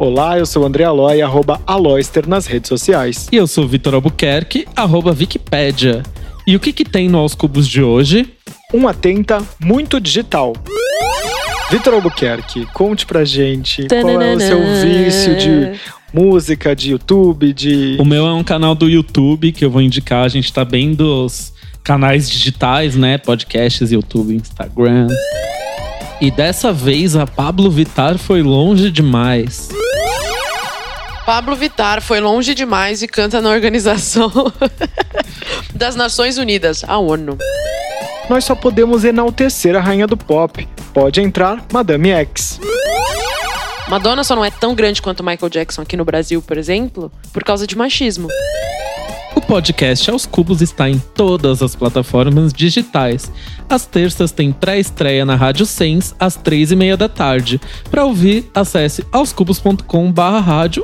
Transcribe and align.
Olá, 0.00 0.38
eu 0.38 0.46
sou 0.46 0.62
o 0.62 0.66
André 0.66 0.84
Aloy, 0.84 1.20
arroba 1.20 1.60
Aloyster 1.66 2.26
nas 2.26 2.46
redes 2.46 2.70
sociais. 2.70 3.28
E 3.30 3.36
eu 3.36 3.46
sou 3.46 3.64
o 3.64 3.68
Vitor 3.68 3.92
Albuquerque, 3.92 4.66
arroba 4.74 5.10
Wikipédia. 5.10 6.02
E 6.46 6.56
o 6.56 6.58
que, 6.58 6.72
que 6.72 6.86
tem 6.86 7.06
no 7.06 7.18
Aos 7.18 7.34
Cubos 7.34 7.68
de 7.68 7.82
hoje? 7.82 8.32
Um 8.72 8.88
atenta 8.88 9.42
muito 9.62 10.00
digital. 10.00 10.54
Vitor 11.70 11.92
Albuquerque, 11.92 12.64
conte 12.72 13.04
pra 13.04 13.26
gente 13.26 13.86
qual 13.88 14.22
é 14.22 14.36
o 14.36 14.40
seu 14.40 14.58
vício 14.82 15.36
de 15.36 15.78
música, 16.14 16.74
de 16.74 16.92
YouTube, 16.92 17.52
de. 17.52 17.98
O 18.00 18.04
meu 18.06 18.26
é 18.26 18.32
um 18.32 18.42
canal 18.42 18.74
do 18.74 18.88
YouTube 18.88 19.52
que 19.52 19.66
eu 19.66 19.70
vou 19.70 19.82
indicar. 19.82 20.24
A 20.24 20.28
gente 20.28 20.50
tá 20.50 20.64
bem 20.64 20.94
dos 20.94 21.52
canais 21.84 22.30
digitais, 22.30 22.96
né? 22.96 23.18
Podcasts, 23.18 23.92
YouTube, 23.92 24.34
Instagram. 24.34 25.08
E 26.22 26.30
dessa 26.30 26.72
vez 26.72 27.16
a 27.16 27.26
Pablo 27.26 27.70
Vitar 27.70 28.16
foi 28.16 28.42
longe 28.42 28.90
demais. 28.90 29.68
Pablo 31.24 31.54
Vitar 31.54 32.00
foi 32.00 32.20
longe 32.20 32.54
demais 32.54 33.02
e 33.02 33.08
canta 33.08 33.40
na 33.40 33.50
Organização 33.50 34.30
das 35.74 35.94
Nações 35.94 36.38
Unidas, 36.38 36.84
a 36.86 36.98
ONU. 36.98 37.38
Nós 38.28 38.44
só 38.44 38.54
podemos 38.54 39.04
enaltecer 39.04 39.76
a 39.76 39.80
rainha 39.80 40.06
do 40.06 40.16
pop. 40.16 40.68
Pode 40.94 41.20
entrar, 41.20 41.64
Madame 41.72 42.10
X. 42.10 42.60
Madonna 43.88 44.22
só 44.22 44.36
não 44.36 44.44
é 44.44 44.50
tão 44.50 44.74
grande 44.74 45.02
quanto 45.02 45.24
Michael 45.24 45.50
Jackson 45.50 45.82
aqui 45.82 45.96
no 45.96 46.04
Brasil, 46.04 46.40
por 46.40 46.56
exemplo, 46.56 47.10
por 47.32 47.42
causa 47.42 47.66
de 47.66 47.76
machismo. 47.76 48.28
Podcast 49.50 50.08
Aos 50.08 50.26
Cubos 50.26 50.62
está 50.62 50.88
em 50.88 50.96
todas 50.96 51.60
as 51.60 51.74
plataformas 51.74 52.52
digitais. 52.52 53.32
Às 53.68 53.84
terças 53.84 54.30
tem 54.30 54.52
pré-estreia 54.52 55.24
na 55.24 55.34
Rádio 55.34 55.66
Sens, 55.66 56.14
às 56.20 56.36
três 56.36 56.70
e 56.70 56.76
meia 56.76 56.96
da 56.96 57.08
tarde. 57.08 57.60
Para 57.90 58.04
ouvir, 58.04 58.48
acesse 58.54 59.04
aoscubos.com 59.10 60.14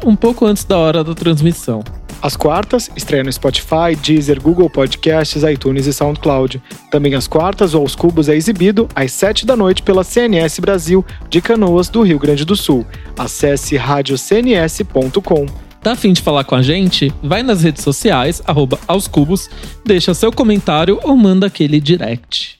um 0.04 0.16
pouco 0.16 0.46
antes 0.46 0.64
da 0.64 0.76
hora 0.76 1.04
da 1.04 1.14
transmissão. 1.14 1.84
Às 2.20 2.36
quartas, 2.36 2.90
estreia 2.96 3.22
no 3.22 3.32
Spotify, 3.32 3.94
Deezer, 4.02 4.42
Google 4.42 4.68
Podcasts, 4.68 5.44
iTunes 5.44 5.86
e 5.86 5.92
SoundCloud. 5.92 6.60
Também 6.90 7.14
às 7.14 7.28
quartas, 7.28 7.72
o 7.72 7.78
Aos 7.78 7.94
Cubos 7.94 8.28
é 8.28 8.34
exibido 8.34 8.88
às 8.96 9.12
sete 9.12 9.46
da 9.46 9.54
noite 9.54 9.80
pela 9.80 10.02
CNS 10.02 10.58
Brasil, 10.58 11.06
de 11.30 11.40
Canoas, 11.40 11.88
do 11.88 12.02
Rio 12.02 12.18
Grande 12.18 12.44
do 12.44 12.56
Sul. 12.56 12.84
Acesse 13.16 13.76
radiocns.com. 13.76 15.65
Tá 15.82 15.92
afim 15.92 16.12
de 16.12 16.22
falar 16.22 16.44
com 16.44 16.54
a 16.54 16.62
gente? 16.62 17.12
Vai 17.22 17.42
nas 17.42 17.62
redes 17.62 17.84
sociais, 17.84 18.42
arroba 18.46 18.78
aos 18.88 19.06
cubos, 19.06 19.48
deixa 19.84 20.14
seu 20.14 20.32
comentário 20.32 20.98
ou 21.04 21.16
manda 21.16 21.46
aquele 21.46 21.80
direct. 21.80 22.55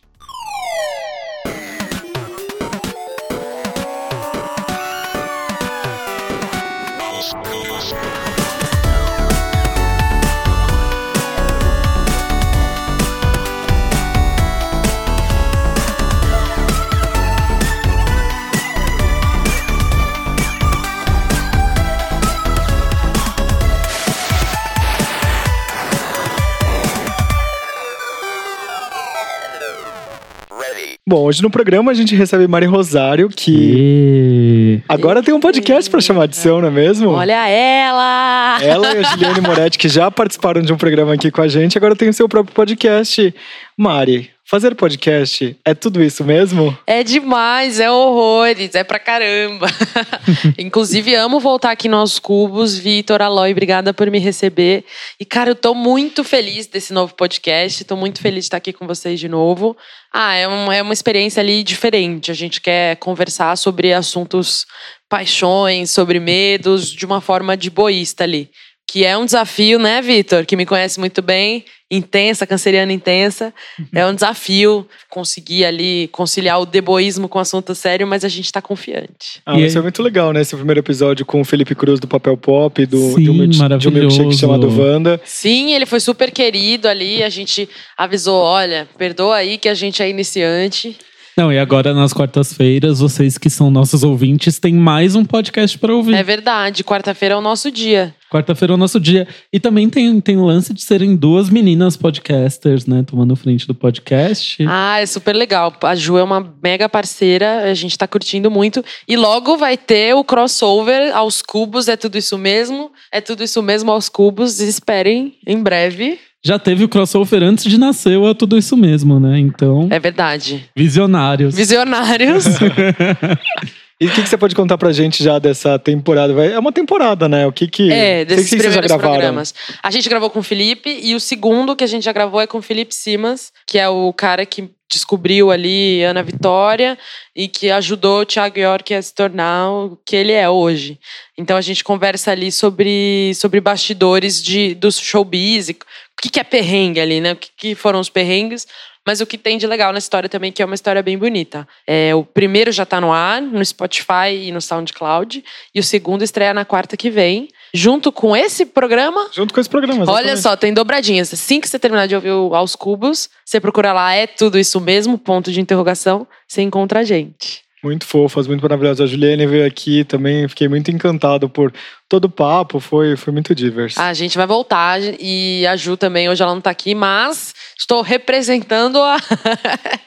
Bom, 31.08 31.22
hoje 31.22 31.40
no 31.40 31.48
programa 31.48 31.92
a 31.92 31.94
gente 31.94 32.16
recebe 32.16 32.48
Mari 32.48 32.66
Rosário, 32.66 33.28
que 33.28 33.52
E... 33.54 34.82
agora 34.88 35.22
tem 35.22 35.32
um 35.32 35.38
podcast 35.38 35.88
pra 35.88 36.00
chamar 36.00 36.26
de 36.26 36.34
seu, 36.34 36.60
não 36.60 36.66
é 36.66 36.70
mesmo? 36.72 37.10
Olha 37.10 37.48
ela! 37.48 38.58
Ela 38.60 38.92
e 38.92 38.98
a 38.98 39.02
Juliane 39.04 39.40
Moretti, 39.40 39.78
que 39.78 39.88
já 39.88 40.10
participaram 40.10 40.62
de 40.62 40.72
um 40.72 40.76
programa 40.76 41.14
aqui 41.14 41.30
com 41.30 41.40
a 41.40 41.46
gente, 41.46 41.78
agora 41.78 41.94
tem 41.94 42.08
o 42.08 42.12
seu 42.12 42.28
próprio 42.28 42.52
podcast. 42.52 43.32
Mari, 43.76 44.30
fazer 44.48 44.76
podcast 44.76 45.56
é 45.64 45.74
tudo 45.74 46.02
isso 46.02 46.24
mesmo? 46.24 46.76
É 46.86 47.02
demais, 47.02 47.80
é 47.80 47.90
horrores, 47.90 48.74
é 48.74 48.84
pra 48.84 48.98
caramba. 48.98 49.66
Inclusive, 50.56 51.14
amo 51.16 51.40
voltar 51.40 51.72
aqui 51.72 51.88
nos 51.88 52.20
Cubos. 52.20 52.78
Vitor, 52.78 53.20
Aloy, 53.20 53.50
obrigada 53.50 53.92
por 53.92 54.08
me 54.08 54.20
receber. 54.20 54.84
E, 55.18 55.24
cara, 55.24 55.50
eu 55.50 55.56
tô 55.56 55.74
muito 55.74 56.22
feliz 56.22 56.68
desse 56.68 56.92
novo 56.92 57.14
podcast. 57.14 57.84
Tô 57.84 57.96
muito 57.96 58.20
feliz 58.20 58.44
de 58.44 58.46
estar 58.46 58.58
aqui 58.58 58.72
com 58.72 58.86
vocês 58.86 59.18
de 59.18 59.28
novo. 59.28 59.76
Ah, 60.12 60.34
é, 60.34 60.46
um, 60.46 60.70
é 60.70 60.80
uma 60.80 60.92
experiência 60.92 61.40
ali 61.40 61.64
diferente. 61.64 62.30
A 62.30 62.34
gente 62.34 62.60
quer 62.60 62.96
conversar 62.96 63.56
sobre 63.56 63.92
assuntos, 63.92 64.64
paixões, 65.08 65.90
sobre 65.90 66.20
medos, 66.20 66.90
de 66.90 67.04
uma 67.04 67.20
forma 67.20 67.56
de 67.56 67.68
boísta 67.68 68.22
ali. 68.22 68.48
Que 68.88 69.04
é 69.04 69.18
um 69.18 69.24
desafio, 69.24 69.80
né, 69.80 70.00
Vitor? 70.00 70.46
Que 70.46 70.56
me 70.56 70.64
conhece 70.64 71.00
muito 71.00 71.20
bem, 71.20 71.64
intensa, 71.90 72.46
canceriana 72.46 72.92
intensa. 72.92 73.54
É 73.94 74.04
um 74.06 74.14
desafio 74.14 74.86
conseguir 75.08 75.64
ali 75.64 76.08
conciliar 76.08 76.60
o 76.60 76.66
deboísmo 76.66 77.28
com 77.28 77.38
o 77.38 77.40
assunto 77.40 77.74
sério, 77.74 78.06
mas 78.06 78.24
a 78.24 78.28
gente 78.28 78.50
tá 78.50 78.60
confiante. 78.60 79.40
Ah, 79.46 79.58
isso 79.58 79.78
é 79.78 79.82
muito 79.82 80.02
legal, 80.02 80.32
né? 80.32 80.40
Esse 80.40 80.56
primeiro 80.56 80.80
episódio 80.80 81.24
com 81.24 81.40
o 81.40 81.44
Felipe 81.44 81.74
Cruz 81.74 82.00
do 82.00 82.08
Papel 82.08 82.36
Pop, 82.36 82.84
do, 82.86 83.14
Sim, 83.14 83.22
de, 83.22 83.30
um, 83.30 83.78
de 83.78 83.88
um 83.88 83.90
milkshake 83.92 84.36
chamado 84.36 84.68
Wanda. 84.68 85.20
Sim, 85.24 85.72
ele 85.72 85.86
foi 85.86 86.00
super 86.00 86.30
querido 86.30 86.88
ali. 86.88 87.22
A 87.22 87.28
gente 87.28 87.68
avisou: 87.96 88.42
olha, 88.42 88.88
perdoa 88.98 89.36
aí 89.36 89.58
que 89.58 89.68
a 89.68 89.74
gente 89.74 90.02
é 90.02 90.08
iniciante. 90.08 90.96
Não, 91.38 91.52
e 91.52 91.58
agora 91.58 91.92
nas 91.92 92.14
quartas-feiras, 92.14 93.00
vocês 93.00 93.36
que 93.36 93.50
são 93.50 93.70
nossos 93.70 94.02
ouvintes, 94.02 94.58
têm 94.58 94.72
mais 94.72 95.14
um 95.14 95.22
podcast 95.22 95.78
para 95.78 95.94
ouvir. 95.94 96.14
É 96.14 96.22
verdade, 96.22 96.82
quarta-feira 96.82 97.34
é 97.34 97.36
o 97.36 97.42
nosso 97.42 97.70
dia. 97.70 98.14
Quarta-feira 98.30 98.72
é 98.72 98.74
o 98.74 98.78
nosso 98.78 98.98
dia. 98.98 99.28
E 99.52 99.60
também 99.60 99.90
tem, 99.90 100.18
tem 100.18 100.38
o 100.38 100.46
lance 100.46 100.72
de 100.72 100.82
serem 100.82 101.14
duas 101.14 101.50
meninas 101.50 101.94
podcasters, 101.94 102.86
né? 102.86 103.04
Tomando 103.06 103.36
frente 103.36 103.66
do 103.66 103.74
podcast. 103.74 104.64
Ah, 104.66 104.98
é 104.98 105.04
super 105.04 105.34
legal. 105.36 105.76
A 105.82 105.94
Ju 105.94 106.16
é 106.16 106.22
uma 106.22 106.54
mega 106.62 106.88
parceira, 106.88 107.70
a 107.70 107.74
gente 107.74 107.98
tá 107.98 108.08
curtindo 108.08 108.50
muito. 108.50 108.82
E 109.06 109.14
logo 109.14 109.58
vai 109.58 109.76
ter 109.76 110.14
o 110.14 110.24
crossover 110.24 111.14
aos 111.14 111.42
cubos, 111.42 111.86
é 111.86 111.98
tudo 111.98 112.16
isso 112.16 112.38
mesmo. 112.38 112.90
É 113.12 113.20
tudo 113.20 113.44
isso 113.44 113.62
mesmo 113.62 113.92
aos 113.92 114.08
cubos. 114.08 114.58
Esperem 114.58 115.34
em 115.46 115.62
breve. 115.62 116.18
Já 116.44 116.58
teve 116.58 116.84
o 116.84 116.88
crossover 116.88 117.42
antes 117.42 117.64
de 117.64 117.78
nascer, 117.78 118.18
é 118.18 118.34
tudo 118.34 118.56
isso 118.56 118.76
mesmo, 118.76 119.18
né? 119.18 119.38
Então, 119.38 119.88
É 119.90 119.98
verdade. 119.98 120.68
visionários. 120.76 121.54
Visionários. 121.54 122.44
E 123.98 124.06
o 124.06 124.12
que, 124.12 124.22
que 124.22 124.28
você 124.28 124.36
pode 124.36 124.54
contar 124.54 124.76
pra 124.76 124.92
gente 124.92 125.24
já 125.24 125.38
dessa 125.38 125.78
temporada? 125.78 126.44
É 126.44 126.58
uma 126.58 126.70
temporada, 126.70 127.30
né? 127.30 127.46
O 127.46 127.52
que 127.52 127.66
que. 127.66 127.90
É, 127.90 128.26
desses 128.26 128.50
que 128.50 128.56
primeiros 128.58 128.86
gravaram. 128.86 129.10
programas. 129.10 129.54
A 129.82 129.90
gente 129.90 130.06
gravou 130.06 130.28
com 130.28 130.40
o 130.40 130.42
Felipe 130.42 131.00
e 131.02 131.14
o 131.14 131.20
segundo 131.20 131.74
que 131.74 131.82
a 131.82 131.86
gente 131.86 132.04
já 132.04 132.12
gravou 132.12 132.38
é 132.38 132.46
com 132.46 132.58
o 132.58 132.62
Felipe 132.62 132.94
Simas, 132.94 133.50
que 133.66 133.78
é 133.78 133.88
o 133.88 134.12
cara 134.12 134.44
que 134.44 134.70
descobriu 134.88 135.50
ali 135.50 136.02
Ana 136.02 136.22
Vitória 136.22 136.96
e 137.34 137.48
que 137.48 137.70
ajudou 137.70 138.20
o 138.20 138.26
Thiago 138.26 138.58
York 138.58 138.94
a 138.94 139.00
se 139.00 139.14
tornar 139.14 139.70
o 139.70 139.98
que 140.04 140.14
ele 140.14 140.32
é 140.32 140.48
hoje. 140.48 140.98
Então 141.36 141.56
a 141.56 141.60
gente 141.62 141.82
conversa 141.82 142.32
ali 142.32 142.52
sobre, 142.52 143.32
sobre 143.34 143.60
bastidores 143.60 144.42
de, 144.42 144.74
do 144.74 144.92
showbiz, 144.92 145.70
e 145.70 145.76
o 146.18 146.22
que, 146.22 146.30
que 146.30 146.40
é 146.40 146.44
perrengue 146.44 147.00
ali, 147.00 147.20
né? 147.20 147.32
O 147.32 147.36
que, 147.36 147.50
que 147.56 147.74
foram 147.74 148.00
os 148.00 148.08
perrengues. 148.08 148.66
Mas 149.06 149.20
o 149.20 149.26
que 149.26 149.38
tem 149.38 149.56
de 149.56 149.68
legal 149.68 149.92
na 149.92 149.98
história 149.98 150.28
também, 150.28 150.50
que 150.50 150.60
é 150.60 150.64
uma 150.64 150.74
história 150.74 151.00
bem 151.00 151.16
bonita. 151.16 151.68
É, 151.86 152.12
o 152.12 152.24
primeiro 152.24 152.72
já 152.72 152.84
tá 152.84 153.00
no 153.00 153.12
ar, 153.12 153.40
no 153.40 153.64
Spotify 153.64 154.32
e 154.32 154.50
no 154.50 154.60
SoundCloud. 154.60 155.44
E 155.72 155.78
o 155.78 155.82
segundo 155.82 156.24
estreia 156.24 156.52
na 156.52 156.64
quarta 156.64 156.96
que 156.96 157.08
vem. 157.08 157.48
Junto 157.72 158.10
com 158.10 158.36
esse 158.36 158.66
programa. 158.66 159.28
Junto 159.32 159.54
com 159.54 159.60
esse 159.60 159.70
programa. 159.70 160.00
Olha 160.10 160.32
exatamente. 160.32 160.42
só, 160.42 160.56
tem 160.56 160.74
dobradinhas. 160.74 161.32
Assim 161.32 161.60
que 161.60 161.68
você 161.68 161.78
terminar 161.78 162.08
de 162.08 162.16
ouvir 162.16 162.32
o 162.32 162.54
Aos 162.54 162.74
Cubos, 162.74 163.30
você 163.44 163.60
procura 163.60 163.92
lá, 163.92 164.12
é 164.12 164.26
tudo 164.26 164.58
isso 164.58 164.80
mesmo, 164.80 165.16
ponto 165.16 165.52
de 165.52 165.60
interrogação, 165.60 166.26
você 166.48 166.62
encontra 166.62 167.00
a 167.00 167.04
gente. 167.04 167.65
Muito 167.82 168.06
fofas, 168.06 168.46
muito 168.46 168.62
maravilhosas. 168.62 169.00
A 169.00 169.06
Juliane 169.06 169.46
veio 169.46 169.66
aqui 169.66 170.02
também, 170.04 170.48
fiquei 170.48 170.68
muito 170.68 170.90
encantado 170.90 171.48
por 171.48 171.72
todo 172.08 172.24
o 172.24 172.30
papo, 172.30 172.80
foi, 172.80 173.16
foi 173.16 173.32
muito 173.32 173.54
diverso. 173.54 174.00
A 174.00 174.14
gente 174.14 174.36
vai 174.36 174.46
voltar 174.46 174.98
e 175.20 175.66
a 175.66 175.76
Ju 175.76 175.96
também, 175.96 176.28
hoje 176.28 176.42
ela 176.42 176.54
não 176.54 176.60
tá 176.60 176.70
aqui, 176.70 176.94
mas 176.94 177.54
estou 177.78 178.02
representando 178.02 178.98
a. 178.98 179.16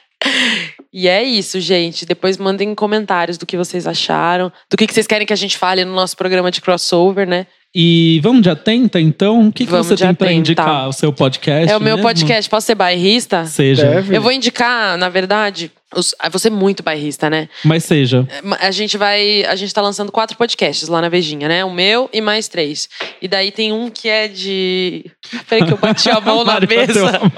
E 0.92 1.08
é 1.08 1.24
isso, 1.24 1.60
gente. 1.60 2.06
Depois 2.06 2.38
mandem 2.38 2.74
comentários 2.74 3.38
do 3.38 3.46
que 3.46 3.56
vocês 3.56 3.86
acharam, 3.86 4.52
do 4.70 4.76
que 4.76 4.92
vocês 4.92 5.06
querem 5.06 5.26
que 5.26 5.34
a 5.34 5.36
gente 5.36 5.58
fale 5.58 5.86
no 5.86 5.94
nosso 5.94 6.18
programa 6.18 6.50
de 6.50 6.62
crossover, 6.62 7.28
né? 7.28 7.46
E 7.74 8.20
vamos 8.24 8.42
de 8.42 8.50
atenta, 8.50 9.00
então? 9.00 9.48
O 9.48 9.54
que, 9.54 9.66
que 9.66 9.72
você 9.72 9.96
tem 9.96 10.14
pra 10.16 10.28
atenta. 10.28 10.40
indicar? 10.40 10.90
O 10.90 10.94
seu 10.94 11.14
podcast? 11.14 11.72
É 11.72 11.78
o 11.78 11.80
meu 11.80 11.98
mesmo? 11.98 12.08
podcast. 12.08 12.50
Posso 12.50 12.66
ser 12.66 12.76
bairrista? 12.76 13.46
Seja. 13.46 13.86
Deve. 13.88 14.16
Eu 14.18 14.22
vou 14.22 14.32
indicar, 14.32 14.98
na 14.98 15.08
verdade, 15.08 15.72
os, 15.96 16.16
ah, 16.20 16.30
você 16.30 16.48
é 16.48 16.52
muito 16.52 16.82
bairrista, 16.82 17.30
né? 17.30 17.48
Mas 17.64 17.84
seja. 17.84 18.28
A 18.60 18.72
gente 18.72 18.98
vai. 18.98 19.44
A 19.46 19.56
gente 19.56 19.72
tá 19.72 19.82
lançando 19.82 20.12
quatro 20.12 20.36
podcasts 20.36 20.88
lá 20.88 21.00
na 21.00 21.10
Vejinha, 21.10 21.48
né? 21.48 21.64
O 21.64 21.72
meu 21.72 22.10
e 22.12 22.22
mais 22.22 22.48
três. 22.48 22.90
E 23.22 23.28
daí 23.28 23.52
tem 23.52 23.72
um 23.72 23.90
que 23.92 24.10
é 24.10 24.28
de. 24.28 25.06
Peraí 25.48 25.66
que 25.66 25.74
eu 25.74 25.78
bati 25.78 26.10
a 26.10 26.20
mão 26.22 26.44
na 26.44 26.60
mesa. 26.60 27.08
a 27.08 27.20
mão. 27.20 27.32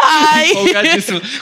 Ai! 0.00 0.50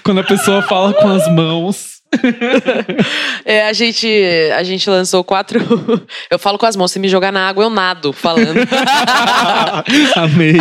Quando 0.03 0.21
a 0.21 0.25
pessoa 0.25 0.63
fala 0.63 0.93
com 0.93 1.09
as 1.09 1.29
mãos. 1.33 1.92
É, 3.45 3.67
a 3.67 3.73
gente, 3.73 4.09
a 4.57 4.63
gente 4.63 4.89
lançou 4.89 5.25
quatro. 5.25 5.59
Eu 6.31 6.39
falo 6.39 6.59
com 6.59 6.67
as 6.67 6.77
mãos, 6.77 6.93
se 6.93 6.99
me 6.99 7.09
jogar 7.09 7.33
na 7.33 7.49
água, 7.49 7.65
eu 7.65 7.71
nado 7.71 8.13
falando. 8.13 8.61
Amei. 10.17 10.55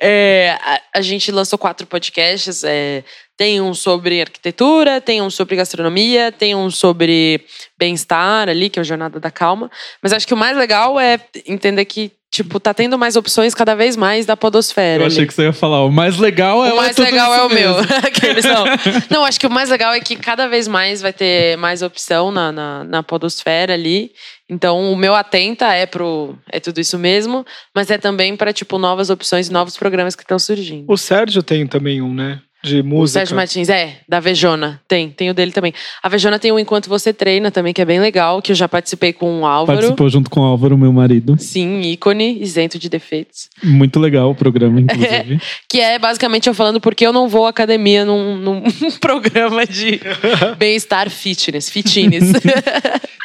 É, 0.00 0.56
a, 0.60 0.80
a 0.98 1.00
gente 1.02 1.30
lançou 1.30 1.58
quatro 1.58 1.86
podcasts. 1.86 2.64
é, 2.64 3.04
tem 3.36 3.60
um 3.60 3.74
sobre 3.74 4.20
arquitetura, 4.20 5.00
tem 5.00 5.20
um 5.20 5.30
sobre 5.30 5.56
gastronomia, 5.56 6.30
tem 6.30 6.54
um 6.54 6.70
sobre 6.70 7.44
bem-estar 7.78 8.48
ali, 8.48 8.70
que 8.70 8.78
é 8.78 8.82
o 8.82 8.84
Jornada 8.84 9.18
da 9.18 9.30
Calma. 9.30 9.70
Mas 10.02 10.12
acho 10.12 10.26
que 10.26 10.34
o 10.34 10.36
mais 10.36 10.56
legal 10.56 10.98
é 11.00 11.18
entender 11.46 11.84
que, 11.84 12.12
tipo, 12.32 12.58
tá 12.58 12.72
tendo 12.72 12.98
mais 12.98 13.14
opções 13.14 13.54
cada 13.54 13.74
vez 13.74 13.94
mais 13.94 14.24
da 14.24 14.34
podosfera. 14.34 15.02
Eu 15.02 15.06
ali. 15.06 15.14
achei 15.14 15.26
que 15.26 15.34
você 15.34 15.42
ia 15.42 15.52
falar, 15.52 15.84
o 15.84 15.92
mais 15.92 16.16
legal 16.16 16.64
é 16.64 16.72
O 16.72 16.76
mais 16.76 16.96
tudo 16.96 17.04
legal 17.04 17.30
isso 17.30 17.40
é 17.40 17.44
o 17.44 17.50
meu. 17.50 17.78
Aqueles 18.02 18.44
não. 18.46 18.64
Não, 19.10 19.24
acho 19.24 19.38
que 19.38 19.46
o 19.46 19.50
mais 19.50 19.68
legal 19.68 19.92
é 19.92 20.00
que 20.00 20.16
cada 20.16 20.48
vez 20.48 20.66
mais 20.66 21.02
vai 21.02 21.12
ter 21.12 21.58
mais 21.58 21.82
opção 21.82 22.30
na, 22.32 22.50
na, 22.50 22.84
na 22.84 23.02
podosfera 23.02 23.74
ali. 23.74 24.12
Então, 24.48 24.90
o 24.90 24.96
meu 24.96 25.14
atenta 25.14 25.66
é 25.74 25.84
pro. 25.84 26.34
É 26.50 26.58
tudo 26.58 26.80
isso 26.80 26.98
mesmo, 26.98 27.44
mas 27.74 27.90
é 27.90 27.98
também 27.98 28.34
para 28.34 28.52
tipo, 28.52 28.78
novas 28.78 29.10
opções 29.10 29.48
e 29.48 29.52
novos 29.52 29.76
programas 29.76 30.16
que 30.16 30.22
estão 30.22 30.38
surgindo. 30.38 30.90
O 30.90 30.96
Sérgio 30.96 31.42
tem 31.42 31.66
também 31.66 32.00
um, 32.00 32.14
né? 32.14 32.40
De 32.64 32.80
O 32.80 32.84
música. 32.84 33.20
Sérgio 33.20 33.34
Martins, 33.34 33.68
é, 33.68 33.96
da 34.08 34.20
Vejona. 34.20 34.80
Tem, 34.86 35.10
tem 35.10 35.28
o 35.28 35.34
dele 35.34 35.50
também. 35.50 35.74
A 36.00 36.08
Vejona 36.08 36.38
tem 36.38 36.52
o 36.52 36.58
Enquanto 36.58 36.88
Você 36.88 37.12
Treina 37.12 37.50
também, 37.50 37.72
que 37.72 37.82
é 37.82 37.84
bem 37.84 37.98
legal, 37.98 38.40
que 38.40 38.52
eu 38.52 38.56
já 38.56 38.68
participei 38.68 39.12
com 39.12 39.40
o 39.40 39.46
Álvaro. 39.46 39.78
Participou 39.78 40.08
junto 40.08 40.30
com 40.30 40.40
o 40.40 40.44
Álvaro, 40.44 40.78
meu 40.78 40.92
marido. 40.92 41.36
Sim, 41.38 41.80
ícone, 41.80 42.40
isento 42.40 42.78
de 42.78 42.88
defeitos. 42.88 43.48
Muito 43.64 43.98
legal 43.98 44.30
o 44.30 44.34
programa, 44.34 44.78
inclusive. 44.82 45.40
Que 45.68 45.80
é 45.80 45.98
basicamente 45.98 46.48
eu 46.48 46.54
falando 46.54 46.80
porque 46.80 47.04
eu 47.04 47.12
não 47.12 47.28
vou 47.28 47.46
à 47.46 47.50
academia 47.50 48.04
num, 48.04 48.36
num 48.36 48.62
programa 49.00 49.66
de 49.66 50.00
bem-estar 50.56 51.10
fitness, 51.10 51.68
fitness. 51.68 52.32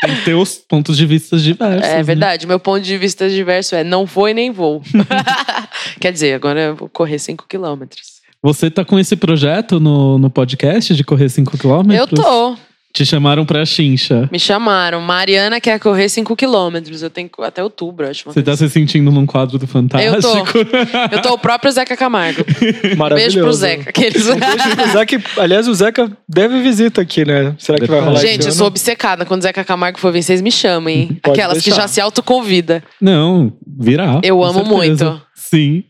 Tem 0.01 0.15
que 0.15 0.25
ter 0.25 0.33
os 0.33 0.55
pontos 0.55 0.97
de 0.97 1.05
vista 1.05 1.37
diversos. 1.37 1.87
É 1.87 1.97
né? 1.97 2.03
verdade, 2.03 2.47
meu 2.47 2.59
ponto 2.59 2.81
de 2.81 2.97
vista 2.97 3.29
diverso 3.29 3.75
é 3.75 3.83
não 3.83 4.05
vou 4.05 4.27
e 4.27 4.33
nem 4.33 4.51
vou. 4.51 4.81
Quer 5.99 6.11
dizer, 6.11 6.33
agora 6.33 6.59
eu 6.59 6.75
vou 6.75 6.89
correr 6.89 7.19
5 7.19 7.45
quilômetros. 7.47 8.16
Você 8.43 8.69
tá 8.69 8.85
com 8.85 8.99
esse 8.99 9.15
projeto 9.15 9.79
no, 9.79 10.17
no 10.17 10.29
podcast 10.29 10.93
de 10.95 11.03
correr 11.03 11.29
5 11.29 11.57
km? 11.57 11.91
Eu 11.91 12.07
tô. 12.07 12.55
Te 12.93 13.05
chamaram 13.05 13.45
pra 13.45 13.63
chincha. 13.65 14.27
Me 14.31 14.39
chamaram. 14.39 14.99
Mariana 15.01 15.59
quer 15.61 15.79
correr 15.79 16.09
5 16.09 16.35
quilômetros. 16.35 17.03
Eu 17.03 17.09
tenho 17.11 17.29
que- 17.29 17.43
até 17.43 17.61
outubro, 17.63 18.07
acho. 18.09 18.23
Você 18.25 18.41
tá 18.41 18.55
se 18.57 18.67
sentindo 18.69 19.11
num 19.11 19.25
quadro 19.25 19.59
do 19.59 19.67
Fantástico? 19.67 20.15
Eu 20.57 20.65
tô. 20.65 20.77
Eu 21.15 21.21
tô 21.21 21.33
o 21.33 21.37
próprio 21.37 21.71
Zeca 21.71 21.95
Camargo. 21.95 22.43
Maravilhoso. 22.95 23.13
Beijo 23.35 23.39
pro 23.41 23.53
Zeca. 23.53 23.89
Aqueles... 23.89 24.23
Beijo 24.25 24.75
pro 24.75 24.91
Zeca. 24.93 25.23
Aliás, 25.41 25.67
o 25.67 25.73
Zeca 25.75 26.11
deve 26.27 26.61
visita 26.61 27.01
aqui, 27.01 27.23
né? 27.25 27.53
Será 27.59 27.77
que 27.77 27.85
vai 27.85 27.99
rolar 27.99 28.19
Gente, 28.19 28.39
esse 28.39 28.47
eu 28.47 28.51
ano? 28.51 28.57
sou 28.57 28.67
obcecada. 28.67 29.25
Quando 29.25 29.41
o 29.41 29.43
Zeca 29.43 29.63
Camargo 29.63 29.99
for 29.99 30.11
vir, 30.11 30.23
vocês 30.23 30.41
me 30.41 30.51
chamem, 30.51 30.99
hein? 31.01 31.19
Pode 31.21 31.39
Aquelas 31.39 31.59
que 31.59 31.65
deixar. 31.69 31.81
já 31.83 31.87
se 31.87 32.01
autoconvida. 32.01 32.83
Não, 32.99 33.53
virá. 33.79 34.21
Eu 34.23 34.43
amo 34.43 34.63
certeza. 34.65 34.75
muito. 34.75 35.21
Sim. 35.35 35.83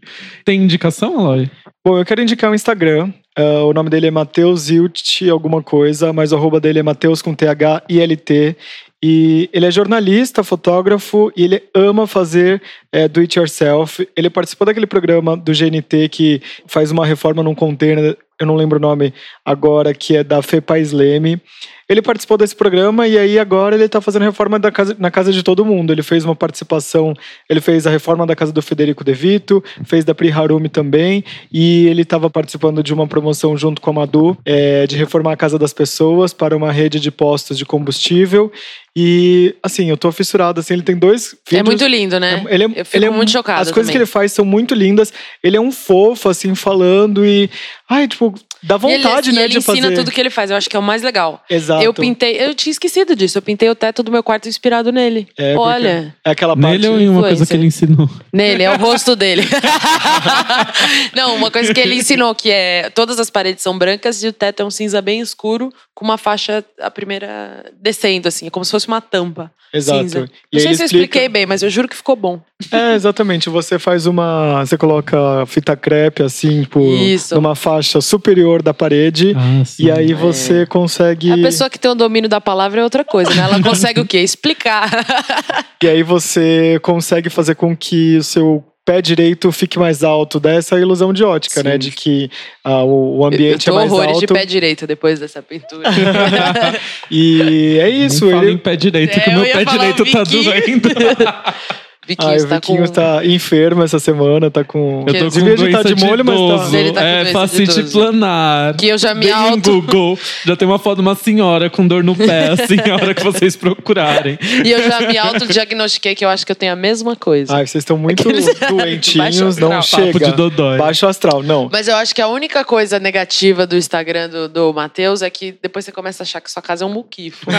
Tem 0.43 0.61
indicação, 0.61 1.19
Aloy? 1.19 1.49
Bom, 1.87 1.97
eu 1.97 2.03
quero 2.03 2.21
indicar 2.21 2.51
um 2.51 2.53
Instagram. 2.53 3.13
Ah, 3.33 3.63
o 3.63 3.71
nome 3.71 3.89
dele 3.89 4.07
é 4.07 4.11
Matheus 4.11 4.69
Ilt 4.69 5.21
alguma 5.31 5.63
coisa, 5.63 6.11
mas 6.11 6.33
o 6.33 6.35
arroba 6.35 6.59
dele 6.59 6.79
é 6.79 6.83
Matheus 6.83 7.21
com 7.21 7.33
T-H-I-L-T. 7.33 8.57
E 9.01 9.49
ele 9.53 9.65
é 9.65 9.71
jornalista, 9.71 10.43
fotógrafo, 10.43 11.31
e 11.33 11.45
ele 11.45 11.63
ama 11.73 12.05
fazer 12.05 12.61
é, 12.91 13.07
do 13.07 13.21
it 13.21 13.39
yourself. 13.39 14.05
Ele 14.17 14.29
participou 14.29 14.65
daquele 14.65 14.85
programa 14.85 15.37
do 15.37 15.53
GNT 15.53 16.09
que 16.09 16.41
faz 16.65 16.91
uma 16.91 17.05
reforma 17.05 17.41
num 17.41 17.55
container, 17.55 18.17
eu 18.37 18.45
não 18.45 18.57
lembro 18.57 18.79
o 18.79 18.81
nome 18.81 19.13
agora, 19.45 19.93
que 19.93 20.17
é 20.17 20.25
da 20.25 20.41
Fepa 20.41 20.73
Leme. 20.91 21.41
Ele 21.89 22.01
participou 22.01 22.37
desse 22.37 22.53
programa 22.55 23.07
e 23.07 23.17
aí 23.17 23.39
agora 23.39 23.73
ele 23.75 23.85
está 23.85 24.01
fazendo 24.01 24.23
reforma 24.23 24.59
da 24.59 24.69
casa, 24.71 24.95
na 24.99 25.09
casa 25.09 25.31
de 25.31 25.41
todo 25.41 25.63
mundo. 25.63 25.93
Ele 25.93 26.03
fez 26.03 26.25
uma 26.25 26.35
participação, 26.35 27.13
ele 27.49 27.61
fez 27.61 27.87
a 27.87 27.89
reforma 27.89 28.25
da 28.27 28.35
casa 28.35 28.51
do 28.51 28.61
Federico 28.61 29.05
De 29.05 29.13
Vito, 29.13 29.63
fez 29.85 30.03
da 30.03 30.13
Pri 30.13 30.29
Harumi 30.31 30.67
também, 30.67 31.23
e 31.51 31.87
ele 31.87 32.01
estava 32.01 32.29
participando 32.29 32.83
de 32.83 32.93
uma 32.93 33.07
promoção 33.07 33.57
junto 33.57 33.81
com 33.81 33.89
a 33.89 33.93
Madu 33.93 34.37
é, 34.45 34.85
de 34.85 34.97
reformar 34.97 35.31
a 35.31 35.37
casa 35.37 35.57
das 35.57 35.71
pessoas 35.71 36.33
para 36.33 36.57
uma 36.57 36.71
rede 36.73 36.99
de 36.99 37.09
postos 37.09 37.57
de 37.57 37.65
combustível. 37.65 38.51
E 38.99 39.55
assim, 39.61 39.89
eu 39.89 39.95
tô 39.95 40.11
fissurado, 40.11 40.59
assim, 40.59 40.73
ele 40.73 40.81
tem 40.81 40.97
dois 40.97 41.33
É 41.33 41.37
vídeos. 41.57 41.67
muito 41.67 41.85
lindo, 41.87 42.19
né? 42.19 42.43
É- 42.49 42.53
ele 42.55 42.63
é, 42.63 42.67
eu 42.67 42.83
fico 42.85 42.97
ele 42.97 43.05
é 43.05 43.09
muito 43.11 43.31
chocada 43.31 43.61
As 43.61 43.71
coisas 43.71 43.87
também. 43.87 43.91
que 43.93 43.97
ele 43.99 44.05
faz 44.07 44.31
são 44.33 44.43
muito 44.43 44.73
lindas. 44.73 45.13
Ele 45.43 45.55
é 45.55 45.61
um 45.61 45.71
fofo, 45.71 46.27
assim, 46.27 46.53
falando 46.55 47.23
e. 47.25 47.47
Ai, 47.87 48.07
tipo, 48.07 48.33
dá 48.63 48.75
E 48.81 48.85
ele- 48.93 49.03
vontade, 49.03 49.29
e 49.29 49.33
né, 49.33 49.41
ele 49.43 49.49
de 49.53 49.57
ensina 49.59 49.81
fazer. 49.83 49.95
tudo 49.95 50.11
que 50.11 50.19
ele 50.19 50.29
faz. 50.29 50.51
Eu 50.51 50.57
acho 50.57 50.69
que 50.69 50.75
é 50.75 50.79
o 50.79 50.83
mais 50.83 51.01
legal. 51.01 51.43
Exato. 51.49 51.83
Eu 51.83 51.93
pintei, 51.93 52.37
eu 52.39 52.53
tinha 52.55 52.71
esquecido 52.71 53.15
disso. 53.15 53.37
Eu 53.37 53.41
pintei 53.41 53.69
o 53.69 53.75
teto 53.75 54.01
do 54.03 54.11
meu 54.11 54.23
quarto 54.23 54.47
inspirado 54.49 54.91
nele. 54.91 55.27
É, 55.37 55.55
Olha, 55.55 56.15
É 56.25 56.31
aquela 56.31 56.55
parte. 56.55 56.71
Nele 56.71 56.87
ou 56.87 56.99
em 56.99 57.09
uma 57.09 57.21
coisa 57.21 57.45
que 57.45 57.53
ele 57.53 57.65
ensinou? 57.67 58.09
nele, 58.33 58.63
é 58.63 58.71
o 58.71 58.77
rosto 58.77 59.15
dele. 59.15 59.43
Não, 61.15 61.35
uma 61.35 61.51
coisa 61.51 61.73
que 61.73 61.79
ele 61.79 61.95
ensinou 61.95 62.33
que 62.35 62.49
é 62.51 62.89
todas 62.89 63.19
as 63.19 63.29
paredes 63.29 63.63
são 63.63 63.77
brancas 63.77 64.23
e 64.23 64.27
o 64.27 64.33
teto 64.33 64.61
é 64.61 64.65
um 64.65 64.71
cinza 64.71 65.01
bem 65.01 65.19
escuro 65.19 65.71
com 65.93 66.05
uma 66.05 66.17
faixa 66.17 66.63
a 66.79 66.91
primeira 66.91 67.65
descendo 67.81 68.27
assim, 68.27 68.49
como 68.49 68.63
se 68.63 68.71
fosse 68.71 68.87
uma 68.87 69.01
tampa. 69.01 69.51
Exato. 69.73 69.99
Cinza. 69.99 70.17
E 70.19 70.21
Não 70.21 70.25
aí 70.25 70.29
sei 70.29 70.53
ele 70.53 70.61
se 70.61 70.67
eu 70.67 70.85
explica- 70.85 70.85
expliquei 70.85 71.29
bem, 71.29 71.45
mas 71.45 71.61
eu 71.61 71.69
juro 71.69 71.89
que 71.89 71.95
ficou 71.95 72.15
bom. 72.15 72.39
É, 72.71 72.95
exatamente. 72.95 73.49
Você 73.49 73.77
faz 73.77 74.05
uma. 74.05 74.65
Você 74.65 74.77
coloca 74.77 75.45
fita 75.45 75.75
crepe, 75.75 76.23
assim, 76.23 76.61
tipo, 76.61 76.79
Isso. 76.95 77.35
numa 77.35 77.53
faixa 77.53 77.99
superior 77.99 78.46
da 78.63 78.73
parede. 78.73 79.33
Ah. 79.37 79.63
E 79.79 79.91
aí 79.91 80.13
você 80.13 80.65
consegue. 80.65 81.31
A 81.31 81.37
pessoa 81.37 81.69
que 81.69 81.77
tem 81.79 81.89
o 81.91 81.95
domínio 81.95 82.29
da 82.29 82.39
palavra 82.41 82.81
é 82.81 82.83
outra 82.83 83.03
coisa, 83.03 83.33
né? 83.33 83.43
Ela 83.43 83.61
consegue 83.61 83.99
o 83.99 84.05
quê? 84.05 84.19
Explicar. 84.19 84.89
E 85.83 85.87
aí 85.87 86.01
você 86.01 86.79
consegue 86.81 87.29
fazer 87.29 87.53
com 87.53 87.77
que 87.77 88.17
o 88.17 88.23
seu 88.23 88.63
pé 88.83 88.99
direito 88.99 89.51
fique 89.51 89.77
mais 89.77 90.03
alto. 90.03 90.39
Dá 90.39 90.51
essa 90.53 90.75
ilusão 90.79 91.13
de 91.13 91.23
ótica, 91.23 91.61
Sim. 91.61 91.67
né? 91.67 91.77
De 91.77 91.91
que 91.91 92.31
ah, 92.63 92.83
o, 92.83 93.19
o 93.19 93.21
Eu 93.21 93.25
ambiente 93.27 93.65
tô 93.65 93.71
é 93.73 93.75
mais 93.75 93.91
horrores 93.91 94.13
alto. 94.15 94.25
de 94.25 94.33
pé 94.33 94.43
direito 94.45 94.87
depois 94.87 95.19
dessa 95.19 95.41
pintura. 95.43 95.83
E 97.11 97.77
é 97.79 97.89
isso. 97.89 98.25
Nem 98.25 98.33
fala 98.33 98.45
Ele... 98.45 98.53
em 98.53 98.57
pé 98.57 98.75
direito, 98.75 99.17
É, 99.17 99.19
que 99.19 99.29
o 99.29 99.33
eu 99.33 99.39
meu 99.39 99.51
pé 99.51 99.65
direito 99.65 100.05
tá 100.11 100.23
Vicky. 100.23 100.43
doendo. 100.43 100.89
Viquinho 102.07 102.29
Ah, 102.29 102.33
o 102.33 102.35
está 102.37 102.55
Viquinho 102.55 102.85
com... 102.85 102.91
tá 102.91 103.25
enfermo 103.25 103.83
essa 103.83 103.99
semana, 103.99 104.49
tá 104.49 104.63
com. 104.63 105.03
Eu 105.07 105.13
tô 105.13 105.19
com 105.25 105.29
Devia 105.29 105.55
doença 105.55 105.79
estar 105.79 105.93
de 105.93 106.05
molho, 106.05 106.23
mas 106.23 106.71
tá. 106.71 106.77
Ele 106.77 106.91
tá 106.91 107.01
é 107.03 107.23
de 107.25 107.31
facite 107.31 107.83
planar. 107.83 108.75
Que 108.75 108.87
eu 108.87 108.97
já 108.97 109.13
me 109.13 109.25
Bem 109.25 109.31
auto... 109.33 109.81
Google. 109.81 110.17
Já 110.45 110.55
tem 110.55 110.67
uma 110.67 110.79
foto 110.79 110.95
de 110.97 111.01
uma 111.01 111.15
senhora 111.15 111.69
com 111.69 111.85
dor 111.87 112.03
no 112.03 112.15
pé, 112.15 112.49
assim, 112.59 112.77
a 112.89 112.95
hora 112.95 113.13
que 113.13 113.23
vocês 113.23 113.55
procurarem. 113.55 114.37
E 114.63 114.71
eu 114.71 114.81
já 114.83 115.01
me 115.01 115.17
autodiagnostiquei 115.17 116.15
que 116.15 116.23
eu 116.23 116.29
acho 116.29 116.45
que 116.45 116.51
eu 116.51 116.55
tenho 116.55 116.71
a 116.73 116.75
mesma 116.75 117.15
coisa. 117.15 117.53
Ai, 117.55 117.67
vocês 117.67 117.81
estão 117.81 117.97
muito 117.97 118.21
Aqueles- 118.21 118.47
doentinhos, 118.69 119.57
não 119.57 119.77
astral. 119.77 120.05
Papo 120.07 120.19
chega. 120.19 120.31
de 120.31 120.37
dodói. 120.37 120.77
Baixo 120.77 121.07
astral, 121.07 121.43
não. 121.43 121.69
Mas 121.71 121.87
eu 121.87 121.95
acho 121.95 122.15
que 122.15 122.21
a 122.21 122.27
única 122.27 122.63
coisa 122.63 122.99
negativa 122.99 123.67
do 123.67 123.75
Instagram 123.75 124.29
do, 124.29 124.47
do 124.47 124.73
Matheus 124.73 125.21
é 125.21 125.29
que 125.29 125.55
depois 125.61 125.83
você 125.85 125.91
começa 125.91 126.23
a 126.23 126.25
achar 126.25 126.39
que 126.41 126.49
sua 126.51 126.61
casa 126.61 126.83
é 126.83 126.87
um 126.87 126.93
muquifo. 126.93 127.45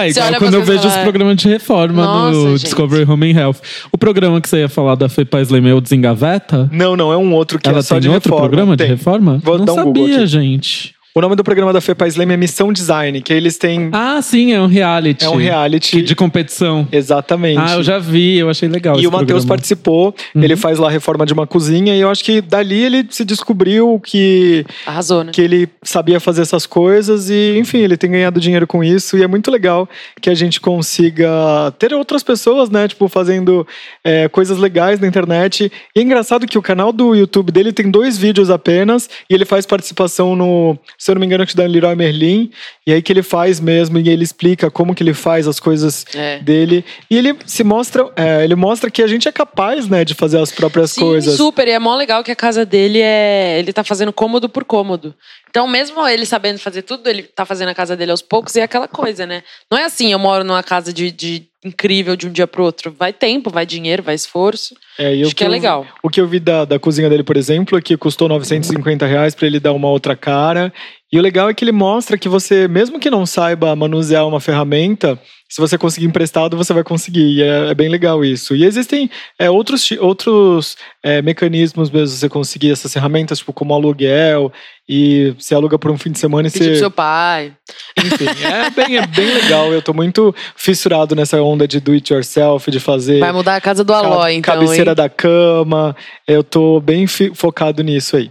É 0.00 0.08
igual 0.08 0.34
quando 0.38 0.54
eu 0.54 0.62
vejo 0.64 0.86
os 0.86 0.92
fala, 0.92 1.02
programas 1.02 1.36
de 1.36 1.48
reforma 1.48 2.04
Nossa, 2.04 2.36
no 2.38 2.50
gente. 2.56 2.64
Discovery 2.64 3.04
Home 3.08 3.13
and 3.22 3.38
Health. 3.38 3.56
O 3.92 3.98
programa 3.98 4.40
que 4.40 4.48
você 4.48 4.58
ia 4.58 4.68
falar 4.68 4.94
da 4.94 5.08
Fê 5.08 5.24
Paz 5.24 5.50
Leme 5.50 5.68
é 5.70 5.74
o 5.74 5.80
Desengaveta? 5.80 6.68
Não, 6.72 6.96
não, 6.96 7.12
é 7.12 7.16
um 7.16 7.32
outro 7.32 7.58
que 7.58 7.68
Ela 7.68 7.78
é 7.78 7.82
só 7.82 7.94
tem 7.94 8.02
de 8.02 8.08
outro 8.08 8.28
reforma. 8.30 8.48
programa 8.48 8.76
de 8.76 8.84
Tem. 8.84 8.92
reforma? 8.94 9.40
Vou 9.42 9.58
Não 9.58 9.74
um 9.74 9.76
sabia, 9.76 10.26
gente. 10.26 10.93
O 11.16 11.20
nome 11.20 11.36
do 11.36 11.44
programa 11.44 11.72
da 11.72 11.80
FEPAS 11.80 12.16
Leme 12.16 12.34
é 12.34 12.36
Missão 12.36 12.72
Design, 12.72 13.22
que 13.22 13.32
eles 13.32 13.56
têm. 13.56 13.88
Ah, 13.92 14.20
sim, 14.20 14.52
é 14.52 14.60
um 14.60 14.66
reality. 14.66 15.24
é 15.24 15.28
um 15.28 15.36
reality. 15.36 16.02
De 16.02 16.16
competição. 16.16 16.88
Exatamente. 16.90 17.60
Ah, 17.60 17.74
eu 17.76 17.84
já 17.84 18.00
vi, 18.00 18.38
eu 18.38 18.50
achei 18.50 18.68
legal 18.68 18.96
E 18.96 18.98
esse 18.98 19.06
o 19.06 19.12
Matheus 19.12 19.44
participou, 19.44 20.12
Uhum. 20.34 20.42
ele 20.42 20.56
faz 20.56 20.76
lá 20.76 20.88
a 20.88 20.90
reforma 20.90 21.24
de 21.24 21.32
uma 21.32 21.46
cozinha, 21.46 21.94
e 21.94 22.00
eu 22.00 22.10
acho 22.10 22.24
que 22.24 22.40
dali 22.40 22.82
ele 22.82 23.06
se 23.10 23.24
descobriu 23.24 24.00
que, 24.04 24.66
Arrasou, 24.84 25.22
né? 25.22 25.30
que 25.32 25.40
ele 25.40 25.68
sabia 25.84 26.18
fazer 26.18 26.42
essas 26.42 26.66
coisas, 26.66 27.30
e 27.30 27.56
enfim, 27.60 27.78
ele 27.78 27.96
tem 27.96 28.10
ganhado 28.10 28.40
dinheiro 28.40 28.66
com 28.66 28.82
isso, 28.82 29.16
e 29.16 29.22
é 29.22 29.28
muito 29.28 29.52
legal 29.52 29.88
que 30.20 30.28
a 30.28 30.34
gente 30.34 30.60
consiga 30.60 31.72
ter 31.78 31.94
outras 31.94 32.24
pessoas, 32.24 32.68
né, 32.70 32.88
tipo, 32.88 33.06
fazendo 33.08 33.64
é, 34.02 34.26
coisas 34.28 34.58
legais 34.58 34.98
na 34.98 35.06
internet. 35.06 35.70
E 35.94 36.00
é 36.00 36.02
engraçado 36.02 36.44
que 36.44 36.58
o 36.58 36.62
canal 36.62 36.92
do 36.92 37.14
YouTube 37.14 37.52
dele 37.52 37.72
tem 37.72 37.88
dois 37.88 38.18
vídeos 38.18 38.50
apenas, 38.50 39.08
e 39.30 39.34
ele 39.34 39.44
faz 39.44 39.64
participação 39.64 40.34
no, 40.34 40.76
se 41.04 41.10
eu 41.10 41.16
não 41.16 41.20
me 41.20 41.26
engano, 41.26 41.42
acho 41.42 41.52
que 41.52 41.56
da 41.58 41.66
Leroy 41.66 41.94
Merlin, 41.94 42.50
e 42.86 42.92
aí 42.94 43.02
que 43.02 43.12
ele 43.12 43.22
faz 43.22 43.60
mesmo, 43.60 43.98
e 43.98 44.08
ele 44.08 44.24
explica 44.24 44.70
como 44.70 44.94
que 44.94 45.02
ele 45.02 45.12
faz 45.12 45.46
as 45.46 45.60
coisas 45.60 46.06
É. 46.14 46.38
dele. 46.38 46.82
E 47.10 47.18
ele 47.18 47.36
se 47.44 47.62
mostra, 47.62 48.10
é, 48.16 48.42
ele 48.42 48.54
mostra 48.54 48.90
que 48.90 49.02
a 49.02 49.06
gente 49.06 49.28
é 49.28 49.32
capaz, 49.32 49.86
né, 49.86 50.02
de 50.02 50.14
fazer 50.14 50.38
as 50.38 50.50
próprias 50.50 50.92
Sim, 50.92 51.02
coisas. 51.02 51.36
super. 51.36 51.68
E 51.68 51.72
é 51.72 51.78
mó 51.78 51.94
legal 51.94 52.24
que 52.24 52.30
a 52.30 52.36
casa 52.36 52.64
dele 52.64 53.00
é. 53.02 53.58
Ele 53.58 53.70
tá 53.70 53.84
fazendo 53.84 54.14
cômodo 54.14 54.48
por 54.48 54.64
cômodo. 54.64 55.14
Então, 55.50 55.68
mesmo 55.68 56.08
ele 56.08 56.24
sabendo 56.24 56.58
fazer 56.58 56.80
tudo, 56.80 57.06
ele 57.06 57.22
tá 57.24 57.44
fazendo 57.44 57.68
a 57.68 57.74
casa 57.74 57.94
dele 57.94 58.10
aos 58.10 58.22
poucos 58.22 58.56
e 58.56 58.60
é 58.60 58.62
aquela 58.62 58.88
coisa, 58.88 59.26
né? 59.26 59.42
Não 59.70 59.76
é 59.76 59.84
assim, 59.84 60.10
eu 60.10 60.18
moro 60.18 60.42
numa 60.42 60.62
casa 60.62 60.90
de, 60.90 61.10
de 61.10 61.46
incrível 61.62 62.16
de 62.16 62.26
um 62.26 62.32
dia 62.32 62.46
pro 62.46 62.64
outro. 62.64 62.94
Vai 62.98 63.12
tempo, 63.12 63.50
vai 63.50 63.66
dinheiro, 63.66 64.02
vai 64.02 64.14
esforço. 64.14 64.74
É, 64.98 65.20
Acho 65.22 65.34
que 65.34 65.42
é 65.42 65.46
eu- 65.46 65.50
legal. 65.50 65.86
O 66.02 66.08
que 66.08 66.20
eu 66.20 66.26
vi 66.26 66.38
da, 66.38 66.64
da 66.64 66.78
cozinha 66.78 67.08
dele, 67.10 67.22
por 67.24 67.36
exemplo, 67.36 67.76
é 67.76 67.82
que 67.82 67.96
custou 67.96 68.28
950 68.28 69.06
reais 69.06 69.34
pra 69.34 69.46
ele 69.46 69.58
dar 69.58 69.72
uma 69.72 69.88
outra 69.88 70.14
cara. 70.16 70.72
E 71.12 71.18
o 71.18 71.22
legal 71.22 71.48
é 71.48 71.54
que 71.54 71.64
ele 71.64 71.72
mostra 71.72 72.18
que 72.18 72.28
você, 72.28 72.66
mesmo 72.66 72.98
que 72.98 73.08
não 73.10 73.24
saiba 73.24 73.74
manusear 73.76 74.26
uma 74.26 74.40
ferramenta, 74.40 75.18
se 75.48 75.60
você 75.60 75.78
conseguir 75.78 76.06
emprestado, 76.06 76.56
você 76.56 76.72
vai 76.72 76.82
conseguir. 76.82 77.36
E 77.38 77.42
é, 77.42 77.70
é 77.70 77.74
bem 77.74 77.88
legal 77.88 78.24
isso. 78.24 78.56
E 78.56 78.64
existem 78.64 79.08
é, 79.38 79.48
outros, 79.48 79.88
outros 80.00 80.76
é, 81.04 81.22
mecanismos 81.22 81.88
mesmo 81.90 82.06
de 82.14 82.20
você 82.20 82.28
conseguir 82.28 82.72
essas 82.72 82.92
ferramentas, 82.92 83.38
tipo 83.38 83.52
como 83.52 83.72
aluguel, 83.74 84.52
e 84.88 85.32
você 85.38 85.54
aluga 85.54 85.78
por 85.78 85.90
um 85.90 85.96
fim 85.96 86.10
de 86.10 86.18
semana 86.18 86.48
e 86.48 86.50
Pedir 86.50 86.64
pro 86.64 86.74
você. 86.74 86.78
seu 86.80 86.90
pai. 86.90 87.52
Enfim, 87.96 88.26
é 88.44 88.70
bem, 88.70 88.96
é 88.98 89.06
bem 89.06 89.34
legal. 89.34 89.72
Eu 89.72 89.80
tô 89.80 89.94
muito 89.94 90.34
fissurado 90.56 91.14
nessa 91.14 91.40
onda 91.40 91.68
de 91.68 91.78
do 91.78 91.92
it 91.92 92.12
yourself, 92.12 92.68
de 92.70 92.80
fazer. 92.80 93.20
Vai 93.20 93.32
mudar 93.32 93.54
a 93.54 93.60
casa 93.60 93.84
do 93.84 93.92
Ca- 93.92 94.00
Aloy, 94.00 94.34
então, 94.34 94.54
cabeceira 94.54 94.83
da 94.92 95.08
cama. 95.08 95.94
Eu 96.26 96.42
tô 96.42 96.80
bem 96.80 97.06
focado 97.06 97.82
nisso 97.84 98.16
aí. 98.16 98.30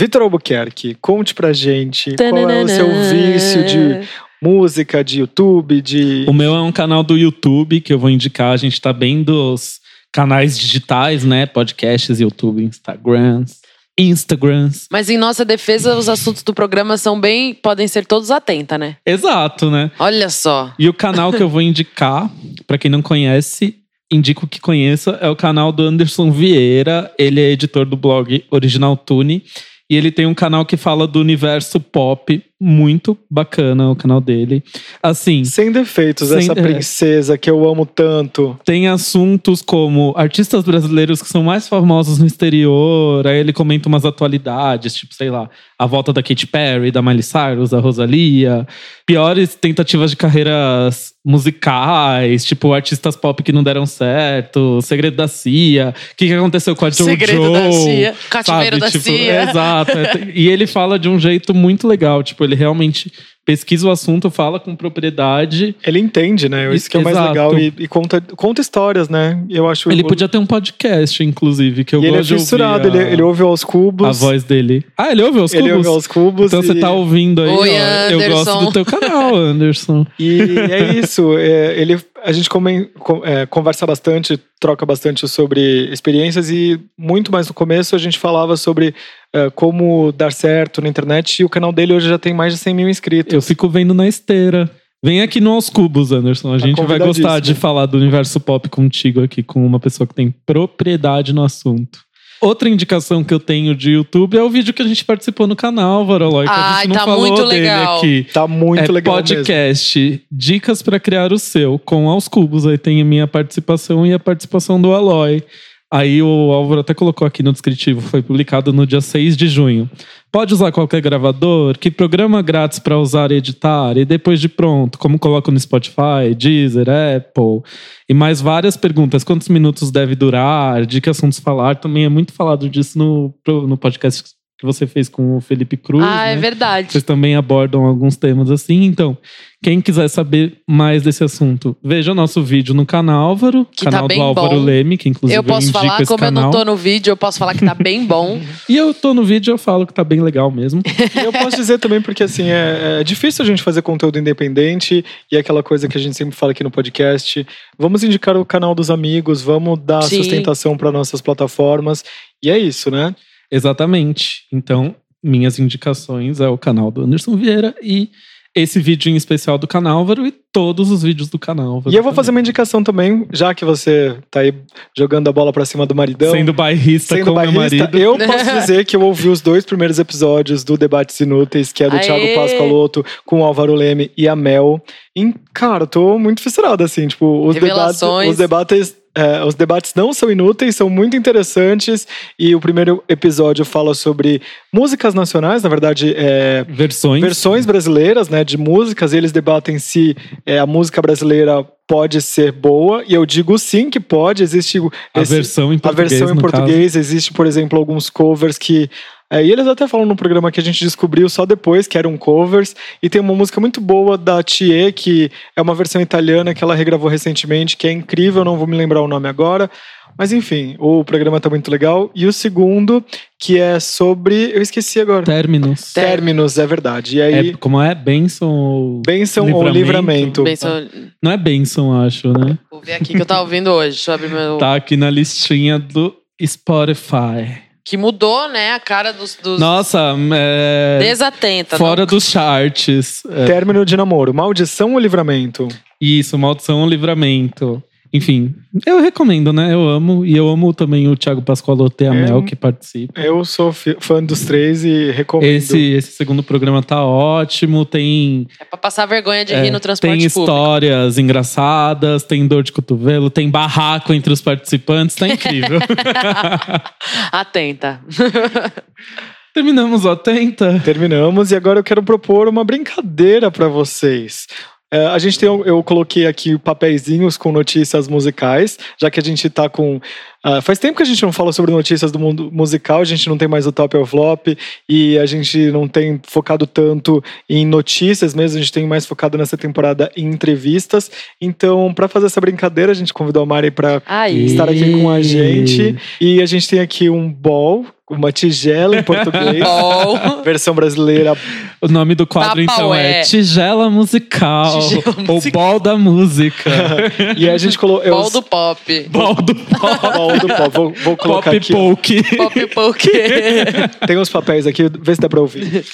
Vitor 0.00 0.22
Albuquerque, 0.22 0.96
conte 1.00 1.34
pra 1.34 1.52
gente 1.52 2.16
qual 2.16 2.50
é 2.50 2.64
o 2.64 2.68
seu 2.68 2.88
vício 3.10 3.64
de 3.64 4.08
música, 4.42 5.04
de 5.04 5.20
YouTube, 5.20 5.80
de. 5.80 6.24
O 6.26 6.32
meu 6.32 6.54
é 6.54 6.62
um 6.62 6.72
canal 6.72 7.04
do 7.04 7.16
YouTube 7.16 7.80
que 7.80 7.92
eu 7.92 7.98
vou 7.98 8.10
indicar. 8.10 8.52
A 8.52 8.56
gente 8.56 8.80
tá 8.80 8.92
bem 8.92 9.22
dos 9.22 9.80
canais 10.12 10.58
digitais, 10.58 11.24
né? 11.24 11.46
Podcasts, 11.46 12.18
YouTube, 12.18 12.64
Instagrams, 12.64 13.60
Instagrams. 13.98 14.86
Mas 14.90 15.08
em 15.08 15.16
nossa 15.16 15.44
defesa, 15.44 15.94
os 15.96 16.08
assuntos 16.08 16.42
do 16.42 16.52
programa 16.52 16.96
são 16.96 17.20
bem. 17.20 17.54
podem 17.54 17.86
ser 17.86 18.04
todos 18.06 18.30
atenta, 18.30 18.76
né? 18.76 18.96
Exato, 19.06 19.70
né? 19.70 19.90
Olha 19.98 20.28
só. 20.30 20.72
E 20.78 20.88
o 20.88 20.94
canal 20.94 21.32
que 21.32 21.42
eu 21.42 21.48
vou 21.48 21.62
indicar, 21.62 22.30
pra 22.66 22.78
quem 22.78 22.90
não 22.90 23.02
conhece, 23.02 23.81
indico 24.12 24.46
que 24.46 24.60
conheça, 24.60 25.18
é 25.20 25.28
o 25.28 25.34
canal 25.34 25.72
do 25.72 25.82
Anderson 25.82 26.30
Vieira. 26.30 27.10
Ele 27.18 27.40
é 27.40 27.50
editor 27.50 27.86
do 27.86 27.96
blog 27.96 28.44
Original 28.50 28.96
Tune. 28.96 29.42
E 29.90 29.96
ele 29.96 30.10
tem 30.10 30.26
um 30.26 30.34
canal 30.34 30.64
que 30.64 30.76
fala 30.76 31.06
do 31.06 31.20
universo 31.20 31.80
pop, 31.80 32.42
muito 32.64 33.18
bacana 33.28 33.90
o 33.90 33.96
canal 33.96 34.20
dele. 34.20 34.62
Assim, 35.02 35.44
Sem 35.44 35.72
defeitos, 35.72 36.28
Sem- 36.28 36.38
essa 36.38 36.52
é. 36.52 36.62
princesa 36.62 37.36
que 37.36 37.50
eu 37.50 37.68
amo 37.68 37.84
tanto. 37.84 38.56
tem 38.64 38.86
assuntos 38.86 39.60
como 39.60 40.14
artistas 40.16 40.62
brasileiros 40.64 41.20
que 41.20 41.28
são 41.28 41.42
mais 41.42 41.66
famosos 41.66 42.18
no 42.20 42.26
exterior. 42.26 43.26
Aí 43.26 43.38
ele 43.38 43.52
comenta 43.52 43.88
umas 43.88 44.04
atualidades, 44.04 44.94
tipo, 44.94 45.12
sei 45.12 45.28
lá, 45.28 45.50
a 45.76 45.86
volta 45.86 46.12
da 46.12 46.22
Katy 46.22 46.46
Perry, 46.46 46.92
da 46.92 47.02
Miley 47.02 47.22
Cyrus, 47.24 47.70
da 47.70 47.80
Rosalia. 47.80 48.64
Piores 49.04 49.56
tentativas 49.56 50.10
de 50.12 50.16
carreiras 50.16 51.12
musicais, 51.24 52.44
tipo, 52.44 52.72
artistas 52.72 53.16
pop 53.16 53.42
que 53.42 53.52
não 53.52 53.62
deram 53.62 53.86
certo, 53.86 54.80
Segredo 54.82 55.16
da 55.16 55.28
Cia, 55.28 55.94
o 56.12 56.16
que, 56.16 56.26
que 56.26 56.32
aconteceu 56.32 56.74
com 56.76 56.84
a 56.84 56.90
Jojo. 56.90 57.04
Segredo 57.10 57.52
da 57.52 57.72
Cia, 57.72 58.14
Cativeiro 58.30 58.78
da 58.78 58.90
tipo, 58.90 59.04
Cia. 59.04 59.42
Exato. 59.50 59.92
E 60.34 60.48
ele 60.48 60.66
fala 60.66 60.98
de 60.98 61.08
um 61.08 61.18
jeito 61.18 61.52
muito 61.54 61.86
legal, 61.86 62.22
tipo, 62.22 62.42
ele 62.44 62.51
realmente 62.54 63.12
pesquisa 63.44 63.88
o 63.88 63.90
assunto, 63.90 64.30
fala 64.30 64.60
com 64.60 64.76
propriedade. 64.76 65.74
Ele 65.84 65.98
entende, 65.98 66.48
né? 66.48 66.72
Isso 66.74 66.88
que 66.88 66.96
é 66.96 67.00
o 67.00 67.02
mais 67.02 67.16
Exato. 67.16 67.28
legal. 67.32 67.58
E, 67.58 67.72
e 67.80 67.88
conta, 67.88 68.20
conta 68.36 68.60
histórias, 68.60 69.08
né? 69.08 69.42
Eu 69.50 69.68
acho 69.68 69.90
Ele 69.90 70.02
o- 70.02 70.06
podia 70.06 70.28
ter 70.28 70.38
um 70.38 70.46
podcast, 70.46 71.22
inclusive, 71.24 71.84
que 71.84 71.94
eu 71.94 72.00
E 72.02 72.06
ele 72.06 72.14
é 72.14 72.18
gosto 72.18 72.28
de 72.28 72.34
ouvir 72.34 72.44
fissurado, 72.44 72.86
a, 72.88 72.90
ele, 72.96 73.12
ele 73.14 73.22
ouve 73.22 73.42
aos 73.42 73.64
cubos. 73.64 74.06
a 74.06 74.12
voz 74.26 74.44
dele. 74.44 74.84
Ah, 74.96 75.10
ele 75.10 75.22
ouve 75.24 75.40
aos 75.40 75.52
Ele 75.52 75.62
cubos? 75.70 75.76
ouve 75.86 75.88
aos 75.88 76.06
cubos. 76.06 76.46
Então 76.46 76.62
você 76.62 76.72
e- 76.72 76.80
tá 76.80 76.92
ouvindo 76.92 77.42
aí, 77.42 77.48
Oi, 77.50 77.70
ó. 77.70 78.10
Eu 78.12 78.30
gosto 78.30 78.64
do 78.66 78.72
teu 78.72 78.84
canal, 78.84 79.34
Anderson. 79.34 80.06
E 80.20 80.40
é 80.70 80.94
isso. 80.94 81.36
é, 81.36 81.80
ele, 81.80 81.98
a 82.24 82.32
gente 82.32 82.48
come- 82.48 82.86
com- 82.98 83.24
é, 83.24 83.46
conversa 83.46 83.86
bastante, 83.86 84.38
troca 84.60 84.84
bastante 84.86 85.26
sobre 85.28 85.90
experiências 85.92 86.50
e 86.50 86.80
muito 86.98 87.30
mais 87.32 87.48
no 87.48 87.54
começo 87.54 87.94
a 87.94 87.98
gente 87.98 88.18
falava 88.18 88.56
sobre 88.56 88.94
é, 89.34 89.50
como 89.50 90.12
dar 90.12 90.32
certo 90.32 90.80
na 90.82 90.88
internet 90.88 91.40
e 91.40 91.44
o 91.44 91.48
canal 91.48 91.72
dele 91.72 91.92
hoje 91.94 92.08
já 92.08 92.18
tem 92.18 92.32
mais 92.34 92.52
de 92.52 92.58
100 92.60 92.74
mil 92.74 92.88
inscritos. 92.88 93.32
Eu 93.34 93.42
fico 93.42 93.68
vendo 93.68 93.92
na 93.94 94.06
esteira. 94.06 94.70
Vem 95.04 95.20
aqui 95.20 95.40
no 95.40 95.50
Aos 95.52 95.68
Cubos, 95.68 96.12
Anderson. 96.12 96.54
A 96.54 96.58
gente 96.58 96.76
vai 96.86 96.96
gostar 96.98 97.40
de 97.40 97.54
falar 97.54 97.86
do 97.86 97.96
universo 97.98 98.38
pop 98.38 98.68
contigo 98.68 99.20
aqui, 99.22 99.42
com 99.42 99.66
uma 99.66 99.80
pessoa 99.80 100.06
que 100.06 100.14
tem 100.14 100.32
propriedade 100.46 101.32
no 101.32 101.42
assunto. 101.42 101.98
Outra 102.42 102.68
indicação 102.68 103.22
que 103.22 103.32
eu 103.32 103.38
tenho 103.38 103.72
de 103.72 103.92
YouTube 103.92 104.36
é 104.36 104.42
o 104.42 104.50
vídeo 104.50 104.74
que 104.74 104.82
a 104.82 104.86
gente 104.86 105.04
participou 105.04 105.46
no 105.46 105.54
canal, 105.54 106.04
a 106.12 106.18
Ai, 106.50 106.88
tá 106.88 107.04
falou 107.04 107.20
muito 107.20 107.46
dele 107.46 107.60
legal. 107.60 107.98
aqui. 107.98 108.26
Tá 108.32 108.48
muito 108.48 108.90
é 108.90 108.92
legal 108.92 109.14
mesmo. 109.14 109.36
podcast 109.36 110.24
Dicas 110.28 110.82
para 110.82 110.98
criar 110.98 111.32
o 111.32 111.38
seu 111.38 111.78
com 111.78 112.08
aos 112.08 112.26
cubos. 112.26 112.66
Aí 112.66 112.76
tem 112.76 113.00
a 113.00 113.04
minha 113.04 113.28
participação 113.28 114.04
e 114.04 114.12
a 114.12 114.18
participação 114.18 114.82
do 114.82 114.92
Aloy. 114.92 115.40
Aí 115.88 116.20
o 116.20 116.50
Álvaro 116.50 116.80
até 116.80 116.92
colocou 116.92 117.24
aqui 117.26 117.44
no 117.44 117.52
descritivo, 117.52 118.00
foi 118.00 118.22
publicado 118.22 118.72
no 118.72 118.84
dia 118.84 119.00
6 119.00 119.36
de 119.36 119.46
junho. 119.46 119.88
Pode 120.32 120.54
usar 120.54 120.72
qualquer 120.72 121.02
gravador? 121.02 121.76
Que 121.76 121.90
programa 121.90 122.40
grátis 122.40 122.78
para 122.78 122.98
usar 122.98 123.30
e 123.30 123.34
editar? 123.34 123.98
E 123.98 124.04
depois 124.06 124.40
de 124.40 124.48
pronto, 124.48 124.98
como 124.98 125.18
coloco 125.18 125.50
no 125.50 125.60
Spotify, 125.60 126.34
Deezer, 126.34 126.86
Apple? 126.88 127.60
E 128.08 128.14
mais 128.14 128.40
várias 128.40 128.74
perguntas. 128.74 129.24
Quantos 129.24 129.50
minutos 129.50 129.90
deve 129.90 130.14
durar? 130.14 130.86
De 130.86 131.02
que 131.02 131.10
assuntos 131.10 131.38
falar? 131.38 131.76
Também 131.76 132.06
é 132.06 132.08
muito 132.08 132.32
falado 132.32 132.66
disso 132.66 132.98
no, 132.98 133.34
no 133.46 133.76
podcast 133.76 134.32
que 134.62 134.66
você 134.66 134.86
fez 134.86 135.08
com 135.08 135.36
o 135.36 135.40
Felipe 135.40 135.76
Cruz. 135.76 136.04
Ah, 136.06 136.28
é 136.28 136.36
né? 136.36 136.40
verdade. 136.40 136.92
Vocês 136.92 137.02
também 137.02 137.34
abordam 137.34 137.84
alguns 137.84 138.16
temas 138.16 138.48
assim. 138.48 138.84
Então, 138.84 139.18
quem 139.60 139.80
quiser 139.80 140.06
saber 140.06 140.58
mais 140.68 141.02
desse 141.02 141.24
assunto, 141.24 141.76
veja 141.82 142.12
o 142.12 142.14
nosso 142.14 142.40
vídeo 142.40 142.72
no 142.72 142.86
canal 142.86 143.30
Álvaro, 143.30 143.66
Que 143.72 143.84
tá 143.84 143.90
canal 143.90 144.06
bem 144.06 144.18
do 144.18 144.22
Álvaro 144.22 144.56
bom. 144.56 144.64
Leme, 144.64 144.96
que 144.96 145.08
inclusive 145.08 145.36
Eu 145.36 145.42
posso 145.42 145.66
indico 145.66 145.80
falar, 145.80 146.00
esse 146.00 146.06
como 146.06 146.22
eu 146.22 146.28
canal. 146.28 146.44
não 146.44 146.50
tô 146.52 146.64
no 146.64 146.76
vídeo, 146.76 147.10
eu 147.10 147.16
posso 147.16 147.40
falar 147.40 147.54
que 147.54 147.64
tá 147.64 147.74
bem 147.74 148.06
bom. 148.06 148.40
E 148.68 148.76
eu 148.76 148.94
tô 148.94 149.12
no 149.12 149.24
vídeo, 149.24 149.52
eu 149.52 149.58
falo 149.58 149.84
que 149.84 149.92
tá 149.92 150.04
bem 150.04 150.20
legal 150.20 150.48
mesmo. 150.48 150.80
E 151.20 151.24
eu 151.24 151.32
posso 151.32 151.56
dizer 151.56 151.78
também 151.78 152.00
porque 152.00 152.22
assim 152.22 152.44
é, 152.44 152.98
é 153.00 153.04
difícil 153.04 153.44
a 153.44 153.46
gente 153.46 153.62
fazer 153.62 153.82
conteúdo 153.82 154.16
independente 154.16 155.04
e 155.30 155.36
é 155.36 155.40
aquela 155.40 155.62
coisa 155.62 155.88
que 155.88 155.98
a 155.98 156.00
gente 156.00 156.16
sempre 156.16 156.36
fala 156.36 156.52
aqui 156.52 156.62
no 156.62 156.70
podcast. 156.70 157.44
Vamos 157.76 158.04
indicar 158.04 158.36
o 158.36 158.44
canal 158.44 158.76
dos 158.76 158.90
amigos, 158.90 159.42
vamos 159.42 159.80
dar 159.80 160.02
Sim. 160.02 160.18
sustentação 160.18 160.76
para 160.76 160.92
nossas 160.92 161.20
plataformas 161.20 162.04
e 162.40 162.48
é 162.48 162.58
isso, 162.58 162.90
né? 162.90 163.14
Exatamente. 163.52 164.46
Então, 164.50 164.96
minhas 165.22 165.58
indicações 165.58 166.40
é 166.40 166.48
o 166.48 166.58
canal 166.58 166.90
do 166.90 167.02
Anderson 167.02 167.36
Vieira 167.36 167.74
e 167.82 168.10
esse 168.54 168.78
vídeo 168.80 169.10
em 169.10 169.16
especial 169.16 169.56
do 169.56 169.66
canal 169.66 169.98
Álvaro 169.98 170.26
e 170.26 170.30
todos 170.30 170.90
os 170.90 171.02
vídeos 171.02 171.30
do 171.30 171.38
canal 171.38 171.68
Álvaro. 171.68 171.94
E 171.94 171.96
eu 171.96 172.02
vou 172.02 172.12
fazer 172.12 172.26
também. 172.26 172.36
uma 172.36 172.40
indicação 172.40 172.84
também, 172.84 173.26
já 173.32 173.54
que 173.54 173.64
você 173.64 174.14
tá 174.30 174.40
aí 174.40 174.52
jogando 174.96 175.28
a 175.28 175.32
bola 175.32 175.52
para 175.52 175.64
cima 175.64 175.86
do 175.86 175.94
maridão. 175.94 176.32
Sendo 176.32 176.52
bairrista 176.52 177.14
Sendo 177.14 177.24
com 177.24 177.30
meu 177.30 177.52
bairrista, 177.52 177.84
marido. 177.84 177.98
eu 177.98 178.18
posso 178.26 178.52
dizer 178.60 178.84
que 178.84 178.94
eu 178.94 179.00
ouvi 179.00 179.28
os 179.28 179.40
dois 179.40 179.64
primeiros 179.64 179.98
episódios 179.98 180.64
do 180.64 180.76
Debates 180.76 181.18
Inúteis, 181.20 181.72
que 181.72 181.82
é 181.82 181.88
do 181.88 181.96
Aê! 181.96 182.02
Thiago 182.02 182.34
Pascoaloto 182.34 183.04
com 183.24 183.40
o 183.40 183.44
Álvaro 183.44 183.74
Leme 183.74 184.10
e 184.16 184.28
a 184.28 184.36
Mel. 184.36 184.82
E, 185.16 185.34
cara, 185.54 185.84
eu 185.84 185.86
tô 185.86 186.18
muito 186.18 186.42
fissurado, 186.42 186.84
assim, 186.84 187.08
tipo, 187.08 187.46
os 187.46 187.54
debates, 187.54 187.74
Revelações. 187.74 188.30
os 188.30 188.36
debates. 188.36 189.01
É, 189.14 189.44
os 189.44 189.54
debates 189.54 189.92
não 189.94 190.12
são 190.12 190.30
inúteis, 190.30 190.76
são 190.76 190.88
muito 190.88 191.16
interessantes. 191.16 192.06
E 192.38 192.54
o 192.54 192.60
primeiro 192.60 193.02
episódio 193.08 193.64
fala 193.64 193.94
sobre 193.94 194.40
músicas 194.72 195.12
nacionais, 195.14 195.62
na 195.62 195.68
verdade, 195.68 196.14
é, 196.16 196.64
Versões. 196.68 197.20
versões 197.20 197.66
brasileiras, 197.66 198.28
né, 198.28 198.42
de 198.44 198.56
músicas. 198.56 199.12
E 199.12 199.16
eles 199.16 199.32
debatem 199.32 199.78
se 199.78 200.16
é, 200.46 200.58
a 200.58 200.66
música 200.66 201.02
brasileira 201.02 201.64
pode 201.86 202.22
ser 202.22 202.52
boa. 202.52 203.04
E 203.06 203.12
eu 203.12 203.26
digo 203.26 203.58
sim 203.58 203.90
que 203.90 204.00
pode. 204.00 204.42
Existe 204.42 204.78
A 205.14 205.20
esse- 205.20 205.34
versão 205.34 205.72
em 205.72 205.76
a 205.76 205.78
português. 205.80 206.10
versão 206.10 206.34
em 206.34 206.38
português. 206.40 206.96
Existe, 206.96 207.32
por 207.32 207.46
exemplo, 207.46 207.78
alguns 207.78 208.08
covers 208.08 208.56
que. 208.56 208.88
É, 209.32 209.42
e 209.44 209.50
eles 209.50 209.66
até 209.66 209.88
falam 209.88 210.04
no 210.06 210.14
programa 210.14 210.52
que 210.52 210.60
a 210.60 210.62
gente 210.62 210.84
descobriu 210.84 211.28
só 211.28 211.46
depois 211.46 211.86
que 211.86 211.96
eram 211.96 212.16
covers. 212.18 212.76
E 213.02 213.08
tem 213.08 213.20
uma 213.20 213.34
música 213.34 213.58
muito 213.60 213.80
boa 213.80 214.18
da 214.18 214.42
Thier, 214.42 214.92
que 214.92 215.30
é 215.56 215.62
uma 215.62 215.74
versão 215.74 216.00
italiana 216.02 216.52
que 216.54 216.62
ela 216.62 216.74
regravou 216.74 217.08
recentemente, 217.08 217.76
que 217.76 217.86
é 217.88 217.92
incrível, 217.92 218.44
não 218.44 218.58
vou 218.58 218.66
me 218.66 218.76
lembrar 218.76 219.00
o 219.00 219.08
nome 219.08 219.28
agora. 219.28 219.70
Mas 220.18 220.30
enfim, 220.30 220.76
o 220.78 221.02
programa 221.02 221.40
tá 221.40 221.48
muito 221.48 221.70
legal. 221.70 222.10
E 222.14 222.26
o 222.26 222.32
segundo, 222.34 223.02
que 223.40 223.58
é 223.58 223.80
sobre. 223.80 224.52
Eu 224.54 224.60
esqueci 224.60 225.00
agora. 225.00 225.24
Términos. 225.24 225.94
Términos, 225.94 226.58
é 226.58 226.66
verdade. 226.66 227.16
E 227.16 227.22
aí, 227.22 227.48
É, 227.48 227.52
como 227.54 227.80
é? 227.80 227.94
Benção 227.94 228.50
ou. 228.50 229.00
bênção 229.06 229.50
ou 229.50 229.66
livramento. 229.66 230.42
Bem, 230.42 230.54
só- 230.54 230.82
Não 231.22 231.30
é 231.32 231.36
benção, 231.38 231.98
acho, 232.02 232.28
né? 232.34 232.58
Vou 232.70 232.82
ver 232.82 232.92
aqui 232.92 233.14
que 233.14 233.22
eu 233.22 233.24
tava 233.24 233.40
ouvindo 233.40 233.70
hoje. 233.70 233.92
Deixa 233.96 234.10
eu 234.10 234.14
abrir 234.14 234.28
meu. 234.28 234.58
Tá 234.58 234.74
aqui 234.74 234.98
na 234.98 235.08
listinha 235.08 235.78
do 235.78 236.14
Spotify. 236.44 237.62
Que 237.84 237.96
mudou, 237.96 238.48
né, 238.48 238.72
a 238.74 238.80
cara 238.80 239.12
dos. 239.12 239.36
dos... 239.42 239.58
Nossa, 239.58 240.14
é. 240.34 240.98
Desatenta. 241.00 241.76
Fora 241.76 242.00
não- 242.02 242.06
dos 242.06 242.24
charts. 242.28 243.22
É, 243.28 243.44
Término 243.46 243.84
de 243.84 243.96
namoro. 243.96 244.32
Maldição 244.32 244.92
ou 244.94 244.98
livramento? 244.98 245.68
isso, 246.00 246.36
maldição 246.38 246.80
ou 246.80 246.88
livramento. 246.88 247.82
Enfim, 248.14 248.54
eu 248.84 249.00
recomendo, 249.00 249.52
né? 249.54 249.72
Eu 249.72 249.88
amo. 249.88 250.24
E 250.26 250.36
eu 250.36 250.46
amo 250.48 250.74
também 250.74 251.08
o 251.08 251.16
Thiago 251.16 251.40
Pascoalote 251.40 252.04
e 252.04 252.06
a 252.06 252.14
É. 252.14 252.26
Mel 252.26 252.42
que 252.42 252.54
participa. 252.54 253.18
Eu 253.18 253.42
sou 253.44 253.72
fã 253.72 254.22
dos 254.22 254.42
três 254.44 254.84
e 254.84 255.10
recomendo. 255.12 255.48
Esse, 255.48 255.78
esse 255.92 256.12
segundo 256.12 256.42
programa 256.42 256.82
tá 256.82 257.02
ótimo. 257.02 257.86
Tem, 257.86 258.46
É 258.60 258.64
pra 258.64 258.76
passar 258.76 259.06
vergonha 259.06 259.44
de 259.46 259.54
é, 259.54 259.62
rir 259.62 259.70
no 259.70 259.80
transporte 259.80 260.10
tem 260.18 260.28
público. 260.28 260.40
histórias 260.40 261.16
engraçadas, 261.16 262.22
tem 262.22 262.46
dor 262.46 262.62
de 262.62 262.72
cotovelo, 262.72 263.30
tem 263.30 263.48
barraco 263.48 264.12
entre 264.12 264.30
os 264.32 264.42
participantes. 264.42 265.16
Tá 265.16 265.26
incrível. 265.28 265.78
Atenta. 267.32 268.00
Terminamos 269.54 270.04
o 270.06 270.10
Atenta. 270.10 270.80
Terminamos 270.82 271.50
e 271.52 271.56
agora 271.56 271.78
eu 271.80 271.84
quero 271.84 272.02
propor 272.02 272.48
uma 272.48 272.64
brincadeira 272.64 273.50
para 273.50 273.68
vocês. 273.68 274.46
É, 274.92 275.06
a 275.06 275.18
gente 275.18 275.38
tem, 275.38 275.48
eu 275.48 275.82
coloquei 275.82 276.26
aqui 276.26 276.58
papeizinhos 276.58 277.38
com 277.38 277.50
notícias 277.50 278.06
musicais, 278.08 278.78
já 279.00 279.10
que 279.10 279.18
a 279.18 279.22
gente 279.22 279.48
tá 279.48 279.66
com. 279.66 279.98
Ah, 280.42 280.60
faz 280.60 280.78
tempo 280.78 280.96
que 280.96 281.02
a 281.02 281.06
gente 281.06 281.22
não 281.22 281.32
fala 281.32 281.52
sobre 281.52 281.70
notícias 281.70 282.10
do 282.10 282.18
mundo 282.18 282.50
musical, 282.52 283.00
a 283.00 283.04
gente 283.04 283.28
não 283.28 283.38
tem 283.38 283.46
mais 283.46 283.66
o 283.66 283.72
top 283.72 283.96
ou 283.96 284.04
flop 284.04 284.48
e 284.88 285.16
a 285.18 285.24
gente 285.24 285.70
não 285.70 285.86
tem 285.86 286.20
focado 286.24 286.66
tanto 286.66 287.22
em 287.48 287.64
notícias 287.64 288.34
mesmo, 288.34 288.58
a 288.58 288.60
gente 288.60 288.72
tem 288.72 288.86
mais 288.86 289.06
focado 289.06 289.38
nessa 289.38 289.56
temporada 289.56 290.10
em 290.16 290.26
entrevistas. 290.26 291.10
Então, 291.40 291.94
para 291.94 292.08
fazer 292.08 292.26
essa 292.26 292.40
brincadeira, 292.40 292.90
a 292.90 292.94
gente 292.94 293.14
convidou 293.14 293.42
a 293.42 293.46
Mari 293.46 293.70
para 293.70 294.02
estar 294.28 294.68
aqui 294.68 295.00
com 295.00 295.08
a 295.08 295.22
gente 295.22 295.96
e 296.20 296.42
a 296.42 296.46
gente 296.46 296.68
tem 296.68 296.80
aqui 296.80 297.08
um 297.08 297.32
ball, 297.32 297.86
uma 298.10 298.30
tigela 298.30 298.96
em 298.96 299.02
português. 299.02 299.64
Versão 300.44 300.74
brasileira 300.74 301.36
O 301.80 301.88
nome 301.88 302.14
do 302.14 302.26
quadro, 302.26 302.60
então, 302.60 302.94
é. 302.94 303.22
Tigela 303.22 303.88
Musical. 303.88 304.80
Tigela 304.80 305.16
ou 305.28 305.40
Bol 305.50 305.80
da 305.80 305.96
Música. 305.96 306.70
E 307.36 307.48
a 307.48 307.56
gente 307.56 307.78
colocou. 307.78 308.10
Bol 308.10 308.30
do 308.30 308.42
pop. 308.42 309.06
Bol 309.08 309.34
do 309.36 309.54
Pop. 309.54 310.16
Bol 310.16 310.31
do 310.38 310.48
pop. 310.48 310.68
Vou, 310.74 310.92
vou 311.02 311.16
colocar 311.16 311.50
Pop 311.50 311.56
aqui. 311.56 311.72
Poke. 311.72 312.36
Pop 312.36 312.66
poke. 312.68 313.10
Tem 314.06 314.18
uns 314.18 314.28
papéis 314.28 314.66
aqui, 314.66 314.84
vê 315.00 315.14
se 315.14 315.20
dá 315.20 315.28
pra 315.28 315.40
ouvir. 315.40 315.84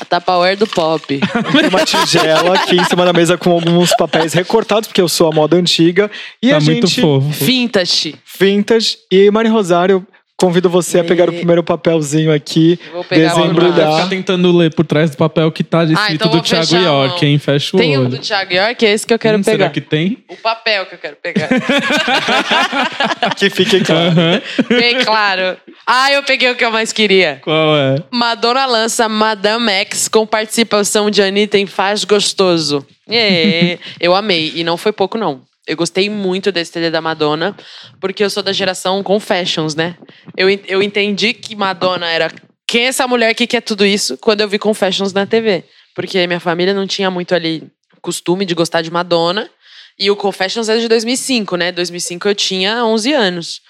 A 0.00 0.04
Tupperware 0.04 0.56
do 0.56 0.66
pop. 0.66 1.06
Tem 1.08 1.68
uma 1.68 1.84
tigela 1.84 2.54
aqui 2.54 2.76
em 2.76 2.84
cima 2.84 3.04
da 3.04 3.12
mesa 3.12 3.36
com 3.36 3.50
alguns 3.50 3.90
papéis 3.96 4.32
recortados, 4.32 4.86
porque 4.86 5.00
eu 5.00 5.08
sou 5.08 5.28
a 5.28 5.32
moda 5.34 5.56
antiga. 5.56 6.08
E 6.40 6.50
Tá 6.50 6.58
a 6.58 6.60
muito 6.60 6.86
gente. 6.86 7.00
fofo. 7.00 7.28
Vintage. 7.44 8.14
Vintage. 8.38 8.96
E 9.10 9.28
Mari 9.30 9.48
Rosário, 9.48 10.06
convido 10.40 10.70
você 10.70 11.00
a 11.00 11.04
pegar 11.04 11.28
o 11.28 11.32
E- 11.32 11.36
primeiro 11.38 11.64
papelzinho 11.64 12.32
aqui. 12.32 12.78
Vou 12.92 13.02
pegar 13.02 13.34
desembrulhar. 13.34 13.92
ficar 13.96 14.08
tentando 14.08 14.56
ler 14.56 14.72
por 14.72 14.86
trás 14.86 15.10
do 15.10 15.16
papel 15.16 15.50
que 15.50 15.64
tá 15.64 15.82
escrito 15.82 16.14
então 16.14 16.28
do 16.28 16.34
vou 16.36 16.42
Thiago. 16.42 16.76
York, 16.76 17.26
hein? 17.26 17.38
Fecha 17.38 17.76
o 17.76 17.80
Tem 17.80 17.98
um 17.98 18.02
olho. 18.02 18.10
do 18.10 18.18
Thiago 18.18 18.52
York, 18.54 18.86
é 18.86 18.92
esse 18.92 19.04
que 19.04 19.12
eu 19.12 19.18
quero 19.18 19.36
Hum, 19.38 19.42
pegar. 19.42 19.56
Será 19.58 19.70
que 19.70 19.80
tem? 19.80 20.18
O 20.28 20.36
papel 20.36 20.86
que 20.86 20.94
eu 20.94 20.98
quero 20.98 21.16
pegar. 21.16 21.48
Que 23.36 23.50
fique 23.50 23.80
claro. 23.84 24.08
Aham. 24.10 24.40
Bem 24.68 25.04
claro. 25.04 25.56
Ah, 25.86 26.12
eu 26.12 26.22
peguei 26.22 26.50
o 26.50 26.54
que 26.56 26.64
eu 26.64 26.70
mais 26.70 26.92
queria. 26.92 27.40
Qual 27.42 27.76
é? 27.76 27.96
Madonna 28.10 28.64
lança 28.66 29.08
Madame 29.08 29.70
X 29.72 30.08
com 30.08 30.26
participação 30.26 31.10
de 31.10 31.22
Anitta 31.22 31.58
em 31.58 31.66
Faz 31.66 32.04
Gostoso. 32.04 32.86
É, 33.08 33.78
eu 34.00 34.14
amei. 34.14 34.52
E 34.54 34.62
não 34.64 34.76
foi 34.76 34.92
pouco, 34.92 35.16
não. 35.18 35.40
Eu 35.68 35.76
gostei 35.76 36.08
muito 36.08 36.50
desse 36.50 36.72
CD 36.72 36.90
da 36.90 37.02
Madonna, 37.02 37.54
porque 38.00 38.24
eu 38.24 38.30
sou 38.30 38.42
da 38.42 38.54
geração 38.54 39.02
Confessions, 39.02 39.74
né? 39.74 39.98
Eu, 40.34 40.48
eu 40.66 40.82
entendi 40.82 41.34
que 41.34 41.54
Madonna 41.54 42.08
era. 42.08 42.32
Quem 42.66 42.86
é 42.86 42.88
essa 42.88 43.06
mulher 43.06 43.34
que 43.34 43.46
quer 43.46 43.60
tudo 43.60 43.84
isso 43.84 44.16
quando 44.16 44.40
eu 44.40 44.48
vi 44.48 44.58
Confessions 44.58 45.12
na 45.12 45.26
TV? 45.26 45.64
Porque 45.94 46.26
minha 46.26 46.40
família 46.40 46.72
não 46.72 46.86
tinha 46.86 47.10
muito 47.10 47.34
ali 47.34 47.70
costume 48.00 48.46
de 48.46 48.54
gostar 48.54 48.80
de 48.80 48.90
Madonna. 48.90 49.50
E 49.98 50.10
o 50.10 50.16
Confessions 50.16 50.70
é 50.70 50.78
de 50.78 50.88
2005, 50.88 51.56
né? 51.56 51.70
2005 51.70 52.28
eu 52.28 52.34
tinha 52.34 52.84
11 52.84 53.12
anos. 53.12 53.60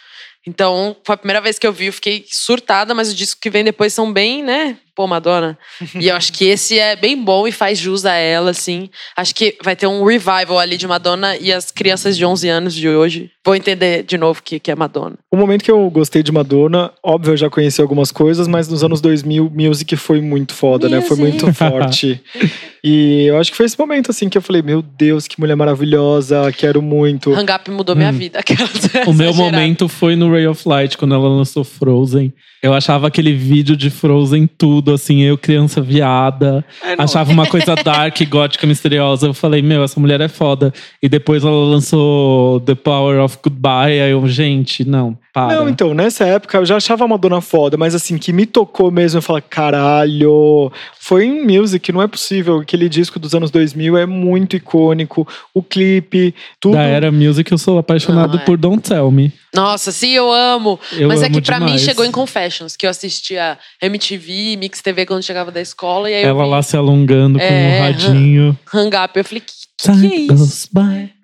Então, 0.46 0.96
foi 1.04 1.14
a 1.14 1.18
primeira 1.18 1.40
vez 1.40 1.58
que 1.58 1.66
eu 1.66 1.72
vi, 1.72 1.86
eu 1.86 1.92
fiquei 1.92 2.24
surtada, 2.30 2.94
mas 2.94 3.08
os 3.08 3.16
discos 3.16 3.40
que 3.40 3.50
vem 3.50 3.64
depois 3.64 3.92
são 3.92 4.12
bem, 4.12 4.42
né? 4.42 4.78
Pô, 4.98 5.06
Madonna. 5.06 5.56
e 5.94 6.08
eu 6.08 6.16
acho 6.16 6.32
que 6.32 6.44
esse 6.46 6.76
é 6.76 6.96
bem 6.96 7.22
bom 7.22 7.46
e 7.46 7.52
faz 7.52 7.78
jus 7.78 8.04
a 8.04 8.14
ela, 8.14 8.50
assim. 8.50 8.90
Acho 9.16 9.32
que 9.32 9.56
vai 9.62 9.76
ter 9.76 9.86
um 9.86 10.04
revival 10.04 10.58
ali 10.58 10.76
de 10.76 10.88
Madonna 10.88 11.36
e 11.36 11.52
as 11.52 11.70
crianças 11.70 12.16
de 12.16 12.24
11 12.24 12.48
anos 12.48 12.74
de 12.74 12.88
hoje 12.88 13.30
vão 13.48 13.54
entender 13.54 14.02
de 14.02 14.18
novo 14.18 14.40
o 14.40 14.42
que, 14.42 14.60
que 14.60 14.70
é 14.70 14.76
Madonna. 14.76 15.16
O 15.32 15.36
momento 15.36 15.64
que 15.64 15.70
eu 15.70 15.88
gostei 15.90 16.22
de 16.22 16.30
Madonna, 16.30 16.92
óbvio, 17.02 17.32
eu 17.32 17.36
já 17.36 17.48
conheci 17.48 17.80
algumas 17.80 18.12
coisas, 18.12 18.46
mas 18.46 18.68
nos 18.68 18.84
anos 18.84 19.00
2000, 19.00 19.50
Music 19.54 19.96
foi 19.96 20.20
muito 20.20 20.52
foda, 20.52 20.88
né? 20.88 21.00
Foi 21.00 21.16
Music. 21.16 21.42
muito 21.42 21.54
forte. 21.56 22.20
e 22.84 23.24
eu 23.26 23.38
acho 23.38 23.50
que 23.50 23.56
foi 23.56 23.64
esse 23.64 23.78
momento, 23.78 24.10
assim, 24.10 24.28
que 24.28 24.36
eu 24.36 24.42
falei, 24.42 24.60
meu 24.60 24.82
Deus, 24.82 25.26
que 25.26 25.40
mulher 25.40 25.56
maravilhosa, 25.56 26.52
quero 26.52 26.82
muito. 26.82 27.32
Hang 27.32 27.50
Up 27.50 27.70
mudou 27.70 27.96
minha 27.96 28.12
vida. 28.12 28.38
Aquelas 28.38 28.70
O 29.08 29.14
meu 29.14 29.32
momento 29.32 29.88
foi 29.88 30.14
no 30.14 30.30
Ray 30.30 30.46
of 30.46 30.68
Light, 30.68 30.98
quando 30.98 31.14
ela 31.14 31.28
lançou 31.28 31.64
Frozen. 31.64 32.32
Eu 32.60 32.74
achava 32.74 33.06
aquele 33.06 33.34
vídeo 33.34 33.76
de 33.76 33.88
Frozen 33.88 34.48
tudo, 34.58 34.92
assim, 34.92 35.22
eu 35.22 35.38
criança 35.38 35.80
viada. 35.80 36.64
achava 36.98 37.30
uma 37.30 37.46
coisa 37.46 37.76
dark, 37.84 38.20
gótica, 38.28 38.66
misteriosa. 38.66 39.28
Eu 39.28 39.34
falei, 39.34 39.62
meu, 39.62 39.84
essa 39.84 40.00
mulher 40.00 40.20
é 40.20 40.26
foda. 40.26 40.72
E 41.00 41.08
depois 41.08 41.44
ela 41.44 41.64
lançou 41.64 42.60
The 42.60 42.74
Power 42.74 43.20
of 43.20 43.37
Goodbye. 43.42 44.00
Aí 44.00 44.10
eu, 44.10 44.26
gente, 44.28 44.84
não, 44.84 45.16
para. 45.32 45.54
Não, 45.56 45.68
então, 45.68 45.94
nessa 45.94 46.24
época 46.26 46.58
eu 46.58 46.66
já 46.66 46.76
achava 46.76 47.04
a 47.04 47.08
Madonna 47.08 47.40
foda, 47.40 47.76
mas 47.76 47.94
assim, 47.94 48.18
que 48.18 48.32
me 48.32 48.44
tocou 48.46 48.90
mesmo, 48.90 49.18
eu 49.18 49.22
falei, 49.22 49.42
caralho, 49.48 50.70
foi 51.00 51.24
em 51.24 51.44
Music, 51.46 51.90
não 51.92 52.02
é 52.02 52.06
possível. 52.06 52.58
Aquele 52.58 52.88
disco 52.88 53.18
dos 53.18 53.34
anos 53.34 53.50
2000 53.50 53.96
é 53.96 54.06
muito 54.06 54.56
icônico, 54.56 55.26
o 55.54 55.62
clipe, 55.62 56.34
tudo. 56.60 56.74
Da 56.74 56.82
era 56.82 57.10
music, 57.12 57.50
eu 57.50 57.58
sou 57.58 57.78
apaixonado 57.78 58.34
Não, 58.34 58.40
é. 58.40 58.44
por 58.44 58.56
Don't 58.56 58.82
Tell 58.88 59.10
Me. 59.10 59.32
Nossa, 59.54 59.90
sim, 59.90 60.10
eu 60.10 60.30
amo. 60.32 60.78
Eu 60.92 61.08
Mas 61.08 61.22
é 61.22 61.26
amo 61.26 61.34
que 61.36 61.40
pra 61.42 61.58
mim 61.58 61.66
demais. 61.66 61.82
chegou 61.82 62.04
em 62.04 62.10
Confessions, 62.12 62.76
que 62.76 62.84
eu 62.86 62.90
assistia 62.90 63.58
MTV, 63.82 64.56
Mix 64.58 64.82
TV 64.82 65.06
quando 65.06 65.22
chegava 65.22 65.50
da 65.50 65.60
escola. 65.60 66.10
E 66.10 66.14
aí 66.14 66.22
eu 66.22 66.28
Ela 66.30 66.44
vi 66.44 66.50
lá 66.50 66.62
se 66.62 66.76
alongando 66.76 67.38
com 67.38 67.44
É, 67.44 67.78
um 67.78 67.82
radinho. 67.84 68.58
Hang 68.74 68.94
Up. 68.96 69.12
Eu 69.18 69.24
falei, 69.24 69.40
que, 69.40 69.52
que, 69.78 70.00
que 70.00 70.06
é 70.06 70.16
isso? 70.16 70.34
goes 70.34 70.68
by 70.72 71.17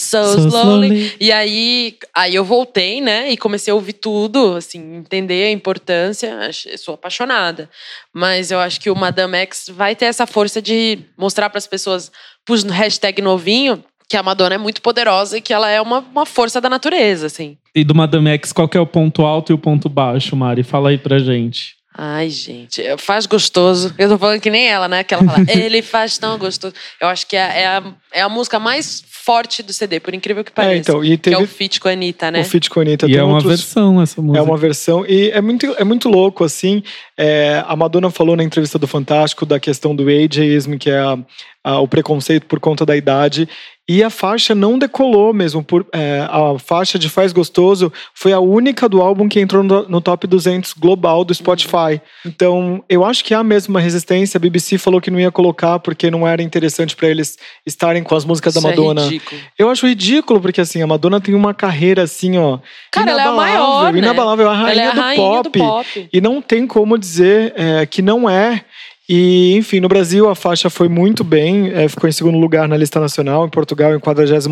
So, 0.00 0.24
so 0.24 0.48
slowly. 0.48 0.86
slowly. 0.86 1.16
E 1.20 1.30
aí, 1.30 1.94
aí 2.14 2.34
eu 2.34 2.42
voltei, 2.42 3.02
né? 3.02 3.30
E 3.30 3.36
comecei 3.36 3.70
a 3.70 3.74
ouvir 3.74 3.92
tudo, 3.92 4.56
assim, 4.56 4.96
entender 4.96 5.44
a 5.44 5.50
importância. 5.50 6.50
Eu 6.66 6.78
Sou 6.78 6.94
apaixonada. 6.94 7.68
Mas 8.12 8.50
eu 8.50 8.58
acho 8.58 8.80
que 8.80 8.88
o 8.88 8.96
Madame 8.96 9.36
X 9.36 9.66
vai 9.70 9.94
ter 9.94 10.06
essa 10.06 10.26
força 10.26 10.62
de 10.62 11.00
mostrar 11.18 11.50
para 11.50 11.58
as 11.58 11.66
pessoas, 11.66 12.10
pus 12.46 12.64
no 12.64 12.72
hashtag 12.72 13.20
novinho, 13.20 13.84
que 14.08 14.16
a 14.16 14.22
Madonna 14.22 14.54
é 14.54 14.58
muito 14.58 14.80
poderosa 14.80 15.36
e 15.36 15.40
que 15.42 15.52
ela 15.52 15.68
é 15.68 15.80
uma, 15.80 15.98
uma 15.98 16.24
força 16.24 16.60
da 16.60 16.70
natureza, 16.70 17.26
assim. 17.26 17.58
E 17.74 17.84
do 17.84 17.94
Madame 17.94 18.30
X, 18.30 18.52
qual 18.52 18.68
que 18.68 18.78
é 18.78 18.80
o 18.80 18.86
ponto 18.86 19.22
alto 19.22 19.52
e 19.52 19.54
o 19.54 19.58
ponto 19.58 19.88
baixo, 19.88 20.34
Mari? 20.34 20.62
Fala 20.62 20.88
aí 20.88 20.98
pra 20.98 21.18
gente. 21.18 21.76
Ai, 22.02 22.30
gente, 22.30 22.80
é- 22.80 22.96
faz 22.96 23.26
gostoso. 23.26 23.94
Eu 23.98 24.08
tô 24.08 24.16
falando 24.16 24.40
que 24.40 24.48
nem 24.48 24.66
ela, 24.68 24.88
né? 24.88 25.04
Que 25.04 25.12
ela 25.12 25.22
fala, 25.22 25.44
ele 25.50 25.82
faz 25.82 26.16
tão 26.16 26.38
gostoso. 26.38 26.72
Eu 26.98 27.08
acho 27.08 27.26
que 27.26 27.36
é, 27.36 27.60
é 27.62 27.66
a, 27.66 27.82
é 28.14 28.22
a 28.22 28.28
música 28.28 28.58
mais 28.58 29.04
forte 29.22 29.62
do 29.62 29.70
CD, 29.70 30.00
por 30.00 30.14
incrível 30.14 30.42
que 30.42 30.50
pareça. 30.50 30.78
então, 30.92 31.04
e 31.04 31.08
Que 31.18 31.28
é 31.28 31.32
teve 31.32 31.42
o 31.42 31.46
feat 31.46 31.78
com 31.78 31.88
a 31.88 31.92
Anitta, 31.92 32.30
né? 32.30 32.40
o 32.40 32.44
feat 32.44 32.70
com 32.70 32.80
a 32.80 32.82
Anitta. 32.82 33.06
e 33.06 33.14
é 33.18 33.22
uma 33.22 33.34
outros- 33.34 33.50
versão 33.60 34.00
essa 34.00 34.22
música. 34.22 34.38
É 34.38 34.42
uma 34.42 34.56
versão 34.56 35.04
e 35.06 35.30
é 35.30 35.42
muito, 35.42 35.66
é 35.76 35.84
muito 35.84 36.08
louco, 36.08 36.42
assim. 36.42 36.82
É, 37.18 37.62
a 37.66 37.76
Madonna 37.76 38.08
falou 38.10 38.34
na 38.34 38.42
entrevista 38.42 38.78
do 38.78 38.86
Fantástico 38.86 39.44
da 39.44 39.60
questão 39.60 39.94
do 39.94 40.06
ageism, 40.08 40.78
que 40.78 40.88
é 40.88 40.98
a- 41.00 41.18
a- 41.62 41.80
o 41.80 41.86
preconceito 41.86 42.46
por 42.46 42.58
conta 42.60 42.86
da 42.86 42.96
idade. 42.96 43.46
E 43.92 44.04
a 44.04 44.08
faixa 44.08 44.54
não 44.54 44.78
decolou 44.78 45.34
mesmo. 45.34 45.64
Por, 45.64 45.84
é, 45.92 46.24
a 46.30 46.56
faixa 46.60 46.96
de 46.96 47.08
Faz 47.08 47.32
Gostoso 47.32 47.92
foi 48.14 48.32
a 48.32 48.38
única 48.38 48.88
do 48.88 49.02
álbum 49.02 49.28
que 49.28 49.40
entrou 49.40 49.64
no, 49.64 49.88
no 49.88 50.00
top 50.00 50.28
200 50.28 50.74
global 50.74 51.24
do 51.24 51.34
Spotify. 51.34 52.00
Então, 52.24 52.84
eu 52.88 53.04
acho 53.04 53.24
que 53.24 53.34
há 53.34 53.42
mesmo 53.42 53.74
uma 53.74 53.80
resistência. 53.80 54.38
A 54.38 54.40
BBC 54.40 54.78
falou 54.78 55.00
que 55.00 55.10
não 55.10 55.18
ia 55.18 55.32
colocar 55.32 55.80
porque 55.80 56.08
não 56.08 56.24
era 56.24 56.40
interessante 56.40 56.94
para 56.94 57.08
eles 57.08 57.36
estarem 57.66 58.04
com 58.04 58.14
as 58.14 58.24
músicas 58.24 58.54
da 58.54 58.60
Isso 58.60 58.68
Madonna. 58.68 59.00
É 59.00 59.04
ridículo. 59.06 59.40
Eu 59.58 59.68
acho 59.68 59.88
ridículo, 59.88 60.40
porque 60.40 60.60
assim, 60.60 60.80
a 60.80 60.86
Madonna 60.86 61.20
tem 61.20 61.34
uma 61.34 61.52
carreira 61.52 62.04
assim, 62.04 62.38
ó. 62.38 62.60
Cara, 62.92 63.10
ela 63.10 63.22
é 63.22 63.26
a 63.26 63.32
maior, 63.32 63.92
né? 63.92 63.98
Inabalável, 63.98 64.48
a 64.48 64.54
rainha, 64.54 64.70
ela 64.70 64.82
é 64.82 64.86
a 64.86 64.94
do, 64.94 65.00
rainha 65.00 65.42
pop, 65.42 65.42
do 65.42 65.58
pop. 65.58 66.08
E 66.12 66.20
não 66.20 66.40
tem 66.40 66.64
como 66.64 66.96
dizer 66.96 67.54
é, 67.56 67.84
que 67.86 68.02
não 68.02 68.30
é. 68.30 68.64
E, 69.12 69.56
enfim, 69.56 69.80
no 69.80 69.88
Brasil 69.88 70.28
a 70.28 70.36
faixa 70.36 70.70
foi 70.70 70.88
muito 70.88 71.24
bem, 71.24 71.72
é, 71.72 71.88
ficou 71.88 72.08
em 72.08 72.12
segundo 72.12 72.38
lugar 72.38 72.68
na 72.68 72.76
lista 72.76 73.00
nacional, 73.00 73.44
em 73.44 73.50
Portugal 73.50 73.92
em 73.92 73.98
47 73.98 74.48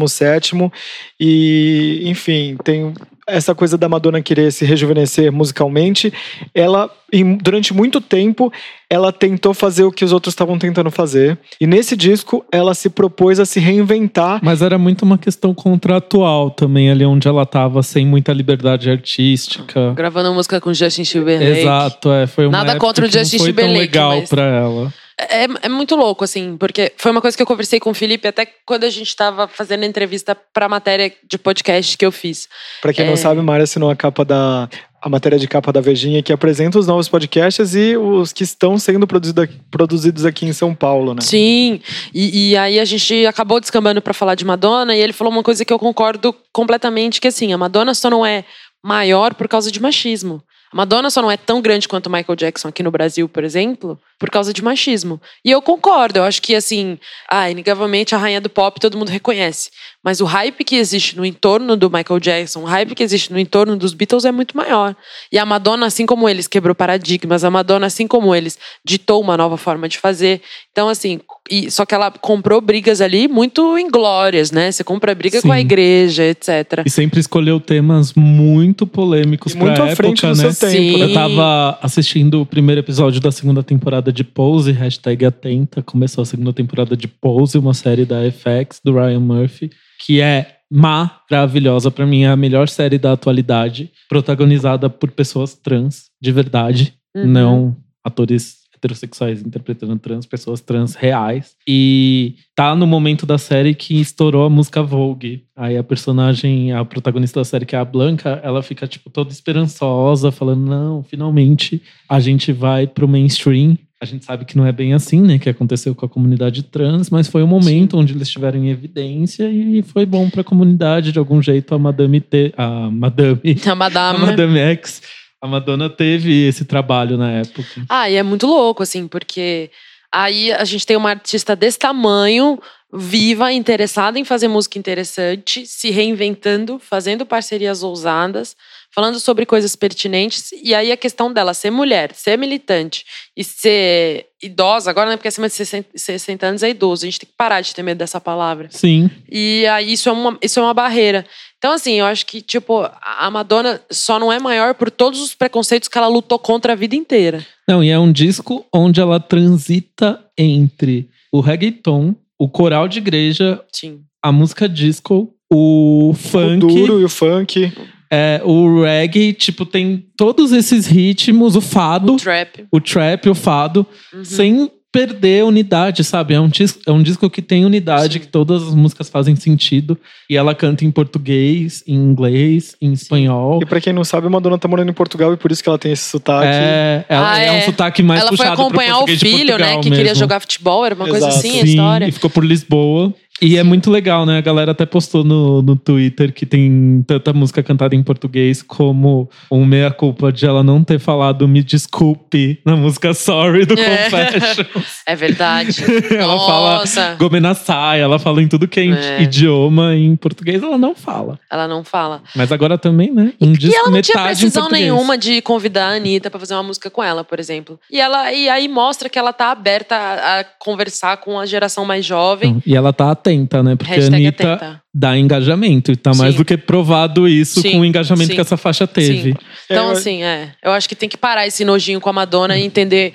e, 1.20 2.02
enfim, 2.04 2.56
tem 2.64 2.92
essa 3.28 3.54
coisa 3.54 3.76
da 3.78 3.88
Madonna 3.88 4.20
querer 4.22 4.50
se 4.52 4.64
rejuvenescer 4.64 5.30
musicalmente. 5.30 6.12
Ela, 6.54 6.90
em- 7.12 7.36
durante 7.36 7.72
muito 7.74 8.00
tempo, 8.00 8.52
ela 8.90 9.12
tentou 9.12 9.52
fazer 9.52 9.84
o 9.84 9.92
que 9.92 10.04
os 10.04 10.12
outros 10.12 10.32
estavam 10.32 10.58
tentando 10.58 10.90
fazer. 10.90 11.38
E 11.60 11.66
nesse 11.66 11.94
disco, 11.96 12.44
ela 12.50 12.74
se 12.74 12.88
propôs 12.88 13.38
a 13.38 13.44
se 13.44 13.60
reinventar 13.60 14.40
Mas 14.42 14.62
era 14.62 14.78
muito 14.78 15.02
uma 15.02 15.18
questão 15.18 15.52
contratual 15.54 16.50
também, 16.50 16.90
ali 16.90 17.04
onde 17.04 17.28
ela 17.28 17.44
tava 17.44 17.82
sem 17.82 18.06
muita 18.06 18.32
liberdade 18.32 18.90
artística. 18.90 19.92
Gravando 19.94 20.32
música 20.32 20.60
com 20.60 20.72
Justin 20.72 21.02
Timberlake. 21.02 21.60
Exato, 21.60 22.10
é. 22.10 22.26
Foi 22.26 22.46
uma 22.46 22.52
Nada 22.58 22.70
época 22.72 22.86
contra 22.86 23.06
o 23.06 23.08
que 23.08 23.14
não 23.16 23.22
Justin 23.24 23.38
foi 23.38 23.52
tão 23.52 23.64
Timberlake, 23.64 23.80
legal 23.92 24.16
mas- 24.20 24.28
pra 24.28 24.42
ela. 24.42 24.92
É, 25.20 25.46
é 25.62 25.68
muito 25.68 25.96
louco, 25.96 26.22
assim, 26.22 26.56
porque 26.56 26.92
foi 26.96 27.10
uma 27.10 27.20
coisa 27.20 27.36
que 27.36 27.42
eu 27.42 27.46
conversei 27.46 27.80
com 27.80 27.90
o 27.90 27.94
Felipe 27.94 28.28
até 28.28 28.46
quando 28.64 28.84
a 28.84 28.90
gente 28.90 29.08
estava 29.08 29.48
fazendo 29.48 29.82
a 29.82 29.86
entrevista 29.86 30.36
pra 30.54 30.68
matéria 30.68 31.12
de 31.28 31.36
podcast 31.36 31.98
que 31.98 32.06
eu 32.06 32.12
fiz. 32.12 32.46
Pra 32.80 32.92
quem 32.92 33.04
É. 33.04 33.08
não 33.08 33.16
sabe, 33.16 33.40
Mari 33.42 33.64
assinou 33.64 33.90
a 33.90 33.96
capa 33.96 34.24
da. 34.24 34.68
A 35.00 35.08
matéria 35.08 35.38
de 35.38 35.46
capa 35.46 35.72
da 35.72 35.80
Vejinha 35.80 36.24
que 36.24 36.32
apresenta 36.32 36.76
os 36.76 36.88
novos 36.88 37.08
podcasts 37.08 37.72
e 37.76 37.96
os 37.96 38.32
que 38.32 38.42
estão 38.42 38.76
sendo 38.78 39.06
produzido 39.06 39.48
produzidos 39.70 40.24
aqui 40.24 40.44
em 40.44 40.52
São 40.52 40.74
Paulo, 40.74 41.14
né? 41.14 41.20
Sim, 41.20 41.80
e, 42.12 42.50
e 42.50 42.56
aí 42.56 42.80
a 42.80 42.84
gente 42.84 43.24
acabou 43.24 43.60
descambando 43.60 44.02
pra 44.02 44.12
falar 44.12 44.34
de 44.34 44.44
Madonna 44.44 44.96
e 44.96 45.00
ele 45.00 45.12
falou 45.12 45.32
uma 45.32 45.42
coisa 45.44 45.64
que 45.64 45.72
eu 45.72 45.78
concordo 45.78 46.34
completamente, 46.52 47.20
que 47.20 47.28
assim, 47.28 47.52
a 47.52 47.58
Madonna 47.58 47.94
só 47.94 48.10
não 48.10 48.26
é 48.26 48.44
maior 48.84 49.34
por 49.34 49.46
causa 49.46 49.70
de 49.70 49.80
machismo. 49.80 50.42
A 50.72 50.76
Madonna 50.76 51.10
só 51.10 51.22
não 51.22 51.30
é 51.30 51.36
tão 51.36 51.62
grande 51.62 51.86
quanto 51.86 52.08
o 52.08 52.10
Michael 52.12 52.36
Jackson 52.36 52.66
aqui 52.68 52.82
no 52.82 52.90
Brasil, 52.90 53.28
por 53.28 53.44
exemplo, 53.44 53.96
por 54.18 54.30
causa 54.30 54.52
de 54.52 54.62
machismo. 54.62 55.20
E 55.44 55.50
eu 55.50 55.62
concordo, 55.62 56.18
eu 56.18 56.24
acho 56.24 56.42
que 56.42 56.54
assim, 56.54 56.98
ah, 57.30 57.50
inegavelmente 57.50 58.14
a 58.14 58.18
rainha 58.18 58.40
do 58.40 58.50
pop 58.50 58.80
todo 58.80 58.98
mundo 58.98 59.10
reconhece. 59.10 59.70
Mas 60.02 60.20
o 60.20 60.24
hype 60.24 60.64
que 60.64 60.76
existe 60.76 61.16
no 61.16 61.24
entorno 61.24 61.76
do 61.76 61.90
Michael 61.90 62.20
Jackson, 62.20 62.60
o 62.62 62.64
hype 62.64 62.94
que 62.94 63.02
existe 63.02 63.32
no 63.32 63.38
entorno 63.38 63.76
dos 63.76 63.92
Beatles 63.92 64.24
é 64.24 64.32
muito 64.32 64.56
maior. 64.56 64.96
E 65.30 65.38
a 65.38 65.44
Madonna, 65.44 65.86
assim 65.86 66.06
como 66.06 66.28
eles, 66.28 66.46
quebrou 66.46 66.74
paradigmas. 66.74 67.44
A 67.44 67.50
Madonna, 67.50 67.86
assim 67.86 68.06
como 68.06 68.34
eles, 68.34 68.58
ditou 68.84 69.20
uma 69.20 69.36
nova 69.36 69.56
forma 69.56 69.88
de 69.88 69.98
fazer. 69.98 70.40
Então, 70.72 70.88
assim, 70.88 71.20
e- 71.50 71.70
só 71.70 71.84
que 71.84 71.94
ela 71.94 72.10
comprou 72.10 72.60
brigas 72.60 73.00
ali 73.00 73.26
muito 73.28 73.76
inglórias, 73.78 74.50
né? 74.52 74.70
Você 74.70 74.84
compra 74.84 75.14
briga 75.14 75.42
com 75.42 75.52
a 75.52 75.56
Sim. 75.56 75.60
igreja, 75.60 76.22
etc. 76.24 76.82
E 76.86 76.90
sempre 76.90 77.18
escolheu 77.20 77.58
temas 77.60 78.14
muito 78.14 78.86
polêmicos 78.86 79.52
E 79.54 79.56
muito 79.58 79.82
à 79.82 79.94
frente 79.96 80.24
época, 80.24 80.34
do 80.34 80.42
né? 80.46 80.52
seu 80.52 80.68
tempo. 80.70 80.82
Sim. 80.92 80.98
né? 80.98 81.04
Eu 81.06 81.12
tava 81.14 81.78
assistindo 81.82 82.40
o 82.42 82.46
primeiro 82.46 82.80
episódio 82.80 83.20
da 83.20 83.32
segunda 83.32 83.62
temporada 83.62 84.07
de 84.12 84.24
Pose, 84.24 84.72
hashtag 84.72 85.24
atenta. 85.24 85.82
Começou 85.82 86.22
a 86.22 86.26
segunda 86.26 86.52
temporada 86.52 86.96
de 86.96 87.08
Pose, 87.08 87.58
uma 87.58 87.74
série 87.74 88.04
da 88.04 88.20
FX, 88.30 88.80
do 88.84 88.92
Ryan 88.94 89.20
Murphy, 89.20 89.70
que 90.04 90.20
é 90.20 90.56
maravilhosa. 90.70 91.90
Pra 91.90 92.06
mim, 92.06 92.22
é 92.22 92.28
a 92.28 92.36
melhor 92.36 92.68
série 92.68 92.98
da 92.98 93.12
atualidade, 93.12 93.90
protagonizada 94.08 94.88
por 94.90 95.10
pessoas 95.10 95.54
trans, 95.54 96.06
de 96.20 96.32
verdade, 96.32 96.94
Uhum. 97.16 97.26
não 97.26 97.76
atores 98.04 98.58
heterossexuais 98.78 99.42
interpretando 99.42 99.98
trans, 99.98 100.24
pessoas 100.24 100.60
trans 100.60 100.94
reais. 100.94 101.56
E 101.66 102.36
tá 102.54 102.74
no 102.76 102.86
momento 102.86 103.26
da 103.26 103.36
série 103.36 103.74
que 103.74 104.00
estourou 104.00 104.44
a 104.44 104.50
música 104.50 104.82
Vogue. 104.82 105.44
Aí 105.56 105.76
a 105.76 105.82
personagem, 105.82 106.72
a 106.72 106.84
protagonista 106.84 107.40
da 107.40 107.44
série, 107.44 107.66
que 107.66 107.74
é 107.74 107.78
a 107.78 107.84
Blanca, 107.84 108.40
ela 108.44 108.62
fica, 108.62 108.86
tipo, 108.86 109.10
toda 109.10 109.32
esperançosa, 109.32 110.30
falando: 110.30 110.64
não, 110.64 111.02
finalmente 111.02 111.82
a 112.08 112.20
gente 112.20 112.52
vai 112.52 112.86
pro 112.86 113.08
mainstream. 113.08 113.76
A 114.00 114.04
gente 114.04 114.24
sabe 114.24 114.44
que 114.44 114.56
não 114.56 114.64
é 114.64 114.70
bem 114.70 114.94
assim, 114.94 115.20
né? 115.20 115.38
Que 115.38 115.48
aconteceu 115.48 115.92
com 115.92 116.06
a 116.06 116.08
comunidade 116.08 116.62
trans, 116.62 117.10
mas 117.10 117.26
foi 117.26 117.42
um 117.42 117.48
momento 117.48 117.98
onde 117.98 118.12
eles 118.12 118.28
estiveram 118.28 118.58
em 118.58 118.70
evidência 118.70 119.50
e 119.50 119.82
foi 119.82 120.06
bom 120.06 120.30
pra 120.30 120.44
comunidade, 120.44 121.10
de 121.10 121.18
algum 121.18 121.42
jeito, 121.42 121.74
a 121.74 121.78
Madame 121.78 122.20
T. 122.20 122.54
A 122.56 122.88
Madame. 122.90 123.40
A 123.66 123.72
A 123.72 123.74
Madame. 123.74 124.18
Madame 124.20 124.58
X. 124.58 125.02
A 125.42 125.48
Madonna 125.48 125.90
teve 125.90 126.46
esse 126.46 126.64
trabalho 126.64 127.16
na 127.16 127.30
época. 127.30 127.64
Ah, 127.88 128.08
e 128.08 128.14
é 128.14 128.22
muito 128.22 128.46
louco, 128.46 128.84
assim, 128.84 129.08
porque 129.08 129.70
aí 130.12 130.52
a 130.52 130.64
gente 130.64 130.86
tem 130.86 130.96
uma 130.96 131.10
artista 131.10 131.56
desse 131.56 131.78
tamanho, 131.78 132.58
viva, 132.92 133.52
interessada 133.52 134.18
em 134.18 134.24
fazer 134.24 134.48
música 134.48 134.78
interessante, 134.78 135.66
se 135.66 135.90
reinventando, 135.90 136.78
fazendo 136.78 137.26
parcerias 137.26 137.82
ousadas, 137.82 138.56
falando 138.94 139.20
sobre 139.20 139.46
coisas 139.46 139.76
pertinentes. 139.76 140.50
E 140.62 140.74
aí 140.74 140.90
a 140.90 140.96
questão 140.96 141.32
dela 141.32 141.54
ser 141.54 141.70
mulher, 141.70 142.12
ser 142.14 142.36
militante 142.36 143.04
e 143.36 143.44
ser 143.44 144.26
idosa, 144.42 144.90
agora, 144.90 145.10
né? 145.10 145.16
Porque 145.16 145.28
acima 145.28 145.48
de 145.48 145.54
60, 145.54 145.90
60 145.94 146.46
anos 146.46 146.62
é 146.62 146.70
idoso. 146.70 147.04
A 147.04 147.08
gente 147.08 147.20
tem 147.20 147.28
que 147.28 147.36
parar 147.36 147.60
de 147.60 147.74
ter 147.74 147.82
medo 147.82 147.98
dessa 147.98 148.20
palavra. 148.20 148.68
Sim. 148.70 149.10
E 149.30 149.66
aí 149.66 149.92
isso 149.92 150.08
é 150.08 150.12
uma, 150.12 150.38
isso 150.42 150.58
é 150.58 150.62
uma 150.62 150.74
barreira. 150.74 151.26
Então, 151.58 151.72
assim, 151.72 151.94
eu 151.94 152.06
acho 152.06 152.24
que, 152.24 152.40
tipo, 152.40 152.88
a 153.02 153.30
Madonna 153.30 153.80
só 153.90 154.18
não 154.18 154.32
é 154.32 154.38
maior 154.38 154.74
por 154.74 154.90
todos 154.90 155.20
os 155.20 155.34
preconceitos 155.34 155.88
que 155.88 155.98
ela 155.98 156.06
lutou 156.06 156.38
contra 156.38 156.72
a 156.72 156.76
vida 156.76 156.94
inteira. 156.94 157.44
Não, 157.68 157.82
e 157.82 157.90
é 157.90 157.98
um 157.98 158.12
disco 158.12 158.64
onde 158.72 159.00
ela 159.00 159.18
transita 159.18 160.24
entre 160.36 161.08
o 161.32 161.40
reggaeton, 161.40 162.14
o 162.38 162.48
coral 162.48 162.86
de 162.86 162.98
igreja, 162.98 163.60
Sim. 163.72 164.00
a 164.22 164.30
música 164.30 164.68
disco, 164.68 165.34
o 165.52 166.10
O 166.10 166.14
funk, 166.14 166.60
duro 166.60 167.00
e 167.00 167.04
o 167.04 167.08
funk. 167.08 167.72
É, 168.10 168.40
o 168.44 168.82
reggae, 168.82 169.32
tipo, 169.32 169.64
tem 169.66 170.04
todos 170.16 170.52
esses 170.52 170.86
ritmos, 170.86 171.56
o 171.56 171.60
fado, 171.60 172.16
Trap. 172.16 172.64
o 172.70 172.80
trap, 172.80 173.28
o 173.28 173.34
fado, 173.34 173.86
Uhum. 174.12 174.24
sem 174.24 174.70
perder 174.90 175.42
a 175.42 175.44
unidade, 175.44 176.02
sabe? 176.02 176.32
É 176.32 176.40
um, 176.40 176.48
disco, 176.48 176.80
é 176.86 176.90
um 176.90 177.02
disco 177.02 177.28
que 177.28 177.42
tem 177.42 177.62
unidade, 177.66 178.14
Sim. 178.14 178.20
que 178.20 178.26
todas 178.26 178.62
as 178.68 178.74
músicas 178.74 179.10
fazem 179.10 179.36
sentido. 179.36 179.98
E 180.30 180.34
ela 180.36 180.54
canta 180.54 180.82
em 180.82 180.90
português, 180.90 181.84
em 181.86 181.94
inglês, 181.94 182.74
em 182.80 182.94
espanhol. 182.94 183.60
E 183.62 183.66
pra 183.66 183.82
quem 183.82 183.92
não 183.92 184.02
sabe, 184.02 184.26
a 184.26 184.30
Madonna 184.30 184.56
tá 184.58 184.66
morando 184.66 184.88
em 184.88 184.94
Portugal 184.94 185.32
e 185.34 185.36
por 185.36 185.52
isso 185.52 185.62
que 185.62 185.68
ela 185.68 185.78
tem 185.78 185.92
esse 185.92 186.04
sotaque. 186.08 186.46
É, 186.50 187.04
ela, 187.06 187.32
Ah, 187.32 187.38
é 187.38 187.52
um 187.52 187.56
é. 187.56 187.60
sotaque 187.60 188.02
mais 188.02 188.20
ela 188.22 188.28
foi 188.30 188.38
puxado 188.38 188.56
pro 188.56 188.64
acompanhar 188.64 188.98
o 189.00 189.06
filho, 189.06 189.58
né? 189.58 189.76
Que 189.76 189.90
queria 189.90 190.04
mesmo. 190.04 190.20
jogar 190.20 190.40
futebol, 190.40 190.84
era 190.86 190.94
uma 190.94 191.06
coisa 191.06 191.26
Exato. 191.28 191.38
assim, 191.46 191.58
a 191.60 191.62
Sim, 191.64 191.68
história. 191.68 192.08
e 192.08 192.10
ficou 192.12 192.30
por 192.30 192.42
Lisboa. 192.44 193.12
E 193.40 193.56
é 193.56 193.62
muito 193.62 193.90
legal, 193.90 194.26
né? 194.26 194.38
A 194.38 194.40
galera 194.40 194.72
até 194.72 194.84
postou 194.84 195.22
no, 195.22 195.62
no 195.62 195.76
Twitter 195.76 196.32
que 196.32 196.44
tem 196.44 197.04
tanta 197.06 197.32
música 197.32 197.62
cantada 197.62 197.94
em 197.94 198.02
português 198.02 198.62
como 198.62 199.28
um 199.50 199.64
meia-culpa 199.64 200.32
de 200.32 200.44
ela 200.46 200.62
não 200.62 200.82
ter 200.82 200.98
falado 200.98 201.46
me 201.46 201.62
desculpe 201.62 202.60
na 202.64 202.76
música 202.76 203.14
Sorry 203.14 203.64
do 203.64 203.78
É. 203.78 204.04
Confessions. 204.10 204.98
É 205.06 205.14
verdade. 205.16 205.82
ela 206.14 206.38
fala 206.38 206.78
Nossa. 206.80 207.14
Gomenassai, 207.18 208.00
ela 208.00 208.18
fala 208.18 208.42
em 208.42 208.48
tudo 208.48 208.68
que 208.68 208.80
é, 208.80 208.86
É. 208.88 209.22
idioma, 209.22 209.94
em 209.94 210.14
português 210.16 210.62
ela 210.62 210.76
não 210.76 210.94
fala. 210.94 211.38
Ela 211.50 211.66
não 211.66 211.82
fala. 211.82 212.22
Mas 212.36 212.52
agora 212.52 212.76
também, 212.76 213.10
né? 213.10 213.32
Um 213.40 213.52
E 213.52 213.74
ela 213.74 213.90
não 213.90 214.02
tinha 214.02 214.22
precisão 214.22 214.68
nenhuma 214.68 215.16
de 215.16 215.40
convidar 215.40 215.88
a 215.88 215.96
Anitta 215.96 216.30
pra 216.30 216.38
fazer 216.38 216.54
uma 216.54 216.62
música 216.62 216.90
com 216.90 217.02
ela, 217.02 217.24
por 217.24 217.38
exemplo. 217.40 217.78
E, 217.90 218.00
ela, 218.00 218.32
e 218.32 218.48
aí 218.48 218.68
mostra 218.68 219.08
que 219.08 219.18
ela 219.18 219.32
tá 219.32 219.50
aberta 219.50 219.94
a, 219.96 220.40
a 220.40 220.44
conversar 220.44 221.16
com 221.18 221.38
a 221.38 221.46
geração 221.46 221.84
mais 221.84 222.04
jovem. 222.04 222.62
E 222.66 222.76
ela 222.76 222.92
tá 222.92 223.14
atenta, 223.28 223.62
né? 223.62 223.76
Porque 223.76 223.92
a 223.92 223.96
Hashtag 223.96 224.16
Anitta 224.16 224.52
atenta. 224.54 224.82
dá 224.94 225.18
engajamento. 225.18 225.92
E 225.92 225.96
tá 225.96 226.14
mais 226.14 226.32
Sim. 226.32 226.38
do 226.38 226.44
que 226.44 226.56
provado 226.56 227.28
isso 227.28 227.60
Sim, 227.60 227.72
com 227.72 227.80
o 227.80 227.84
engajamento 227.84 228.28
sim. 228.30 228.34
que 228.34 228.40
essa 228.40 228.56
faixa 228.56 228.86
teve. 228.86 229.32
Sim. 229.32 229.38
Então, 229.66 229.90
É, 229.90 229.92
assim, 229.92 230.22
é. 230.22 230.52
Eu 230.62 230.72
acho 230.72 230.88
que 230.88 230.94
tem 230.96 231.08
que 231.08 231.16
parar 231.16 231.46
esse 231.46 231.64
nojinho 231.64 232.00
com 232.00 232.08
a 232.08 232.12
Madonna 232.12 232.58
e 232.58 232.64
entender 232.64 233.12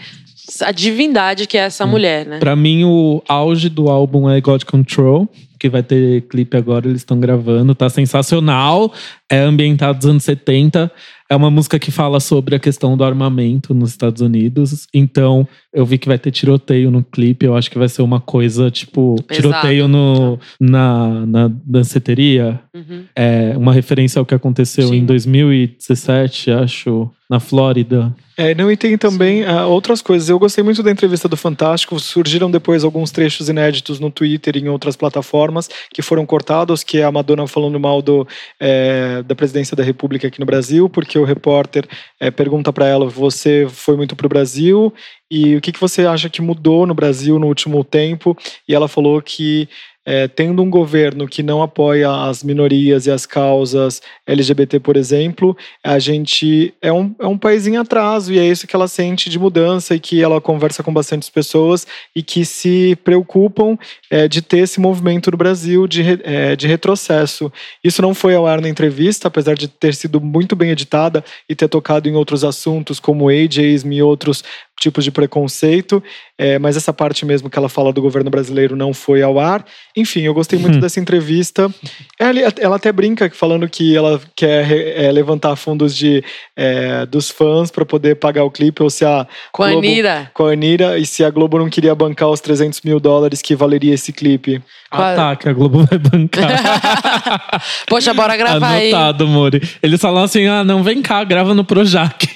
a 0.62 0.72
divindade 0.72 1.48
que 1.48 1.58
é 1.58 1.62
essa 1.62 1.86
mulher, 1.86 2.26
né? 2.26 2.38
Pra 2.40 2.56
mim, 2.56 2.84
o 2.84 3.24
auge 3.28 3.70
do 3.70 3.90
álbum 3.90 4.30
é 4.30 4.40
God 4.42 4.64
Control, 4.66 5.28
que 5.60 5.70
vai 5.70 5.82
ter 5.82 6.22
clipe 6.28 6.58
agora, 6.58 6.88
eles 6.88 7.02
estão 7.02 7.18
gravando, 7.20 7.74
tá 7.74 7.90
sensacional. 7.90 8.94
É 9.34 9.40
ambientado 9.40 9.96
nos 9.96 10.06
anos 10.06 10.24
70. 10.26 10.92
É 11.28 11.36
uma 11.36 11.50
música 11.50 11.80
que 11.80 11.90
fala 11.90 12.20
sobre 12.20 12.56
a 12.56 12.60
questão 12.60 12.96
do 12.96 13.04
armamento 13.04 13.74
nos 13.74 13.90
Estados 13.90 14.22
Unidos. 14.22 14.88
Então, 14.94 15.48
eu 15.74 15.84
vi 15.84 15.98
que 15.98 16.08
vai 16.08 16.20
ter 16.20 16.30
tiroteio 16.30 16.92
no 16.92 17.04
clipe. 17.04 17.44
Eu 17.44 17.56
acho 17.56 17.72
que 17.72 17.80
vai 17.80 17.90
ser 17.90 18.04
uma 18.04 18.20
coisa 18.20 18.70
tipo 18.70 19.16
Pesado. 19.24 19.48
tiroteio 19.48 19.88
no, 19.88 20.40
na, 20.60 21.26
na 21.26 21.52
danceteria. 21.66 22.60
Uhum. 22.76 23.06
É 23.16 23.58
uma 23.58 23.74
referência 23.74 24.20
ao 24.20 24.26
que 24.26 24.36
aconteceu 24.36 24.90
Sim. 24.90 24.98
em 24.98 25.06
2017, 25.06 26.52
acho, 26.52 27.10
na 27.28 27.40
Flórida. 27.40 28.14
É, 28.36 28.56
não, 28.56 28.72
e 28.72 28.76
tem 28.76 28.98
também 28.98 29.46
ah, 29.46 29.68
outras 29.68 30.02
coisas. 30.02 30.28
Eu 30.28 30.40
gostei 30.40 30.64
muito 30.64 30.82
da 30.82 30.92
entrevista 30.92 31.28
do 31.28 31.38
Fantástico. 31.38 32.00
Surgiram 32.00 32.50
depois 32.50 32.84
alguns 32.84 33.12
trechos 33.12 33.48
inéditos 33.48 34.00
no 34.00 34.10
Twitter 34.10 34.56
e 34.58 34.60
em 34.60 34.70
outras 34.70 34.96
plataformas 34.96 35.70
que 35.92 36.02
foram 36.02 36.26
cortados, 36.26 36.84
que 36.84 36.98
é 36.98 37.04
a 37.04 37.12
Madonna 37.12 37.48
falando 37.48 37.80
mal 37.80 38.02
do, 38.02 38.28
é, 38.60 39.23
da 39.24 39.36
presidência 39.36 39.76
da 39.76 39.84
República 39.84 40.28
aqui 40.28 40.40
no 40.40 40.46
Brasil, 40.46 40.90
porque 40.90 41.18
o 41.18 41.24
repórter 41.24 41.88
é, 42.20 42.30
pergunta 42.30 42.72
para 42.72 42.88
ela: 42.88 43.08
você 43.08 43.68
foi 43.70 43.96
muito 43.96 44.16
para 44.16 44.26
o 44.26 44.30
Brasil 44.30 44.94
e 45.30 45.56
o 45.56 45.62
que, 45.62 45.72
que 45.72 45.82
você 45.82 46.06
acha 46.06 46.30
que 46.30 46.42
mudou 46.42 46.86
no 46.86 46.94
Brasil 46.94 47.40
no 47.40 47.48
último 47.48 47.84
tempo? 47.84 48.38
E 48.68 48.76
ela 48.76 48.88
falou 48.88 49.22
que 49.22 49.68
é, 50.06 50.28
tendo 50.28 50.62
um 50.62 50.70
governo 50.70 51.28
que 51.28 51.42
não 51.42 51.62
apoia 51.62 52.12
as 52.28 52.44
minorias 52.44 53.06
e 53.06 53.12
as 53.12 53.26
causas 53.26 54.02
LGBT, 54.28 54.80
por 54.80 54.98
exemplo, 54.98 55.56
a 55.84 55.98
gente 56.00 56.74
é 56.82 56.92
um, 56.92 57.16
é 57.20 57.28
um 57.28 57.38
país 57.38 57.68
em 57.68 57.78
atraso 57.78 58.34
e 58.34 58.40
é 58.40 58.46
isso 58.46 58.68
que 58.68 58.76
ela 58.76 58.88
sente 58.88 59.30
de 59.30 59.40
mudança 59.40 59.96
e 59.96 60.00
que 60.00 60.22
ela 60.22 60.42
conversa 60.42 60.84
com 60.84 60.94
bastantes 60.94 61.30
pessoas 61.30 61.88
e 62.16 62.22
que 62.22 62.44
se 62.44 62.98
preocupam 63.04 63.78
é, 64.10 64.28
de 64.28 64.42
ter 64.42 64.60
esse 64.60 64.80
movimento 64.80 65.32
no 65.32 65.38
Brasil 65.38 65.88
de, 65.88 66.20
é, 66.24 66.56
de 66.56 66.68
retrocesso. 66.68 67.52
Isso 67.84 68.02
não 68.02 68.14
foi 68.14 68.36
ao 68.36 68.46
ar 68.46 68.62
na 68.62 68.70
entrevista, 68.70 69.28
apesar 69.28 69.56
de 69.56 69.68
ter 69.68 69.96
sido 69.96 70.20
muito 70.20 70.56
bem 70.56 70.72
editada 70.72 71.24
e 71.48 71.56
ter 71.56 71.68
tocado 71.68 72.10
em 72.10 72.16
outros 72.16 72.44
assuntos 72.44 73.00
como 73.00 73.30
ageism 73.30 73.92
e 73.92 74.02
outros 74.02 74.44
tipos 74.84 75.04
de 75.04 75.10
preconceito, 75.12 76.04
é, 76.38 76.60
mas 76.60 76.78
essa 76.78 76.94
parte 76.94 77.26
mesmo 77.26 77.50
que 77.50 77.58
ela 77.58 77.70
fala 77.70 77.92
do 77.94 78.02
governo 78.02 78.30
brasileiro 78.30 78.76
não 78.76 78.94
foi 78.94 79.22
ao 79.24 79.40
ar. 79.40 79.66
Enfim, 79.98 80.22
eu 80.22 80.34
gostei 80.34 80.60
muito 80.60 80.78
Hum. 80.78 80.80
dessa 80.80 81.00
entrevista. 81.00 81.74
Ela, 82.20 82.40
ela 82.60 82.76
até 82.76 82.92
brinca 82.92 83.30
falando 83.34 83.68
que 83.68 83.96
ela 83.96 84.20
quer 84.36 84.70
é, 85.06 85.12
levantar 85.12 85.56
fundos 85.56 85.96
de, 85.96 86.24
é, 86.56 87.06
dos 87.06 87.30
fãs 87.30 87.72
para 87.72 87.86
poder 87.86 88.16
pagar 88.16 88.44
o 88.44 88.52
clipe, 88.52 88.84
ou 88.84 88.90
se 88.90 89.04
a 89.06 89.26
Com 89.52 89.64
a 89.64 89.72
Globo- 89.72 89.88
Anira. 89.88 90.32
com 90.34 90.46
a 90.46 90.52
Anira, 90.52 90.98
e 91.00 91.06
se 91.06 91.24
a 91.24 91.30
Globo 91.30 91.58
não 91.58 91.70
queria 91.70 91.96
bancar 91.96 92.30
os 92.30 92.42
300 92.42 92.82
mil 92.82 93.00
dólares 93.00 93.42
que 93.42 93.56
valeria 93.56 93.94
esse 93.94 94.12
clipe. 94.14 94.62
Ah, 94.92 95.14
tá, 95.16 95.36
que 95.36 95.50
a 95.50 95.54
Globo 95.54 95.86
vai 95.86 95.98
bancar. 95.98 96.50
Poxa, 97.88 98.14
bora 98.14 98.36
gravar 98.38 98.70
aí. 98.74 98.92
Anotado, 98.94 99.28
Mori. 99.28 99.62
Eles 99.82 100.00
falam 100.00 100.24
assim: 100.24 100.46
ah, 100.48 100.64
não, 100.64 100.84
vem 100.84 101.02
cá, 101.02 101.24
grava 101.24 101.54
no 101.54 101.64
Projac. 101.64 102.28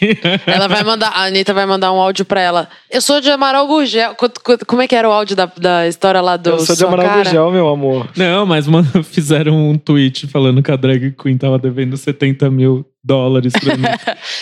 Ela 0.45 0.67
vai 0.67 0.83
mandar, 0.83 1.09
a 1.09 1.25
Anitta 1.25 1.53
vai 1.53 1.65
mandar 1.65 1.91
um 1.91 1.97
áudio 1.99 2.25
pra 2.25 2.36
ela. 2.39 2.67
Eu 2.89 3.01
sou 3.01 3.19
de 3.21 3.29
Amaral 3.29 3.67
Gurgel. 3.67 4.15
Co- 4.15 4.29
co- 4.43 4.57
Como 4.65 4.81
é 4.81 4.87
que 4.87 4.95
era 4.95 5.07
o 5.07 5.11
áudio 5.11 5.35
da, 5.35 5.45
da 5.57 5.87
história 5.87 6.21
lá 6.21 6.37
do 6.37 6.49
eu 6.51 6.59
sou 6.59 6.75
de 6.75 6.83
Amaral 6.85 7.05
Cara? 7.05 7.23
Gurgel, 7.23 7.51
meu 7.51 7.67
amor. 7.67 8.07
Não, 8.15 8.45
mas 8.45 8.67
mano, 8.67 8.87
fizeram 9.03 9.53
um 9.69 9.77
tweet 9.77 10.27
falando 10.27 10.61
que 10.63 10.71
a 10.71 10.75
drag 10.75 11.11
queen 11.11 11.37
tava 11.37 11.57
devendo 11.59 11.95
70 11.97 12.49
mil 12.49 12.85
dólares 13.07 13.53
pra 13.53 13.77
mim. 13.77 13.83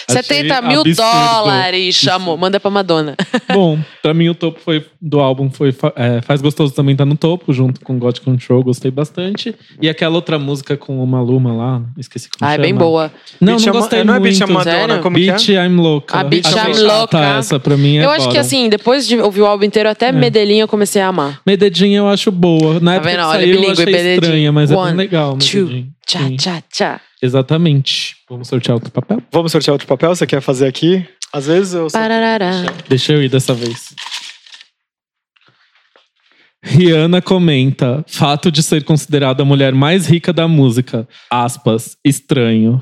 70 0.09 0.53
Achei 0.57 0.67
mil 0.67 0.81
absurdo. 0.81 0.95
dólares, 0.97 1.95
chamou. 1.95 2.35
Manda 2.37 2.59
pra 2.59 2.71
Madonna. 2.71 3.15
Bom, 3.53 3.79
pra 4.01 4.13
mim 4.13 4.27
o 4.29 4.35
topo 4.35 4.59
foi 4.59 4.83
do 5.01 5.19
álbum 5.19 5.49
foi 5.49 5.73
é, 5.95 6.21
Faz 6.21 6.41
Gostoso 6.41 6.73
também 6.73 6.95
tá 6.95 7.05
no 7.05 7.15
topo, 7.15 7.53
junto 7.53 7.79
com 7.81 7.97
God 7.99 8.19
Control, 8.19 8.63
gostei 8.63 8.89
bastante. 8.91 9.53
E 9.81 9.87
aquela 9.87 10.15
outra 10.15 10.39
música 10.39 10.75
com 10.75 11.01
o 11.03 11.07
Maluma 11.07 11.53
lá, 11.53 11.81
esqueci 11.97 12.27
como 12.29 12.49
Ah, 12.49 12.53
é 12.53 12.55
chama. 12.55 12.63
bem 12.63 12.75
boa. 12.75 13.11
Não, 13.39 13.53
Beach 13.53 13.65
não 13.67 13.73
Ama- 13.73 13.79
gostei 13.81 14.03
não 14.03 14.13
é 14.15 14.19
muito. 14.19 14.37
Beach 14.39 14.51
Madonna, 14.51 14.71
Sério? 14.87 15.01
como 15.03 15.15
que 15.17 15.29
é? 15.29 15.33
Beach 15.33 15.51
I'm 15.53 15.75
Louca. 15.79 16.17
A 16.19 16.23
Beach 16.23 16.47
Achei 16.47 16.71
I'm 16.73 16.83
Louca. 16.87 17.19
Essa 17.37 17.59
pra 17.59 17.77
mim 17.77 17.97
é 17.97 18.05
eu 18.05 18.09
acho 18.09 18.21
que 18.21 18.25
bottom. 18.27 18.39
assim, 18.39 18.69
depois 18.69 19.07
de 19.07 19.19
ouvir 19.19 19.41
o 19.41 19.45
álbum 19.45 19.65
inteiro, 19.65 19.87
até 19.89 20.11
Medellín 20.11 20.57
eu 20.59 20.67
comecei 20.67 21.01
a 21.01 21.07
amar. 21.09 21.39
Medellín 21.45 21.93
eu 21.93 22.07
acho 22.07 22.31
boa. 22.31 22.79
Na 22.79 22.91
Tá 22.91 22.95
época 22.97 23.09
vendo? 23.11 23.19
que 23.19 23.25
Olha, 23.25 23.39
saiu 23.39 23.47
eu 23.53 23.55
bilíngue, 23.61 23.71
achei 23.73 23.85
Medellín. 23.85 24.13
estranha, 24.13 24.51
mas 24.51 24.71
é 24.71 24.75
One, 24.75 24.87
bem 24.89 24.97
legal. 24.97 25.37
two, 25.37 25.61
Medellín. 25.61 25.91
Tchá, 26.07 26.19
Sim, 26.19 26.35
tchá, 26.35 26.63
tchá. 26.71 27.01
Exatamente. 27.21 28.14
Vamos 28.29 28.47
sortear 28.47 28.73
outro 28.73 28.91
papel? 28.91 29.21
Vamos 29.31 29.51
sortear 29.51 29.73
outro 29.73 29.87
papel? 29.87 30.15
Você 30.15 30.25
quer 30.25 30.41
fazer 30.41 30.65
aqui? 30.67 31.07
Às 31.31 31.45
vezes 31.45 31.73
eu. 31.75 31.87
Pararará. 31.91 32.63
Deixa 32.89 33.13
eu 33.13 33.21
ir 33.21 33.29
dessa 33.29 33.53
vez. 33.53 33.93
Rihanna 36.65 37.21
comenta: 37.21 38.03
fato 38.07 38.51
de 38.51 38.63
ser 38.63 38.83
considerada 38.83 39.43
a 39.43 39.45
mulher 39.45 39.73
mais 39.73 40.07
rica 40.07 40.33
da 40.33 40.47
música. 40.47 41.07
Aspas, 41.29 41.95
estranho. 42.03 42.81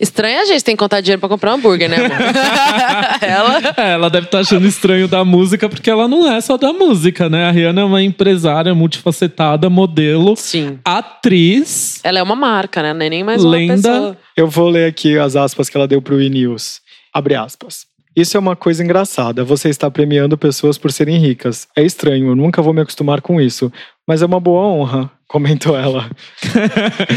Estranho 0.00 0.40
a 0.40 0.44
gente 0.44 0.62
tem 0.62 0.76
que 0.76 0.78
contar 0.78 1.00
dinheiro 1.00 1.18
pra 1.20 1.28
comprar 1.28 1.52
um 1.52 1.54
hambúrguer, 1.56 1.88
né, 1.90 1.96
amor? 1.96 2.10
Ela. 3.20 3.74
É, 3.76 3.92
ela 3.92 4.08
deve 4.08 4.26
estar 4.26 4.40
achando 4.40 4.66
estranho 4.66 5.08
da 5.08 5.24
música, 5.24 5.68
porque 5.68 5.90
ela 5.90 6.06
não 6.06 6.30
é 6.30 6.40
só 6.40 6.56
da 6.56 6.72
música, 6.72 7.28
né? 7.28 7.48
A 7.48 7.50
Rihanna 7.50 7.80
é 7.82 7.84
uma 7.84 8.02
empresária 8.02 8.74
multifacetada, 8.74 9.68
modelo, 9.68 10.34
Sim. 10.36 10.78
atriz. 10.84 12.00
Ela 12.04 12.20
é 12.20 12.22
uma 12.22 12.36
marca, 12.36 12.82
né? 12.82 12.92
Não 12.94 13.04
é 13.04 13.10
nem 13.10 13.24
mais 13.24 13.42
uma 13.42 13.50
Lenda. 13.50 13.74
pessoa. 13.76 14.16
Eu 14.36 14.48
vou 14.48 14.68
ler 14.68 14.88
aqui 14.88 15.18
as 15.18 15.34
aspas 15.36 15.68
que 15.68 15.76
ela 15.76 15.88
deu 15.88 16.00
pro 16.00 16.20
E-News. 16.20 16.80
Abre 17.12 17.34
aspas. 17.34 17.86
Isso 18.16 18.36
é 18.36 18.40
uma 18.40 18.56
coisa 18.56 18.82
engraçada. 18.82 19.44
Você 19.44 19.68
está 19.68 19.90
premiando 19.90 20.36
pessoas 20.36 20.76
por 20.78 20.90
serem 20.90 21.18
ricas. 21.18 21.68
É 21.76 21.82
estranho, 21.82 22.28
eu 22.28 22.36
nunca 22.36 22.62
vou 22.62 22.72
me 22.72 22.80
acostumar 22.80 23.20
com 23.20 23.40
isso. 23.40 23.72
Mas 24.08 24.22
é 24.22 24.26
uma 24.26 24.40
boa 24.40 24.62
honra, 24.66 25.10
comentou 25.28 25.76
ela. 25.76 26.06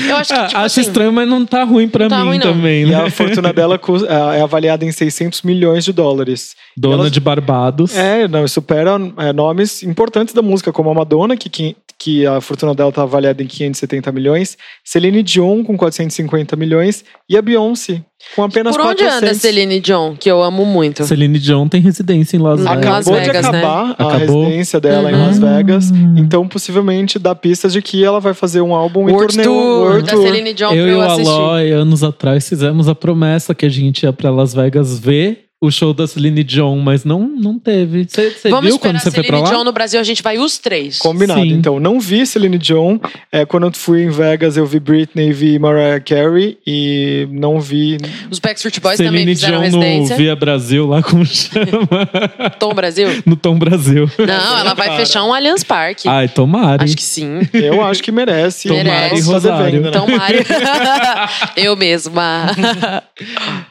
Eu 0.10 0.18
acho 0.18 0.34
que, 0.34 0.40
Ah, 0.40 0.46
tipo 0.48 0.58
acho 0.58 0.58
assim, 0.58 0.82
estranho, 0.82 1.14
mas 1.14 1.28
não 1.28 1.46
tá 1.46 1.64
ruim 1.64 1.88
pra 1.88 2.10
tá 2.10 2.20
mim 2.20 2.26
ruim, 2.28 2.38
não. 2.38 2.48
também, 2.54 2.84
E 2.84 2.86
né? 2.88 2.96
a 2.96 3.10
fortuna 3.10 3.52
dela 3.54 3.80
cus- 3.80 4.04
é 4.04 4.42
avaliada 4.42 4.84
em 4.84 4.92
600 4.92 5.42
milhões 5.44 5.86
de 5.86 5.94
dólares. 5.94 6.54
Dona 6.76 6.96
ela- 7.04 7.10
de 7.10 7.20
Barbados. 7.22 7.96
É, 7.98 8.28
não, 8.28 8.46
supera 8.48 9.00
é, 9.18 9.32
nomes 9.32 9.84
importantes 9.84 10.34
da 10.34 10.42
música, 10.42 10.72
como 10.74 10.90
a 10.90 10.94
Madonna, 10.94 11.38
que, 11.38 11.50
que, 11.50 11.76
que 11.98 12.26
a 12.28 12.42
fortuna 12.42 12.74
dela 12.76 12.90
está 12.90 13.04
avaliada 13.04 13.42
em 13.42 13.48
570 13.48 14.12
milhões, 14.12 14.58
Celine 14.84 15.24
Dion 15.24 15.64
com 15.64 15.78
450 15.78 16.56
milhões 16.58 17.06
e 17.30 17.38
a 17.38 17.42
Beyoncé 17.42 18.02
com 18.36 18.44
apenas 18.44 18.78
Por 18.78 18.86
onde 18.86 18.98
400. 19.04 19.24
anda 19.24 19.34
Celine 19.34 19.80
Dion, 19.80 20.16
que 20.16 20.30
eu 20.30 20.44
amo 20.44 20.64
muito? 20.64 21.04
Celine 21.06 21.40
Dion 21.40 21.68
tem 21.68 21.82
residência 21.82 22.38
em 22.38 22.40
Las 22.40 22.60
Em 22.60 22.64
Vegas. 22.64 22.86
Las 22.86 23.08
Acabou 23.08 23.14
Vegas, 23.20 23.46
de 23.46 23.52
né? 23.52 23.58
acabar 23.60 23.86
a 23.98 24.08
Acabou? 24.16 24.44
residência 24.44 24.80
dela 24.80 25.12
em. 25.12 25.16
Las 25.16 25.40
Vegas, 25.40 25.92
então 26.16 26.48
possivelmente 26.48 26.81
dá 27.20 27.36
pistas 27.36 27.74
de 27.74 27.82
que 27.82 28.04
ela 28.04 28.20
vai 28.20 28.34
fazer 28.34 28.62
um 28.62 28.74
álbum 28.74 29.06
World 29.12 29.28
turnê. 29.28 29.44
Tour 29.44 30.02
da 30.02 30.12
Tour. 30.12 30.24
Celine 30.24 30.54
Dion 30.54 30.74
eu 30.74 30.84
pra 30.84 30.92
e 30.92 30.96
eu 30.96 31.00
o 31.00 31.02
assistir. 31.02 31.30
Aloy, 31.30 31.72
anos 31.72 32.04
atrás, 32.04 32.48
fizemos 32.48 32.88
a 32.88 32.96
promessa 32.96 33.54
que 33.54 33.66
a 33.66 33.70
gente 33.70 34.04
ia 34.04 34.14
pra 34.14 34.30
Las 34.30 34.54
Vegas 34.54 35.00
ver 35.00 35.51
o 35.64 35.70
show 35.70 35.94
da 35.94 36.08
Celine 36.08 36.44
Dion, 36.44 36.76
mas 36.80 37.06
não, 37.06 37.20
não 37.20 37.60
teve. 37.60 38.08
Você 38.10 38.32
Vamos 38.50 38.62
viu 38.62 38.76
esperar 38.76 38.80
quando 38.80 39.00
você 39.00 39.12
foi 39.12 39.24
pra 39.24 39.38
Celine 39.38 39.44
lá? 39.44 39.50
Dion 39.52 39.64
no 39.64 39.72
Brasil, 39.72 40.00
a 40.00 40.04
gente 40.04 40.24
vai 40.24 40.40
os 40.40 40.58
três. 40.58 40.98
Combinado. 40.98 41.42
Sim. 41.42 41.50
Então, 41.50 41.80
não 41.80 42.00
vi 42.00 42.26
Celine 42.26 42.58
Dion. 42.58 42.98
É, 43.32 43.46
quando 43.46 43.68
eu 43.68 43.72
fui 43.72 44.02
em 44.02 44.10
Vegas, 44.10 44.58
eu 44.58 44.66
vi 44.66 44.80
Britney, 44.80 45.32
vi 45.32 45.60
Mariah 45.60 46.00
Carey 46.00 46.58
e 46.66 47.28
não 47.32 47.62
vi. 47.62 47.98
Os 48.32 48.40
Backstreet 48.40 48.80
Boys 48.80 48.98
também 48.98 49.12
Celine 49.12 49.36
fizeram 49.36 49.60
Dion 49.60 49.80
residência. 49.80 50.16
Via 50.18 50.36
Brasil, 50.36 50.88
lá 50.88 51.04
como 51.04 51.24
chama? 51.26 52.10
Tom 52.60 52.74
Brasil? 52.74 53.08
no 53.24 53.36
Tom 53.36 53.60
Brasil. 53.60 54.10
Não, 54.18 54.58
ela 54.58 54.74
vai 54.74 54.98
fechar 54.98 55.24
um 55.24 55.32
Allianz 55.32 55.64
Parque. 55.64 56.08
Ai, 56.10 56.28
tomara. 56.28 56.84
Acho 56.84 56.98
que 56.98 57.04
sim. 57.04 57.40
Eu 57.54 57.86
acho 57.86 58.02
que 58.02 58.12
merece. 58.12 58.68
Tomara 58.68 58.84
Merece. 58.84 59.22
e 59.22 59.26
Tá 59.26 59.32
Rosário. 59.32 59.66
devendo, 59.66 59.84
né? 59.84 59.90
Então, 59.90 60.08
Mário. 60.08 60.40
eu 61.56 61.76
mesma. 61.76 62.48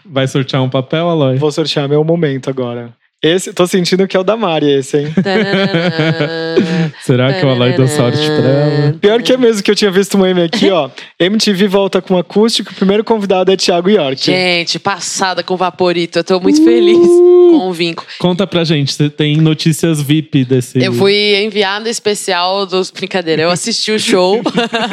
Vai 0.05 0.29
sortear 0.29 0.62
um 0.62 0.68
papel, 0.70 1.09
Aloy? 1.09 1.37
Vou 1.37 1.50
sortear 1.50 1.80
meu 1.88 2.05
momento 2.05 2.49
agora. 2.51 2.95
Esse, 3.23 3.53
tô 3.53 3.66
sentindo 3.66 4.09
que 4.09 4.16
é 4.16 4.21
o 4.21 4.25
da 4.25 4.35
Mari, 4.35 4.71
esse, 4.71 4.97
hein? 4.97 5.09
Será 7.05 7.35
que 7.35 7.45
o 7.45 7.51
Aloy 7.51 7.75
deu 7.75 7.87
sorte 7.87 8.16
pra 8.16 8.49
ela? 8.49 8.93
Pior 8.99 9.23
que 9.23 9.35
é 9.35 9.37
mesmo 9.37 9.62
que 9.62 9.71
eu 9.71 9.75
tinha 9.75 9.90
visto 9.90 10.16
um 10.16 10.23
meme 10.23 10.43
aqui, 10.43 10.71
ó. 10.71 10.88
MTV 11.21 11.69
volta 11.69 12.01
com 12.01 12.16
acústico. 12.16 12.73
O 12.73 12.75
primeiro 12.75 13.05
convidado 13.05 13.53
é 13.53 13.57
Thiago 13.59 13.90
York. 13.90 14.25
Gente, 14.25 14.79
passada 14.79 15.43
com 15.43 15.55
vaporito. 15.55 16.19
Eu 16.19 16.25
tô 16.25 16.40
muito 16.40 16.64
feliz 16.64 16.97
Uh! 16.97 17.59
com 17.59 17.69
o 17.69 17.73
vinco. 17.75 18.07
Conta 18.19 18.47
pra 18.47 18.64
gente, 18.64 18.93
você 18.95 19.11
tem 19.11 19.37
notícias 19.37 20.01
VIP 20.01 20.45
desse. 20.47 20.83
Eu 20.83 20.95
fui 20.95 21.37
enviada 21.43 21.90
especial 21.90 22.64
dos. 22.64 22.90
Brincadeira, 22.90 23.43
eu 23.43 23.51
assisti 23.51 23.93
o 23.93 24.01
show 24.01 24.40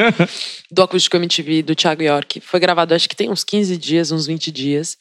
do 0.70 0.82
Acústico 0.82 1.16
MTV 1.16 1.64
do 1.64 1.76
Thiago 1.76 2.04
York. 2.04 2.42
Foi 2.42 2.60
gravado, 2.60 2.94
acho 2.94 3.08
que 3.08 3.16
tem 3.16 3.30
uns 3.30 3.46
15 3.46 3.78
dias, 3.78 4.12
uns 4.12 4.28
20 4.28 4.52
dias. 4.52 4.98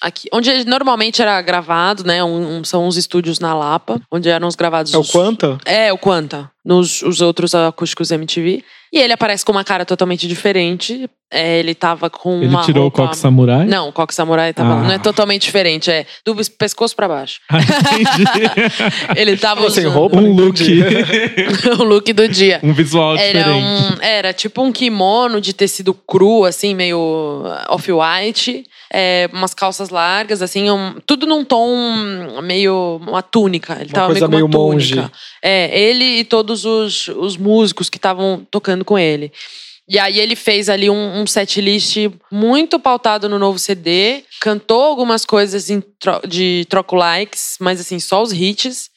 Aqui, 0.00 0.28
onde 0.32 0.64
normalmente 0.64 1.20
era 1.20 1.40
gravado, 1.42 2.04
né? 2.04 2.24
um- 2.24 2.58
um- 2.58 2.64
são 2.64 2.86
uns 2.86 2.96
estúdios 2.96 3.38
na 3.38 3.54
Lapa, 3.54 4.00
onde 4.10 4.28
eram 4.28 4.48
os 4.48 4.54
gravados. 4.54 4.94
É 4.94 4.96
o 4.96 5.00
os- 5.00 5.10
Quanta? 5.10 5.58
É, 5.64 5.92
o 5.92 5.98
Quanta. 5.98 6.50
Nos 6.64 7.02
os 7.02 7.20
outros 7.20 7.54
acústicos 7.54 8.10
MTV. 8.10 8.64
E 8.92 8.98
ele 8.98 9.12
aparece 9.12 9.44
com 9.44 9.52
uma 9.52 9.64
cara 9.64 9.84
totalmente 9.84 10.26
diferente. 10.26 11.08
É, 11.32 11.60
ele 11.60 11.76
tava 11.76 12.10
com 12.10 12.38
Ele 12.38 12.48
uma 12.48 12.62
tirou 12.62 12.82
roupa... 12.82 13.02
o 13.02 13.06
coque 13.06 13.16
samurai? 13.16 13.64
Não, 13.64 13.88
o 13.88 13.92
coque 13.92 14.12
samurai 14.12 14.52
tava... 14.52 14.72
Ah. 14.74 14.82
não 14.82 14.90
é 14.92 14.98
totalmente 14.98 15.42
diferente. 15.42 15.88
É 15.88 16.04
do 16.24 16.34
pescoço 16.58 16.96
pra 16.96 17.06
baixo. 17.06 17.38
Ah, 17.48 17.58
entendi. 17.60 18.10
Ele 19.14 19.36
tava 19.36 19.60
sem 19.70 19.84
usando 19.86 19.94
roupa? 19.96 20.16
um 20.16 20.32
look. 20.34 20.60
o 21.78 21.84
look 21.84 22.12
do 22.12 22.28
dia. 22.28 22.58
um 22.64 22.72
visual 22.72 23.16
Era, 23.16 23.44
diferente. 23.44 23.64
um, 23.64 24.02
era 24.02 24.32
tipo 24.32 24.60
um 24.62 24.72
kimono 24.72 25.40
de 25.40 25.52
tecido 25.52 25.94
cru, 25.94 26.44
assim, 26.44 26.74
meio 26.74 26.98
off-white. 27.68 28.64
É, 28.92 29.30
umas 29.32 29.54
calças 29.54 29.88
largas, 29.88 30.42
assim, 30.42 30.68
um- 30.68 30.94
tudo 31.06 31.24
num 31.26 31.44
tom 31.44 32.40
meio. 32.42 33.00
uma 33.06 33.22
túnica. 33.22 33.74
Ele 33.74 33.84
Uma 33.84 33.92
tava 33.94 34.06
coisa 34.08 34.26
meio 34.26 34.48
meio 34.48 34.50
túnica. 34.50 35.02
monge. 35.02 35.10
É, 35.40 35.80
ele 35.80 36.04
e 36.20 36.24
todos 36.24 36.64
os, 36.64 37.06
os 37.06 37.36
músicos 37.36 37.88
que 37.88 37.98
estavam 37.98 38.44
tocando 38.50 38.84
com 38.84 38.98
ele. 38.98 39.32
E 39.92 39.98
aí 39.98 40.20
ele 40.20 40.36
fez 40.36 40.68
ali 40.68 40.88
um, 40.88 41.20
um 41.20 41.24
muito 42.30 42.78
pautado 42.78 43.28
no 43.28 43.40
novo 43.40 43.58
CD, 43.58 44.22
cantou 44.40 44.80
algumas 44.82 45.24
coisas 45.24 45.68
tro- 45.98 46.20
de 46.28 46.64
troco 46.68 46.94
likes, 46.94 47.56
mas 47.60 47.80
assim, 47.80 47.98
só 47.98 48.22
os 48.22 48.32
hits. 48.32 48.88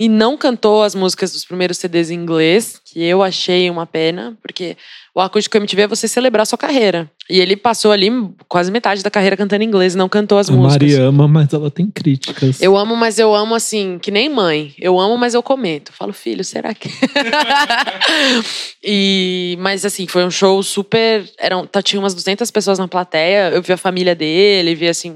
E 0.00 0.08
não 0.08 0.38
cantou 0.38 0.82
as 0.82 0.94
músicas 0.94 1.32
dos 1.32 1.44
primeiros 1.44 1.76
CDs 1.76 2.08
em 2.08 2.14
inglês, 2.14 2.80
que 2.90 3.02
eu 3.02 3.22
achei 3.22 3.68
uma 3.68 3.86
pena, 3.86 4.36
porque 4.40 4.76
o 5.14 5.20
acústico 5.20 5.56
MTV 5.56 5.82
é 5.82 5.86
você 5.86 6.08
celebrar 6.08 6.42
a 6.42 6.46
sua 6.46 6.56
carreira. 6.56 7.10
E 7.28 7.38
ele 7.40 7.56
passou 7.56 7.92
ali 7.92 8.08
quase 8.48 8.70
metade 8.70 9.02
da 9.02 9.10
carreira 9.10 9.36
cantando 9.36 9.62
inglês 9.62 9.94
e 9.94 9.98
não 9.98 10.08
cantou 10.08 10.38
as 10.38 10.48
A 10.48 10.52
músicas. 10.52 10.92
Mari 10.92 11.02
ama, 11.02 11.28
mas 11.28 11.52
ela 11.52 11.70
tem 11.70 11.90
críticas. 11.90 12.62
Eu 12.62 12.76
amo, 12.76 12.96
mas 12.96 13.18
eu 13.18 13.34
amo 13.34 13.54
assim, 13.54 13.98
que 13.98 14.10
nem 14.10 14.28
mãe. 14.30 14.72
Eu 14.78 14.98
amo, 14.98 15.18
mas 15.18 15.34
eu 15.34 15.42
comento. 15.42 15.92
Falo, 15.92 16.14
filho, 16.14 16.42
será 16.42 16.72
que. 16.72 16.88
e, 18.82 19.58
mas 19.60 19.84
assim, 19.84 20.06
foi 20.06 20.24
um 20.24 20.30
show 20.30 20.62
super. 20.62 21.28
Eram, 21.38 21.66
tá, 21.66 21.82
tinha 21.82 22.00
umas 22.00 22.14
200 22.14 22.50
pessoas 22.50 22.78
na 22.78 22.88
plateia. 22.88 23.50
Eu 23.50 23.60
vi 23.60 23.72
a 23.72 23.76
família 23.76 24.14
dele, 24.14 24.74
vi 24.74 24.88
assim. 24.88 25.14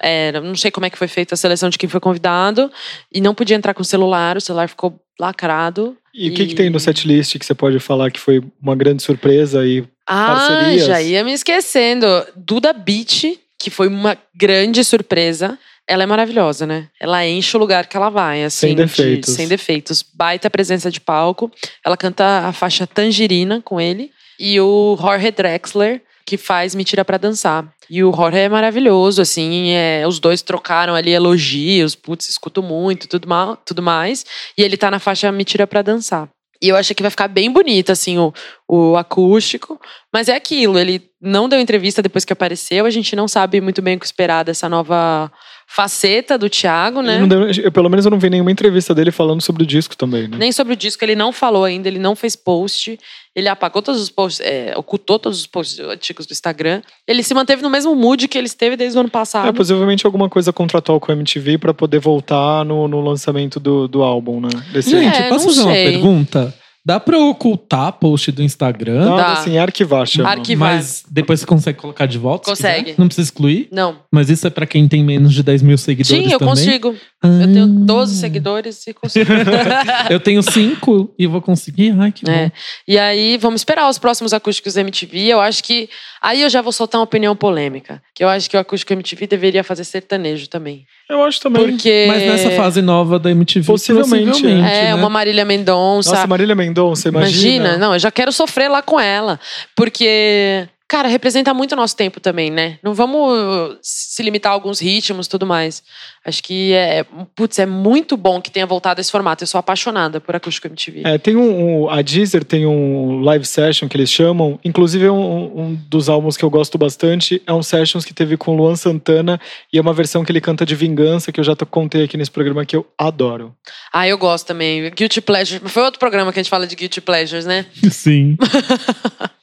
Era, 0.00 0.40
não 0.40 0.54
sei 0.54 0.70
como 0.70 0.86
é 0.86 0.90
que 0.90 0.98
foi 0.98 1.08
feita 1.08 1.34
a 1.34 1.38
seleção 1.38 1.68
de 1.68 1.78
quem 1.78 1.88
foi 1.88 2.00
convidado. 2.00 2.70
E 3.12 3.20
não 3.20 3.34
podia 3.34 3.56
entrar 3.56 3.74
com 3.74 3.82
o 3.82 3.84
celular, 3.84 4.36
o 4.36 4.40
celular 4.40 4.68
ficou 4.68 5.00
lacrado. 5.18 5.96
E 6.18 6.30
o 6.30 6.34
que, 6.34 6.46
que 6.46 6.54
tem 6.54 6.68
no 6.70 6.80
setlist 6.80 7.38
que 7.38 7.46
você 7.46 7.54
pode 7.54 7.78
falar 7.78 8.10
que 8.10 8.18
foi 8.18 8.42
uma 8.60 8.74
grande 8.74 9.02
surpresa 9.02 9.64
e 9.66 9.84
Ah, 10.06 10.34
Parcerias. 10.48 10.86
já 10.86 11.00
ia 11.00 11.22
me 11.22 11.32
esquecendo. 11.32 12.06
Duda 12.34 12.72
Beat 12.72 13.38
que 13.58 13.70
foi 13.70 13.88
uma 13.88 14.16
grande 14.34 14.82
surpresa. 14.84 15.58
Ela 15.86 16.02
é 16.02 16.06
maravilhosa, 16.06 16.66
né? 16.66 16.88
Ela 17.00 17.26
enche 17.26 17.56
o 17.56 17.60
lugar 17.60 17.86
que 17.86 17.96
ela 17.96 18.10
vai, 18.10 18.44
assim. 18.44 18.68
Sem 18.68 18.76
de- 18.76 18.82
defeitos. 18.82 19.34
sem 19.34 19.48
defeitos. 19.48 20.04
Baita 20.14 20.50
presença 20.50 20.90
de 20.90 21.00
palco. 21.00 21.50
Ela 21.84 21.96
canta 21.96 22.46
a 22.46 22.52
faixa 22.52 22.86
Tangerina 22.86 23.60
com 23.64 23.80
ele. 23.80 24.10
E 24.38 24.60
o 24.60 24.96
Jorge 25.00 25.30
Drexler, 25.30 26.02
que 26.28 26.36
faz 26.36 26.74
Me 26.74 26.84
Tira 26.84 27.06
Pra 27.06 27.16
Dançar. 27.16 27.66
E 27.88 28.04
o 28.04 28.12
Jorge 28.12 28.36
é 28.36 28.48
maravilhoso, 28.50 29.22
assim. 29.22 29.70
é, 29.70 30.06
os 30.06 30.20
dois 30.20 30.42
trocaram 30.42 30.94
ali 30.94 31.10
elogios. 31.10 31.94
Putz, 31.94 32.28
escuto 32.28 32.62
muito, 32.62 33.08
tudo, 33.08 33.26
mal, 33.26 33.56
tudo 33.56 33.82
mais. 33.82 34.26
E 34.56 34.62
ele 34.62 34.76
tá 34.76 34.90
na 34.90 34.98
faixa 34.98 35.32
Me 35.32 35.42
Tira 35.42 35.66
Pra 35.66 35.80
Dançar. 35.80 36.28
E 36.60 36.68
eu 36.68 36.76
achei 36.76 36.94
que 36.94 37.02
vai 37.02 37.10
ficar 37.10 37.28
bem 37.28 37.50
bonito, 37.50 37.90
assim, 37.90 38.18
o, 38.18 38.30
o 38.68 38.96
acústico. 38.96 39.80
Mas 40.12 40.28
é 40.28 40.34
aquilo, 40.34 40.78
ele 40.78 41.08
não 41.18 41.48
deu 41.48 41.58
entrevista 41.58 42.02
depois 42.02 42.26
que 42.26 42.32
apareceu. 42.32 42.84
A 42.84 42.90
gente 42.90 43.16
não 43.16 43.26
sabe 43.26 43.58
muito 43.58 43.80
bem 43.80 43.96
o 43.96 44.00
que 44.00 44.04
esperar 44.04 44.44
dessa 44.44 44.68
nova 44.68 45.32
faceta 45.70 46.38
do 46.38 46.48
Thiago, 46.48 47.02
né? 47.02 47.24
Deu- 47.26 47.50
eu, 47.50 47.70
pelo 47.70 47.90
menos 47.90 48.04
eu 48.06 48.10
não 48.10 48.18
vi 48.18 48.30
nenhuma 48.30 48.50
entrevista 48.50 48.94
dele 48.94 49.10
falando 49.12 49.42
sobre 49.42 49.62
o 49.62 49.66
disco 49.66 49.94
também, 49.96 50.26
né? 50.26 50.36
Nem 50.38 50.50
sobre 50.50 50.72
o 50.72 50.76
disco, 50.76 51.04
ele 51.04 51.14
não 51.14 51.30
falou 51.30 51.62
ainda, 51.64 51.86
ele 51.86 51.98
não 51.98 52.16
fez 52.16 52.34
post. 52.34 52.98
Ele 53.36 53.48
apagou 53.48 53.80
todos 53.82 54.00
os 54.00 54.08
posts, 54.10 54.40
é, 54.44 54.72
ocultou 54.76 55.18
todos 55.18 55.38
os 55.38 55.46
posts 55.46 55.78
antigos 55.78 56.26
do 56.26 56.32
Instagram. 56.32 56.80
Ele 57.06 57.22
se 57.22 57.32
manteve 57.34 57.62
no 57.62 57.70
mesmo 57.70 57.94
mood 57.94 58.26
que 58.26 58.36
ele 58.36 58.46
esteve 58.48 58.76
desde 58.76 58.96
o 58.96 59.00
ano 59.00 59.08
É, 59.08 59.12
passado. 59.12 59.54
possivelmente 59.54 60.04
alguma 60.06 60.28
coisa 60.28 60.52
contratual 60.52 60.98
com 60.98 61.12
a 61.12 61.14
MTV 61.14 61.58
pra 61.58 61.72
poder 61.74 62.00
voltar 62.00 62.64
no, 62.64 62.88
no 62.88 63.00
lançamento 63.00 63.60
do, 63.60 63.86
do 63.86 64.02
álbum, 64.02 64.40
né? 64.40 64.48
Desse 64.72 64.90
Gente, 64.90 65.16
É, 65.16 65.28
posso 65.28 65.46
não 65.46 65.54
fazer 65.54 65.62
uma 65.66 65.72
pergunta? 65.72 66.54
Dá 66.88 66.98
pra 66.98 67.18
ocultar 67.18 67.92
post 67.92 68.32
do 68.32 68.42
Instagram? 68.42 69.04
Nada 69.04 69.16
Dá. 69.16 69.32
assim, 69.34 69.58
arquivar 69.58 70.06
chama. 70.06 70.30
Arquivar. 70.30 70.76
Mas 70.76 71.04
depois 71.10 71.38
você 71.40 71.44
consegue 71.44 71.78
colocar 71.78 72.06
de 72.06 72.16
volta? 72.16 72.46
se 72.46 72.50
Consegue. 72.50 72.94
Não 72.96 73.06
precisa 73.08 73.26
excluir? 73.26 73.68
Não. 73.70 73.98
Mas 74.10 74.30
isso 74.30 74.46
é 74.46 74.50
pra 74.50 74.64
quem 74.64 74.88
tem 74.88 75.04
menos 75.04 75.34
de 75.34 75.42
10 75.42 75.60
mil 75.60 75.76
seguidores 75.76 76.24
Sim, 76.24 76.32
eu 76.32 76.38
também? 76.38 76.54
consigo. 76.54 76.94
Ah. 77.20 77.26
Eu 77.42 77.52
tenho 77.52 77.66
12 77.66 78.14
seguidores 78.16 78.86
e 78.86 78.94
consigo. 78.94 79.28
Eu 80.08 80.20
tenho 80.20 80.40
5 80.40 81.14
e 81.18 81.26
vou 81.26 81.42
conseguir. 81.42 81.92
Ai, 81.98 82.12
que 82.12 82.28
É. 82.30 82.44
bom. 82.46 82.50
E 82.86 82.96
aí, 82.96 83.36
vamos 83.36 83.60
esperar 83.60 83.88
os 83.88 83.98
próximos 83.98 84.32
acústicos 84.32 84.74
da 84.74 84.82
MTV. 84.82 85.26
Eu 85.26 85.40
acho 85.40 85.64
que. 85.64 85.88
Aí 86.22 86.42
eu 86.42 86.48
já 86.48 86.62
vou 86.62 86.72
soltar 86.72 87.00
uma 87.00 87.04
opinião 87.04 87.34
polêmica. 87.34 88.00
Que 88.14 88.22
eu 88.22 88.28
acho 88.28 88.48
que 88.48 88.56
o 88.56 88.60
acústico 88.60 88.92
MTV 88.92 89.26
deveria 89.26 89.64
fazer 89.64 89.82
sertanejo 89.84 90.48
também. 90.48 90.84
Eu 91.10 91.22
acho 91.24 91.40
também. 91.40 91.66
Porque. 91.68 92.04
Mas 92.06 92.22
nessa 92.22 92.50
fase 92.52 92.80
nova 92.80 93.18
da 93.18 93.30
MTV, 93.32 93.66
Possivelmente, 93.66 94.46
É, 94.46 94.50
né? 94.54 94.94
uma 94.94 95.08
Marília 95.08 95.44
Mendonça. 95.44 96.10
Nossa, 96.12 96.26
Marília 96.26 96.54
Mendonça, 96.54 97.08
imagina. 97.08 97.56
Imagina, 97.68 97.78
não, 97.78 97.94
eu 97.94 97.98
já 97.98 98.12
quero 98.12 98.30
sofrer 98.30 98.68
lá 98.68 98.80
com 98.80 98.98
ela. 99.00 99.40
Porque, 99.76 100.68
cara, 100.88 101.06
representa 101.08 101.52
muito 101.52 101.72
o 101.72 101.76
nosso 101.76 101.94
tempo 101.94 102.18
também, 102.18 102.50
né? 102.50 102.78
Não 102.82 102.94
vamos 102.94 103.76
se 103.82 104.22
limitar 104.22 104.50
a 104.52 104.54
alguns 104.54 104.80
ritmos 104.80 105.26
e 105.26 105.30
tudo 105.30 105.46
mais. 105.46 105.82
Acho 106.24 106.42
que 106.42 106.72
é, 106.72 107.04
putz, 107.36 107.58
é 107.58 107.66
muito 107.66 108.16
bom 108.16 108.40
que 108.40 108.50
tenha 108.50 108.66
voltado 108.66 109.00
esse 109.00 109.10
formato. 109.10 109.42
Eu 109.42 109.46
sou 109.46 109.58
apaixonada 109.58 110.20
por 110.20 110.34
acústico 110.34 110.66
MTV. 110.66 111.02
É, 111.04 111.18
tem 111.18 111.36
um, 111.36 111.84
um- 111.84 111.90
A 111.90 112.02
Deezer 112.02 112.44
tem 112.44 112.66
um 112.66 113.20
live 113.20 113.44
session 113.46 113.88
que 113.88 113.96
eles 113.96 114.10
chamam. 114.10 114.58
Inclusive, 114.64 115.04
é 115.06 115.12
um, 115.12 115.60
um 115.60 115.74
dos 115.88 116.08
álbuns 116.08 116.36
que 116.36 116.44
eu 116.44 116.50
gosto 116.50 116.76
bastante 116.78 117.40
é 117.46 117.52
um 117.52 117.62
sessions 117.62 118.04
que 118.04 118.12
teve 118.14 118.36
com 118.36 118.56
Luan 118.56 118.76
Santana 118.76 119.40
e 119.72 119.78
é 119.78 119.80
uma 119.80 119.92
versão 119.92 120.24
que 120.24 120.32
ele 120.32 120.40
canta 120.40 120.64
de 120.66 120.74
vingança, 120.74 121.30
que 121.32 121.38
eu 121.40 121.44
já 121.44 121.54
contei 121.56 122.04
aqui 122.04 122.16
nesse 122.16 122.30
programa 122.30 122.64
que 122.64 122.76
eu 122.76 122.86
adoro. 122.98 123.54
Ah, 123.92 124.06
eu 124.08 124.18
gosto 124.18 124.46
também. 124.46 124.90
Guilty 124.90 125.20
Pleasure. 125.20 125.60
Foi 125.68 125.82
outro 125.82 125.98
programa 125.98 126.32
que 126.32 126.38
a 126.38 126.42
gente 126.42 126.50
fala 126.50 126.66
de 126.66 126.74
Guilty 126.76 127.00
Pleasures, 127.00 127.46
né? 127.46 127.66
Sim. 127.90 128.36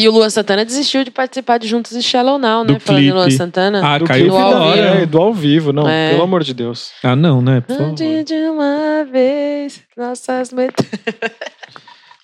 E 0.00 0.08
o 0.08 0.12
Luan 0.12 0.30
Santana 0.30 0.64
desistiu 0.64 1.02
de 1.02 1.10
participar 1.10 1.58
de 1.58 1.66
Juntos 1.66 1.90
e 1.92 2.00
Shallow 2.00 2.38
Now, 2.38 2.62
né? 2.62 2.74
Do 2.74 2.78
Falando 2.80 3.02
em 3.02 3.10
Luan 3.10 3.24
clipe. 3.24 3.36
Santana. 3.36 3.80
Ah, 3.84 3.98
do 3.98 4.04
caiu 4.04 4.26
clipe 4.26 4.36
ao 4.40 4.50
da- 4.52 4.58
vivo. 4.72 4.86
é, 4.86 5.06
do 5.06 5.18
ao 5.18 5.34
vivo, 5.34 5.72
não, 5.72 5.88
É. 5.88 6.10
pelo 6.10 6.22
amor 6.22 6.44
de 6.44 6.54
Deus. 6.54 6.90
Ah, 7.02 7.16
não, 7.16 7.42
né? 7.42 7.60
Por 7.62 7.76
favor. 7.76 7.90
Antes 7.90 8.24
de 8.24 8.34
uma 8.48 9.04
vez, 9.10 9.80
nossas 9.96 10.52
metas. 10.52 10.86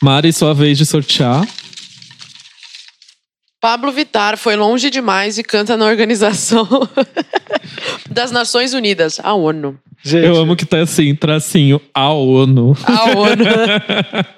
Mari, 0.00 0.32
sua 0.32 0.54
vez 0.54 0.78
de 0.78 0.86
sortear. 0.86 1.44
Pablo 3.64 3.90
Vittar 3.90 4.36
foi 4.36 4.56
longe 4.56 4.90
demais 4.90 5.38
e 5.38 5.42
canta 5.42 5.74
na 5.74 5.86
Organização 5.86 6.68
das 8.10 8.30
Nações 8.30 8.74
Unidas, 8.74 9.18
a 9.24 9.32
ONU. 9.32 9.78
Gente, 10.02 10.26
Eu 10.26 10.36
amo 10.36 10.54
que 10.54 10.66
tá 10.66 10.82
assim, 10.82 11.14
tracinho, 11.14 11.80
a 11.94 12.10
ONU. 12.10 12.76
A 12.84 13.18
ONU. 13.18 13.44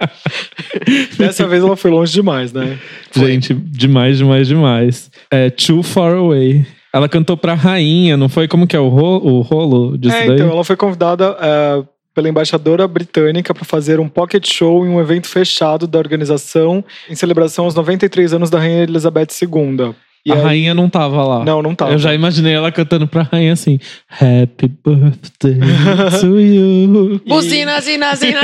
dessa 1.19 1.45
vez 1.49 1.61
ela 1.65 1.77
foi 1.77 1.91
longe 1.91 2.13
demais, 2.13 2.53
né? 2.53 2.79
Gente, 3.17 3.53
demais, 3.53 4.17
demais, 4.19 4.47
demais. 4.47 5.11
É 5.29 5.51
Too 5.51 5.83
Far 5.83 6.15
Away. 6.15 6.65
Ela 6.95 7.09
cantou 7.09 7.37
pra 7.37 7.55
rainha, 7.55 8.17
não 8.17 8.29
foi? 8.29 8.47
Como 8.47 8.65
que 8.65 8.77
é 8.77 8.81
o 8.81 8.87
rolo, 8.89 9.27
o 9.27 9.41
rolo 9.41 9.99
disso 9.99 10.15
É, 10.15 10.25
daí? 10.29 10.37
então, 10.37 10.51
ela 10.51 10.63
foi 10.63 10.77
convidada 10.77 11.37
é, 11.41 11.83
pela 12.17 12.31
embaixadora 12.31 12.89
britânica 12.89 13.53
para 13.53 13.67
fazer 13.67 14.01
um 14.01 14.09
pocket 14.09 14.51
show 14.51 14.87
em 14.87 14.89
um 14.89 14.99
evento 14.99 15.29
fechado 15.29 15.87
da 15.87 15.99
organização 15.99 16.83
em 17.11 17.15
celebração 17.15 17.67
aos 17.67 17.75
93 17.75 18.33
anos 18.33 18.49
da 18.49 18.59
Rainha 18.59 18.85
Elizabeth 18.85 19.29
II. 19.43 19.95
E 20.27 20.33
a 20.33 20.35
aí- 20.35 20.43
rainha 20.43 20.75
não 20.75 20.89
tava 20.91 21.23
lá. 21.23 21.45
Não, 21.45 21.63
não 21.63 21.73
tava. 21.73 21.93
Eu 21.93 21.99
já 21.99 22.13
imaginei 22.13 22.53
ela 22.53 22.73
cantando 22.73 23.07
pra 23.07 23.23
rainha 23.23 23.53
assim: 23.53 23.79
Happy 24.11 24.67
birthday 24.85 25.59
to 26.21 26.41
you. 26.41 27.21
Buzina, 27.25 27.81
zina, 27.81 28.13
zina. 28.17 28.41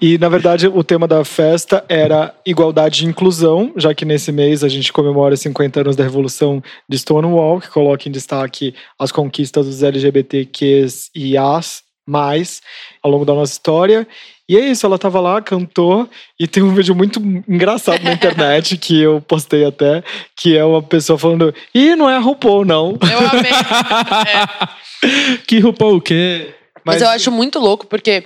E, 0.00 0.18
na 0.18 0.28
verdade, 0.28 0.68
o 0.68 0.84
tema 0.84 1.08
da 1.08 1.24
festa 1.24 1.84
era 1.88 2.34
igualdade 2.44 3.04
e 3.04 3.08
inclusão, 3.08 3.72
já 3.76 3.94
que 3.94 4.04
nesse 4.04 4.30
mês 4.30 4.62
a 4.62 4.68
gente 4.68 4.92
comemora 4.92 5.36
50 5.36 5.80
anos 5.80 5.96
da 5.96 6.04
Revolução 6.04 6.62
de 6.88 6.98
Stonewall, 6.98 7.60
que 7.60 7.68
coloca 7.70 8.08
em 8.08 8.12
destaque 8.12 8.74
as 8.98 9.10
conquistas 9.10 9.66
dos 9.66 9.82
LGBTQs 9.82 11.10
e 11.14 11.36
as 11.38 11.82
mais 12.06 12.60
ao 13.04 13.10
longo 13.10 13.26
da 13.26 13.34
nossa 13.34 13.52
história. 13.52 14.08
E 14.48 14.56
é 14.56 14.60
isso, 14.60 14.84
ela 14.84 14.98
tava 14.98 15.20
lá, 15.20 15.40
cantou, 15.40 16.08
e 16.38 16.46
tem 16.46 16.62
um 16.62 16.74
vídeo 16.74 16.94
muito 16.94 17.18
engraçado 17.48 18.02
na 18.02 18.12
internet, 18.12 18.76
que 18.78 19.00
eu 19.00 19.20
postei 19.20 19.64
até, 19.64 20.02
que 20.36 20.56
é 20.56 20.64
uma 20.64 20.82
pessoa 20.82 21.18
falando, 21.18 21.54
ih, 21.74 21.94
não 21.94 22.08
é 22.10 22.16
a 22.16 22.18
RuPaul, 22.18 22.64
não. 22.64 22.98
Eu 23.10 23.18
amei. 23.28 23.52
É. 25.04 25.36
que 25.46 25.58
RuPaul 25.58 25.96
o 25.96 26.00
quê? 26.00 26.54
Mas, 26.82 27.02
eu 27.02 27.08
acho 27.08 27.30
muito 27.30 27.58
louco, 27.58 27.86
porque 27.86 28.24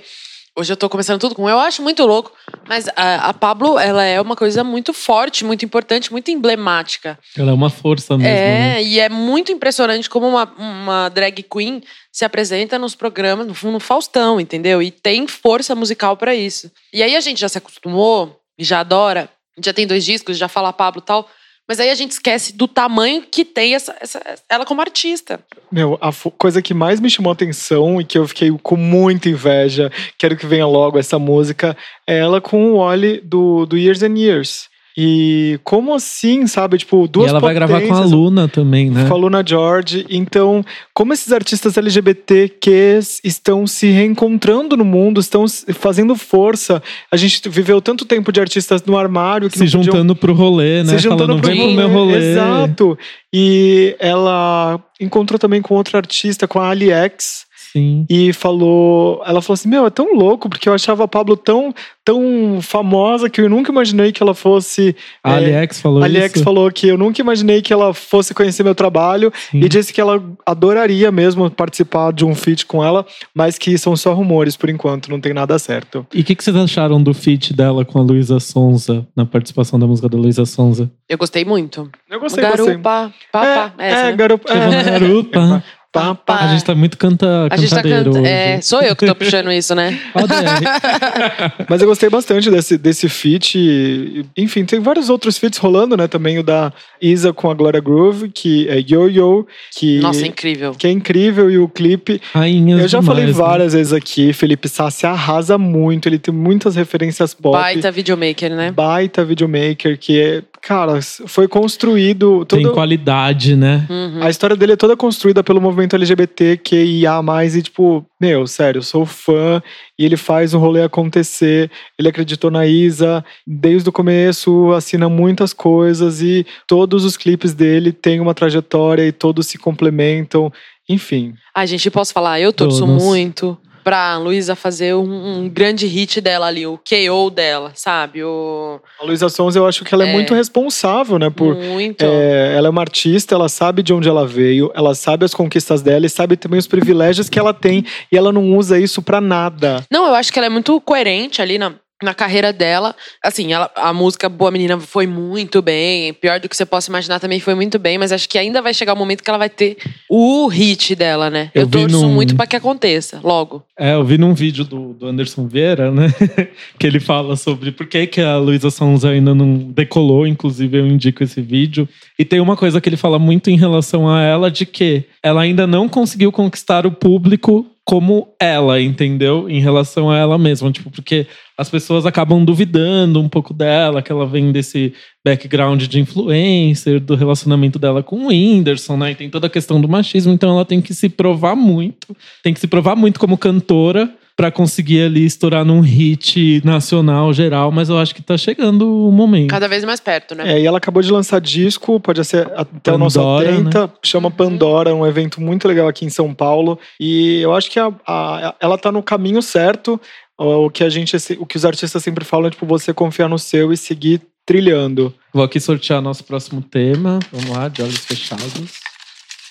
hoje 0.59 0.73
eu 0.73 0.77
tô 0.77 0.89
começando 0.89 1.19
tudo 1.19 1.33
com 1.33 1.49
eu 1.49 1.57
acho 1.57 1.81
muito 1.81 2.05
louco. 2.05 2.31
Mas 2.67 2.87
a, 2.95 3.29
a 3.29 3.33
Pablo, 3.33 3.79
ela 3.79 4.03
é 4.03 4.19
uma 4.19 4.35
coisa 4.35 4.63
muito 4.63 4.93
forte, 4.93 5.45
muito 5.45 5.63
importante, 5.63 6.11
muito 6.11 6.29
emblemática. 6.29 7.17
Ela 7.37 7.51
é 7.51 7.53
uma 7.53 7.69
força 7.69 8.17
mesmo. 8.17 8.29
é, 8.29 8.59
né? 8.75 8.83
e 8.83 8.99
é 8.99 9.09
muito 9.09 9.51
impressionante 9.51 10.09
como 10.09 10.27
uma, 10.27 10.45
uma 10.57 11.09
drag 11.09 11.41
queen 11.43 11.81
se 12.11 12.25
apresenta 12.25 12.77
nos 12.77 12.93
programas, 12.93 13.47
no, 13.47 13.71
no 13.71 13.79
Faustão, 13.79 14.39
entendeu? 14.39 14.81
E 14.81 14.91
tem 14.91 15.25
força 15.27 15.73
musical 15.73 16.17
pra 16.17 16.35
isso. 16.35 16.69
E 16.93 17.01
aí 17.01 17.15
a 17.15 17.21
gente 17.21 17.39
já 17.39 17.49
se 17.49 17.57
acostumou, 17.57 18.39
já 18.57 18.81
adora, 18.81 19.29
já 19.63 19.73
tem 19.73 19.87
dois 19.87 20.03
discos, 20.03 20.37
já 20.37 20.47
fala 20.47 20.73
Pablo 20.73 21.01
e 21.01 21.05
tal. 21.05 21.29
Mas 21.69 21.79
aí 21.79 21.91
a 21.91 21.95
gente 21.95 22.11
esquece 22.13 22.51
do 22.53 22.67
tamanho 22.67 23.21
que 23.21 23.45
tem 23.45 23.75
essa, 23.75 23.95
essa- 24.01 24.19
ela 24.49 24.65
como 24.65 24.81
artista. 24.81 25.39
Meu, 25.71 25.99
a 26.01 26.09
coisa 26.35 26.63
que 26.63 26.73
mais 26.73 26.99
me 26.99 27.11
chamou 27.11 27.31
atenção 27.31 28.01
e 28.01 28.03
que 28.03 28.17
eu 28.17 28.27
fiquei 28.27 28.49
com 28.63 28.75
muita 28.75 29.29
inveja, 29.29 29.91
quero 30.17 30.35
que 30.35 30.47
venha 30.47 30.65
logo 30.65 30.97
essa 30.97 31.19
música, 31.19 31.77
é 32.07 32.17
ela 32.17 32.41
com 32.41 32.71
o 32.73 32.77
Oli 32.77 33.21
do, 33.21 33.67
do 33.67 33.77
Years 33.77 34.01
and 34.01 34.17
Years. 34.17 34.67
E 35.01 35.57
como 35.63 35.95
assim, 35.95 36.45
sabe? 36.45 36.77
Tipo, 36.77 37.07
duas 37.07 37.27
e 37.27 37.29
ela 37.29 37.39
vai 37.39 37.53
gravar 37.53 37.79
com 37.79 37.93
a 37.93 38.01
Luna 38.01 38.49
também, 38.49 38.89
né? 38.89 39.07
Com 39.07 39.13
a 39.13 39.17
Luna 39.17 39.41
George. 39.47 40.05
Então, 40.09 40.61
como 40.93 41.13
esses 41.13 41.31
artistas 41.31 41.77
LGBTQs 41.77 43.21
estão 43.23 43.65
se 43.65 43.87
reencontrando 43.91 44.75
no 44.75 44.83
mundo, 44.83 45.21
estão 45.21 45.45
fazendo 45.73 46.17
força. 46.17 46.83
A 47.09 47.15
gente 47.15 47.47
viveu 47.47 47.81
tanto 47.81 48.03
tempo 48.03 48.29
de 48.29 48.41
artistas 48.41 48.83
no 48.83 48.97
armário 48.97 49.49
que 49.49 49.57
Se 49.57 49.63
podiam 49.63 49.83
juntando 49.83 50.13
pro 50.17 50.33
rolê, 50.33 50.83
né? 50.83 50.89
se 50.89 50.97
juntando 50.97 51.27
Falando, 51.27 51.41
pro 51.43 51.49
vem 51.49 51.61
pro 51.61 51.75
meu 51.75 51.87
rolê. 51.87 52.13
rolê. 52.15 52.31
Exato. 52.33 52.99
E 53.33 53.95
ela 53.99 54.83
encontrou 54.99 55.39
também 55.39 55.61
com 55.61 55.75
outra 55.75 55.99
artista, 55.99 56.45
com 56.45 56.59
a 56.59 56.71
AliEx, 56.71 57.45
Sim. 57.71 58.05
e 58.09 58.33
falou. 58.33 59.21
Ela 59.25 59.41
falou 59.41 59.53
assim: 59.53 59.69
Meu, 59.69 59.85
é 59.85 59.89
tão 59.89 60.15
louco, 60.15 60.49
porque 60.49 60.67
eu 60.67 60.73
achava 60.73 61.03
a 61.03 61.07
Pablo 61.07 61.37
tão, 61.37 61.73
tão 62.03 62.59
famosa 62.61 63.29
que 63.29 63.41
eu 63.41 63.49
nunca 63.49 63.71
imaginei 63.71 64.11
que 64.11 64.23
ela 64.23 64.33
fosse. 64.33 64.95
A 65.23 65.33
é, 65.33 65.35
Aliex 65.35 65.79
falou 65.79 66.01
a 66.01 66.05
Aliex 66.05 66.35
isso. 66.35 66.43
falou 66.43 66.71
que 66.71 66.87
eu 66.87 66.97
nunca 66.97 67.21
imaginei 67.21 67.61
que 67.61 67.71
ela 67.71 67.93
fosse 67.93 68.33
conhecer 68.33 68.63
meu 68.63 68.73
trabalho 68.73 69.31
Sim. 69.51 69.59
e 69.59 69.69
disse 69.69 69.93
que 69.93 70.01
ela 70.01 70.23
adoraria 70.45 71.11
mesmo 71.11 71.49
participar 71.49 72.11
de 72.11 72.25
um 72.25 72.33
feat 72.33 72.65
com 72.65 72.83
ela, 72.83 73.05
mas 73.33 73.57
que 73.57 73.77
são 73.77 73.95
só 73.95 74.13
rumores 74.13 74.57
por 74.57 74.69
enquanto, 74.69 75.09
não 75.09 75.19
tem 75.19 75.33
nada 75.33 75.57
certo. 75.59 76.05
E 76.13 76.21
o 76.21 76.23
que, 76.23 76.35
que 76.35 76.43
vocês 76.43 76.55
acharam 76.55 77.01
do 77.01 77.13
feat 77.13 77.53
dela 77.53 77.85
com 77.85 77.99
a 77.99 78.01
Luísa 78.01 78.39
Sonza, 78.39 79.05
na 79.15 79.25
participação 79.25 79.79
da 79.79 79.85
música 79.85 80.09
da 80.09 80.17
Luísa 80.17 80.45
Sonza? 80.45 80.89
Eu 81.07 81.17
gostei 81.17 81.45
muito. 81.45 81.89
Eu 82.09 82.19
gostei, 82.19 82.43
gostei. 82.43 82.65
Garupa, 82.65 83.13
papá. 83.31 83.73
É, 83.77 83.87
essa, 83.89 83.99
é, 83.99 84.03
né? 84.11 84.15
garupa. 84.15 84.53
É. 84.53 84.99
garupa. 84.99 85.63
pá, 85.91 86.15
pá. 86.15 86.39
A 86.41 86.47
gente 86.47 86.63
tá 86.63 86.75
muito 86.75 86.97
canta, 86.97 87.47
A 87.49 87.57
gente 87.57 87.69
tá 87.69 87.81
hoje. 87.81 88.25
É, 88.25 88.61
sou 88.61 88.81
eu 88.81 88.95
que 88.95 89.05
tô 89.05 89.15
puxando 89.15 89.51
isso, 89.51 89.73
né? 89.73 89.99
Mas 91.69 91.81
eu 91.81 91.87
gostei 91.87 92.09
bastante 92.09 92.49
desse, 92.49 92.77
desse 92.77 93.09
feat. 93.09 94.25
Enfim, 94.37 94.65
tem 94.65 94.79
vários 94.79 95.09
outros 95.09 95.37
feats 95.37 95.57
rolando, 95.59 95.97
né? 95.97 96.07
Também 96.07 96.39
o 96.39 96.43
da 96.43 96.71
Isa 97.01 97.33
com 97.33 97.49
a 97.49 97.53
Gloria 97.53 97.81
Groove, 97.81 98.29
que 98.29 98.67
é 98.69 98.79
Yo 98.79 99.07
Yo, 99.07 99.47
que, 99.75 99.99
Nossa, 99.99 100.25
incrível. 100.25 100.73
que 100.73 100.87
é 100.87 100.91
incrível. 100.91 101.49
E 101.49 101.57
o 101.57 101.67
clipe. 101.67 102.21
Rainhas 102.33 102.81
Eu 102.81 102.87
já 102.87 102.99
demais, 102.99 103.17
falei 103.17 103.25
né? 103.27 103.31
várias 103.31 103.73
vezes 103.73 103.93
aqui, 103.93 104.33
Felipe 104.33 104.67
Sassi 104.67 105.05
arrasa 105.05 105.57
muito, 105.57 106.07
ele 106.07 106.19
tem 106.19 106.33
muitas 106.33 106.75
referências 106.75 107.33
pop. 107.33 107.53
Baita 107.53 107.91
videomaker, 107.91 108.55
né? 108.55 108.71
baita 108.71 109.23
videomaker, 109.25 109.97
que 109.97 110.19
é, 110.19 110.43
cara, 110.61 110.99
foi 111.01 111.47
construído. 111.47 112.45
Tem 112.45 112.63
qualidade, 112.71 113.55
né? 113.55 113.85
Uhum. 113.89 114.23
a 114.23 114.29
história 114.29 114.55
dele 114.55 114.73
é 114.73 114.75
toda 114.75 114.95
construída 114.95 115.43
pelo 115.43 115.59
movimento 115.59 115.78
LGBTQIA, 115.81 117.21
e 117.55 117.61
tipo, 117.61 118.05
meu, 118.19 118.45
sério, 118.47 118.79
eu 118.79 118.83
sou 118.83 119.05
fã 119.05 119.61
e 119.97 120.05
ele 120.05 120.17
faz 120.17 120.53
o 120.53 120.59
rolê 120.59 120.83
acontecer. 120.83 121.69
Ele 121.97 122.09
acreditou 122.09 122.51
na 122.51 122.65
Isa 122.65 123.23
desde 123.45 123.89
o 123.89 123.91
começo, 123.91 124.71
assina 124.73 125.07
muitas 125.07 125.53
coisas 125.53 126.21
e 126.21 126.45
todos 126.67 127.05
os 127.05 127.15
clipes 127.15 127.53
dele 127.53 127.91
têm 127.91 128.19
uma 128.19 128.33
trajetória 128.33 129.05
e 129.05 129.11
todos 129.11 129.47
se 129.47 129.57
complementam. 129.57 130.51
Enfim, 130.87 131.33
Ai, 131.55 131.67
gente, 131.67 131.85
posso 131.91 132.11
falar? 132.11 132.39
Eu 132.39 132.51
torço 132.51 132.85
Todos. 132.85 133.03
muito 133.03 133.57
pra 133.89 134.17
Luísa 134.17 134.55
fazer 134.55 134.93
um, 134.93 135.39
um 135.39 135.49
grande 135.49 135.87
hit 135.87 136.21
dela 136.21 136.45
ali, 136.45 136.67
o 136.67 136.77
KO 136.77 137.31
dela, 137.31 137.71
sabe? 137.73 138.23
O... 138.23 138.79
a 139.01 139.03
Luísa 139.03 139.27
Sons 139.29 139.55
eu 139.55 139.65
acho 139.65 139.83
que 139.83 139.91
ela 139.95 140.05
é, 140.05 140.09
É. 140.09 140.13
muito 140.13 140.35
responsável, 140.35 141.17
né, 141.17 141.31
por 141.31 141.55
Muito. 141.55 142.03
É, 142.05 142.53
ela 142.55 142.67
é 142.67 142.69
uma 142.69 142.81
artista, 142.81 143.33
ela 143.33 143.49
sabe 143.49 143.81
de 143.81 143.91
onde 143.91 144.07
ela 144.07 144.27
veio, 144.27 144.71
ela 144.75 144.93
sabe 144.93 145.25
as 145.25 145.33
conquistas 145.33 145.81
dela 145.81 146.05
e 146.05 146.09
sabe 146.09 146.37
também 146.37 146.59
os 146.59 146.67
privilégios 146.67 147.29
que 147.29 147.39
ela 147.39 147.51
tem 147.51 147.83
e 148.11 148.15
ela 148.17 148.31
não 148.31 148.55
usa 148.55 148.79
isso 148.79 149.01
pra 149.01 149.19
nada. 149.19 149.83
Não, 149.91 150.05
eu 150.05 150.13
acho 150.13 150.31
que 150.31 150.37
ela 150.37 150.45
é 150.45 150.51
muito 150.51 150.79
coerente 150.81 151.41
ali 151.41 151.57
na, 151.57 151.73
na 152.01 152.13
carreira 152.13 152.51
dela. 152.53 152.95
Assim, 153.23 153.51
ela, 153.53 153.69
a 153.75 153.91
música 153.93 154.29
Boa 154.29 154.51
Menina 154.51 154.79
foi 154.79 155.05
muito 155.07 155.61
bem. 155.61 156.13
Pior 156.13 156.39
do 156.39 156.47
que 156.47 156.55
você 156.55 156.65
possa 156.65 156.89
imaginar 156.89 157.19
também 157.19 157.39
foi 157.39 157.53
muito 157.55 157.77
bem. 157.77 157.97
Mas 157.97 158.11
acho 158.11 158.27
que 158.29 158.37
ainda 158.37 158.61
vai 158.61 158.73
chegar 158.73 158.93
o 158.93 158.97
momento 158.97 159.23
que 159.23 159.29
ela 159.29 159.37
vai 159.37 159.49
ter 159.49 159.77
o 160.09 160.47
hit 160.47 160.95
dela, 160.95 161.29
né? 161.29 161.51
Eu 161.53 161.63
Eu, 161.63 161.67
torço 161.67 162.01
num- 162.01 162.13
muito 162.13 162.35
pra 162.35 162.47
que 162.47 162.55
aconteça, 162.55 163.19
logo. 163.23 163.63
É, 163.77 163.93
eu 163.93 164.03
vi 164.03 164.17
num 164.17 164.33
vídeo 164.33 164.63
do, 164.63 164.93
do 164.93 165.07
Anderson 165.07 165.47
Vieira, 165.47 165.91
né? 165.91 166.07
que 166.79 166.87
ele 166.87 166.99
fala 166.99 167.35
sobre 167.35 167.71
por 167.71 167.87
que, 167.87 168.07
que 168.07 168.21
a 168.21 168.37
Luísa 168.37 168.69
Sons 168.71 169.03
ainda 169.05 169.33
não 169.35 169.57
decolou. 169.57 170.25
Inclusive, 170.27 170.77
eu 170.77 170.87
indico 170.87 171.23
esse 171.23 171.41
vídeo. 171.41 171.87
E 172.17 172.25
tem 172.25 172.39
uma 172.39 172.55
coisa 172.57 172.79
que 172.81 172.87
ele 172.89 172.97
fala 172.97 173.17
muito 173.19 173.49
em 173.49 173.57
relação 173.57 174.09
a 174.09 174.21
ela, 174.21 174.49
de 174.51 174.65
que 174.65 175.03
ela 175.23 175.41
ainda 175.41 175.65
não 175.67 175.87
conseguiu 175.89 176.31
conquistar 176.31 176.85
o 176.85 176.91
público 176.91 177.65
como 177.89 178.35
ela, 178.39 178.79
entendeu? 178.79 179.49
Em 179.49 179.59
relação 179.59 180.11
a 180.11 180.15
ela 180.15 180.37
mesma. 180.37 180.71
Tipo, 180.71 180.91
porque 180.91 181.25
as 181.57 181.71
pessoas 181.71 182.05
acabam 182.05 182.45
duvidando 182.45 183.19
um 183.19 183.27
pouco 183.27 183.51
dela, 183.51 184.03
que 184.03 184.11
ela 184.11 184.27
vem 184.27 184.51
desse 184.51 184.93
background 185.25 185.87
de 185.87 185.99
influencer, 185.99 186.99
do 186.99 187.15
relacionamento 187.15 187.79
dela 187.79 188.03
com 188.03 188.25
o 188.25 188.27
Whindersson, 188.27 188.95
né? 188.95 189.13
E 189.13 189.15
tem 189.15 189.27
toda 189.27 189.47
a 189.47 189.49
questão 189.49 189.81
do 189.81 189.89
machismo, 189.89 190.31
então 190.31 190.51
ela 190.51 190.63
tem 190.63 190.79
que 190.79 190.93
se 190.93 191.09
provar 191.09 191.55
muito, 191.55 192.15
tem 192.43 192.53
que 192.53 192.59
se 192.59 192.67
provar 192.67 192.95
muito 192.95 193.19
como 193.19 193.35
cantora 193.39 194.07
pra 194.39 194.49
conseguir 194.49 195.01
ali 195.01 195.25
estourar 195.25 195.65
num 195.65 195.81
hit 195.81 196.61
nacional 196.63 197.33
geral, 197.33 197.73
mas 197.73 197.89
eu 197.89 197.97
acho 197.97 198.15
que 198.15 198.21
tá 198.21 198.37
chegando 198.37 199.07
o 199.07 199.11
momento. 199.11 199.49
Cada 199.49 199.67
vez 199.67 199.83
mais 199.83 199.99
perto, 199.99 200.33
né? 200.33 200.53
É, 200.53 200.61
e 200.61 200.65
ela 200.65 200.77
acabou 200.77 201.03
de 201.03 201.11
lançar 201.11 201.41
disco, 201.41 201.99
pode 201.99 202.23
ser 202.23 202.49
até 202.55 202.93
o 202.93 202.97
nosso 202.97 203.19
Pandora, 203.19 203.49
80, 203.51 203.93
chama 204.01 204.29
Uhum. 204.29 204.33
Pandora, 204.33 204.95
um 204.95 205.05
evento 205.05 205.41
muito 205.41 205.67
legal 205.67 205.89
aqui 205.89 206.05
em 206.05 206.09
São 206.09 206.33
Paulo. 206.33 206.79
E 206.97 207.41
eu 207.41 207.53
acho 207.53 207.69
que 207.69 207.77
a- 207.81 207.91
a- 208.07 208.55
ela 208.61 208.77
tá 208.77 208.93
no 208.93 209.03
caminho 209.03 209.41
certo. 209.41 209.99
O 210.37 210.69
que 210.69 210.85
a 210.85 210.89
gente, 210.89 211.17
o 211.37 211.45
que 211.45 211.57
os 211.57 211.65
artistas 211.65 212.01
sempre 212.01 212.23
falam 212.23 212.47
é 212.47 212.49
tipo 212.51 212.65
você 212.65 212.93
confiar 212.93 213.27
no 213.27 213.37
seu 213.37 213.73
e 213.73 213.77
seguir 213.77 214.21
trilhando. 214.45 215.13
Vou 215.33 215.43
aqui 215.43 215.59
sortear 215.59 216.01
nosso 216.01 216.23
próximo 216.23 216.61
tema. 216.61 217.19
Vamos 217.29 217.49
lá, 217.49 217.67
de 217.67 217.81
olhos 217.81 217.97
fechados. 218.05 218.71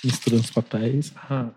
Misturando 0.02 0.44
os 0.44 0.50
papéis. 0.50 1.12
Ah. 1.28 1.48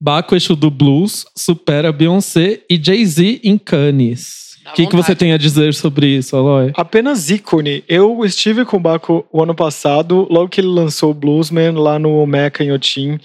Baco 0.00 0.36
Exu 0.36 0.54
do 0.54 0.70
Blues 0.70 1.24
supera 1.34 1.92
Beyoncé 1.92 2.60
e 2.68 2.80
Jay-Z 2.82 3.40
em 3.42 3.56
Cannes. 3.56 4.46
O 4.70 4.72
que, 4.74 4.86
que 4.86 4.96
você 4.96 5.14
tem 5.14 5.32
a 5.32 5.38
dizer 5.38 5.72
sobre 5.74 6.08
isso, 6.08 6.36
Aloy? 6.36 6.72
Apenas 6.74 7.30
ícone. 7.30 7.84
Eu 7.88 8.24
estive 8.24 8.64
com 8.64 8.76
o 8.76 8.80
Baco 8.80 9.24
o 9.32 9.42
ano 9.42 9.54
passado, 9.54 10.26
logo 10.28 10.48
que 10.48 10.60
ele 10.60 10.68
lançou 10.68 11.12
o 11.12 11.14
Bluesman 11.14 11.72
lá 11.72 11.98
no 11.98 12.26
Meca 12.26 12.64
em 12.64 12.72
Otim. 12.72 13.18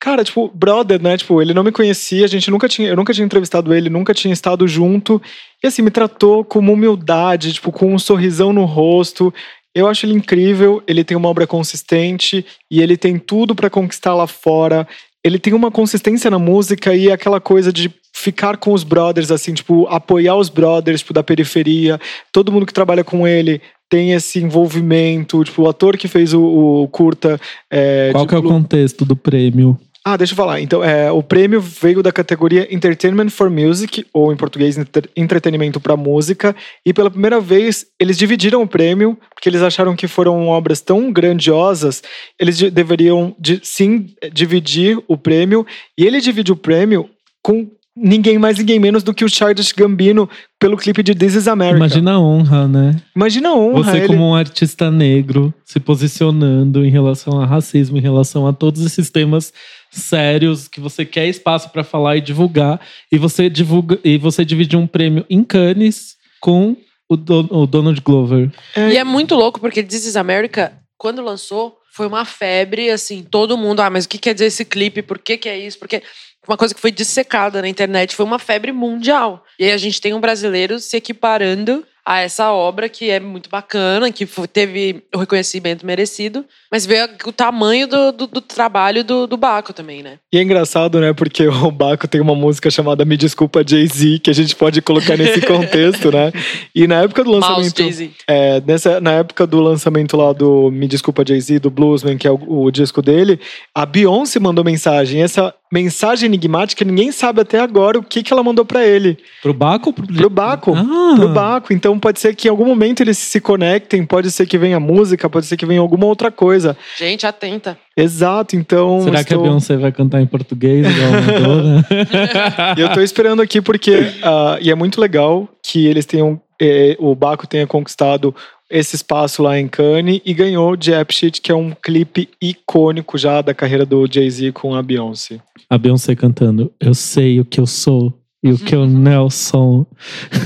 Cara, 0.00 0.24
tipo, 0.24 0.50
brother, 0.54 1.00
né? 1.00 1.16
Tipo, 1.16 1.40
ele 1.40 1.54
não 1.54 1.62
me 1.62 1.72
conhecia, 1.72 2.24
a 2.24 2.28
gente 2.28 2.50
nunca 2.50 2.68
tinha, 2.68 2.88
eu 2.88 2.96
nunca 2.96 3.12
tinha 3.12 3.24
entrevistado 3.24 3.74
ele, 3.74 3.90
nunca 3.90 4.14
tinha 4.14 4.32
estado 4.32 4.66
junto. 4.66 5.20
E 5.62 5.66
assim, 5.66 5.82
me 5.82 5.90
tratou 5.90 6.44
com 6.44 6.58
uma 6.58 6.72
humildade, 6.72 7.52
tipo, 7.52 7.70
com 7.70 7.94
um 7.94 7.98
sorrisão 7.98 8.52
no 8.52 8.64
rosto. 8.64 9.32
Eu 9.74 9.86
acho 9.86 10.06
ele 10.06 10.14
incrível, 10.14 10.82
ele 10.86 11.04
tem 11.04 11.16
uma 11.16 11.28
obra 11.28 11.46
consistente 11.46 12.44
e 12.70 12.80
ele 12.80 12.96
tem 12.96 13.18
tudo 13.18 13.54
pra 13.54 13.68
conquistar 13.68 14.14
lá 14.14 14.26
fora. 14.26 14.88
Ele 15.26 15.40
tem 15.40 15.52
uma 15.52 15.72
consistência 15.72 16.30
na 16.30 16.38
música 16.38 16.94
e 16.94 17.10
aquela 17.10 17.40
coisa 17.40 17.72
de 17.72 17.92
ficar 18.12 18.56
com 18.58 18.72
os 18.72 18.84
brothers, 18.84 19.32
assim, 19.32 19.52
tipo, 19.52 19.84
apoiar 19.88 20.36
os 20.36 20.48
brothers, 20.48 21.00
tipo, 21.00 21.12
da 21.12 21.20
periferia. 21.20 22.00
Todo 22.30 22.52
mundo 22.52 22.64
que 22.64 22.72
trabalha 22.72 23.02
com 23.02 23.26
ele 23.26 23.60
tem 23.90 24.12
esse 24.12 24.38
envolvimento. 24.38 25.42
Tipo, 25.42 25.62
o 25.62 25.68
ator 25.68 25.96
que 25.96 26.06
fez 26.06 26.32
o, 26.32 26.40
o 26.40 26.88
curta. 26.88 27.40
É, 27.68 28.10
Qual 28.12 28.24
que 28.24 28.36
é 28.36 28.38
o 28.38 28.42
contexto 28.44 29.04
do 29.04 29.16
prêmio? 29.16 29.76
Ah, 30.08 30.16
deixa 30.16 30.34
eu 30.34 30.36
falar. 30.36 30.60
Então, 30.60 30.84
é, 30.84 31.10
o 31.10 31.20
prêmio 31.20 31.60
veio 31.60 32.00
da 32.00 32.12
categoria 32.12 32.72
Entertainment 32.72 33.28
for 33.28 33.50
Music, 33.50 34.06
ou 34.12 34.32
em 34.32 34.36
português, 34.36 34.78
Entre- 34.78 35.10
Entretenimento 35.16 35.80
para 35.80 35.96
Música. 35.96 36.54
E 36.84 36.94
pela 36.94 37.10
primeira 37.10 37.40
vez, 37.40 37.84
eles 37.98 38.16
dividiram 38.16 38.62
o 38.62 38.68
prêmio, 38.68 39.18
porque 39.34 39.48
eles 39.48 39.62
acharam 39.62 39.96
que 39.96 40.06
foram 40.06 40.46
obras 40.46 40.80
tão 40.80 41.10
grandiosas, 41.12 42.04
eles 42.40 42.56
de- 42.56 42.70
deveriam, 42.70 43.34
de- 43.36 43.60
sim, 43.64 44.06
dividir 44.32 44.96
o 45.08 45.16
prêmio. 45.18 45.66
E 45.98 46.06
ele 46.06 46.20
divide 46.20 46.52
o 46.52 46.56
prêmio 46.56 47.10
com 47.42 47.68
ninguém 47.96 48.38
mais, 48.38 48.58
ninguém 48.58 48.78
menos 48.78 49.02
do 49.02 49.14
que 49.14 49.24
o 49.24 49.28
Childish 49.28 49.72
Gambino, 49.72 50.28
pelo 50.60 50.76
clipe 50.76 51.02
de 51.02 51.14
This 51.14 51.34
is 51.34 51.48
America. 51.48 51.78
Imagina 51.78 52.12
a 52.12 52.20
honra, 52.20 52.68
né? 52.68 52.96
Imagina 53.14 53.48
a 53.48 53.54
honra. 53.54 53.84
Você, 53.84 53.96
ele- 53.98 54.06
como 54.08 54.28
um 54.28 54.34
artista 54.34 54.90
negro, 54.90 55.52
se 55.64 55.80
posicionando 55.80 56.84
em 56.84 56.90
relação 56.90 57.40
a 57.40 57.46
racismo, 57.46 57.96
em 57.96 58.00
relação 58.02 58.46
a 58.46 58.52
todos 58.52 58.84
esses 58.84 59.10
temas 59.10 59.52
sérios 59.90 60.68
que 60.68 60.80
você 60.80 61.04
quer 61.04 61.26
espaço 61.28 61.70
para 61.70 61.82
falar 61.84 62.16
e 62.16 62.20
divulgar, 62.20 62.80
e 63.10 63.16
você 63.18 63.48
divulga 63.48 63.98
e 64.04 64.18
você 64.18 64.44
divide 64.44 64.76
um 64.76 64.86
prêmio 64.86 65.24
em 65.30 65.42
Cannes 65.42 66.16
com 66.40 66.76
o, 67.08 67.16
Don- 67.16 67.48
o 67.50 67.66
Donald 67.66 68.00
Glover. 68.00 68.50
É, 68.74 68.90
E 68.92 68.96
é 68.98 69.04
muito 69.04 69.34
louco, 69.34 69.60
porque 69.60 69.82
This 69.82 70.06
is 70.06 70.16
America, 70.16 70.72
quando 70.98 71.22
lançou, 71.22 71.76
foi 71.92 72.06
uma 72.06 72.24
febre, 72.26 72.90
assim, 72.90 73.22
todo 73.22 73.56
mundo, 73.56 73.80
ah, 73.80 73.88
mas 73.88 74.04
o 74.04 74.08
que 74.08 74.18
quer 74.18 74.34
dizer 74.34 74.46
esse 74.46 74.64
clipe? 74.66 75.00
Por 75.02 75.18
que 75.18 75.38
que 75.38 75.48
é 75.48 75.58
isso? 75.58 75.78
Porque 75.78 76.02
uma 76.46 76.56
coisa 76.56 76.74
que 76.74 76.80
foi 76.80 76.90
dissecada 76.90 77.60
na 77.60 77.68
internet, 77.68 78.16
foi 78.16 78.24
uma 78.24 78.38
febre 78.38 78.72
mundial. 78.72 79.44
E 79.58 79.64
aí 79.64 79.72
a 79.72 79.76
gente 79.76 80.00
tem 80.00 80.14
um 80.14 80.20
brasileiro 80.20 80.78
se 80.78 80.96
equiparando 80.96 81.84
a 82.06 82.20
essa 82.20 82.52
obra 82.52 82.88
que 82.88 83.10
é 83.10 83.18
muito 83.18 83.50
bacana, 83.50 84.12
que 84.12 84.24
teve 84.46 85.02
o 85.12 85.18
reconhecimento 85.18 85.84
merecido, 85.84 86.44
mas 86.70 86.86
vê 86.86 87.02
o 87.24 87.32
tamanho 87.32 87.88
do, 87.88 88.12
do, 88.12 88.26
do 88.28 88.40
trabalho 88.40 89.02
do, 89.02 89.26
do 89.26 89.36
Baco 89.36 89.72
também, 89.72 90.04
né? 90.04 90.20
E 90.32 90.38
é 90.38 90.42
engraçado, 90.42 91.00
né? 91.00 91.12
Porque 91.12 91.48
o 91.50 91.70
Baco 91.72 92.06
tem 92.06 92.20
uma 92.20 92.36
música 92.36 92.70
chamada 92.70 93.04
Me 93.04 93.16
Desculpa 93.16 93.64
Jay-Z, 93.66 94.20
que 94.20 94.30
a 94.30 94.32
gente 94.32 94.54
pode 94.54 94.80
colocar 94.80 95.16
nesse 95.16 95.40
contexto, 95.44 96.12
né? 96.12 96.30
E 96.72 96.86
na 96.86 97.02
época 97.02 97.24
do 97.24 97.30
Mouse 97.30 97.48
lançamento. 97.48 97.82
Jay-Z. 97.82 98.10
É, 98.28 98.60
nessa, 98.60 99.00
na 99.00 99.14
época 99.14 99.44
do 99.44 99.60
lançamento 99.60 100.16
lá 100.16 100.32
do 100.32 100.70
Me 100.70 100.86
Desculpa 100.86 101.24
Jay-Z, 101.26 101.58
do 101.58 101.70
Bluesman, 101.70 102.16
que 102.16 102.28
é 102.28 102.30
o, 102.30 102.38
o 102.38 102.70
disco 102.70 103.02
dele, 103.02 103.40
a 103.74 103.84
Beyoncé 103.84 104.38
mandou 104.38 104.64
mensagem. 104.64 105.22
Essa 105.22 105.52
mensagem 105.72 106.26
enigmática, 106.26 106.84
ninguém 106.84 107.10
sabe 107.12 107.40
até 107.40 107.58
agora 107.60 107.98
o 107.98 108.02
que, 108.02 108.22
que 108.22 108.32
ela 108.32 108.42
mandou 108.42 108.64
pra 108.64 108.84
ele. 108.86 109.18
Pro 109.42 109.52
Baco? 109.52 109.92
Pro, 109.92 110.06
Pro 110.06 110.30
Baco. 110.30 110.74
Ah, 110.74 111.14
Pro 111.16 111.28
Baco. 111.28 111.72
Então 111.72 111.98
pode 111.98 112.20
ser 112.20 112.34
que 112.34 112.48
em 112.48 112.50
algum 112.50 112.64
momento 112.64 113.02
eles 113.02 113.18
se 113.18 113.40
conectem, 113.40 114.04
pode 114.04 114.30
ser 114.30 114.46
que 114.46 114.56
venha 114.58 114.78
música, 114.80 115.28
pode 115.28 115.46
ser 115.46 115.56
que 115.56 115.66
venha 115.66 115.80
alguma 115.80 116.06
outra 116.06 116.30
coisa. 116.30 116.76
Gente, 116.98 117.26
atenta. 117.26 117.76
Exato, 117.96 118.54
então. 118.56 119.00
Será 119.00 119.24
que 119.24 119.32
a 119.32 119.36
estou- 119.36 119.42
Beyoncé 119.42 119.76
vai 119.76 119.90
cantar 119.90 120.20
em 120.20 120.26
português? 120.26 120.86
E 122.76 122.80
eu 122.80 122.92
tô 122.92 123.00
esperando 123.00 123.40
aqui 123.42 123.60
porque. 123.60 124.12
ah, 124.22 124.58
e 124.60 124.70
é 124.70 124.74
muito 124.74 125.00
legal 125.00 125.48
que 125.62 125.86
eles 125.86 126.04
tenham. 126.06 126.40
Eh, 126.60 126.96
o 126.98 127.14
Baco 127.14 127.46
tenha 127.46 127.66
conquistado 127.66 128.34
esse 128.68 128.96
espaço 128.96 129.42
lá 129.42 129.58
em 129.58 129.68
Cannes 129.68 130.20
e 130.24 130.34
ganhou 130.34 130.76
de 130.76 130.90
Shit, 131.10 131.40
que 131.40 131.52
é 131.52 131.54
um 131.54 131.70
clipe 131.70 132.28
icônico 132.40 133.16
já 133.16 133.40
da 133.40 133.54
carreira 133.54 133.86
do 133.86 134.06
Jay-Z 134.10 134.52
com 134.52 134.74
a 134.74 134.82
Beyoncé. 134.82 135.40
a 135.70 135.78
Beyoncé 135.78 136.14
cantando 136.16 136.72
Eu 136.80 136.94
sei 136.94 137.40
o 137.40 137.44
que 137.44 137.60
eu 137.60 137.66
sou 137.66 138.12
E 138.46 138.52
o 138.52 138.58
que 138.58 138.76
o 138.76 138.86
Nelson. 138.86 139.84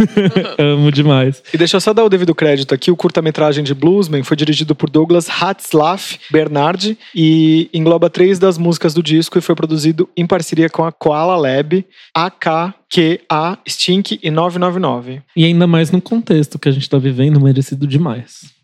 Amo 0.59 0.91
demais. 0.91 1.43
E 1.53 1.59
deixa 1.59 1.77
eu 1.77 1.81
só 1.83 1.93
dar 1.93 2.03
o 2.03 2.09
devido 2.09 2.35
crédito 2.35 2.75
aqui: 2.75 2.91
o 2.91 2.97
curta-metragem 2.97 3.63
de 3.63 3.75
Bluesman 3.75 4.23
foi 4.23 4.39
dirigido 4.39 4.75
por 4.75 4.89
Douglas 4.89 5.29
Hatzlaff 5.29 6.19
Bernard 6.31 6.97
e 7.15 7.69
engloba 7.75 8.09
três 8.09 8.39
das 8.39 8.57
músicas 8.57 8.95
do 8.95 9.03
disco 9.03 9.37
e 9.37 9.43
foi 9.43 9.55
produzido 9.55 10.09
em 10.17 10.27
parceria 10.27 10.71
com 10.71 10.83
a 10.83 10.91
Koala 10.91 11.37
Lab, 11.37 11.85
AKQA, 12.15 13.59
Stink 13.69 14.19
e 14.23 14.31
999. 14.31 15.21
E 15.37 15.45
ainda 15.45 15.67
mais 15.67 15.91
no 15.91 16.01
contexto 16.01 16.59
que 16.59 16.71
a 16.71 16.73
gente 16.73 16.89
tá 16.89 16.97
vivendo, 16.97 17.39
merecido 17.39 17.87
demais. 17.87 18.61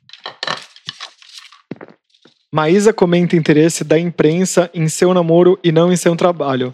Maísa 2.50 2.90
comenta 2.90 3.36
interesse 3.36 3.84
da 3.84 3.98
imprensa 3.98 4.70
em 4.72 4.88
seu 4.88 5.12
namoro 5.12 5.58
e 5.62 5.70
não 5.70 5.92
em 5.92 5.96
seu 5.96 6.16
trabalho. 6.16 6.72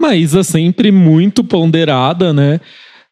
Maísa 0.00 0.42
sempre 0.42 0.90
muito 0.90 1.44
ponderada, 1.44 2.32
né? 2.32 2.60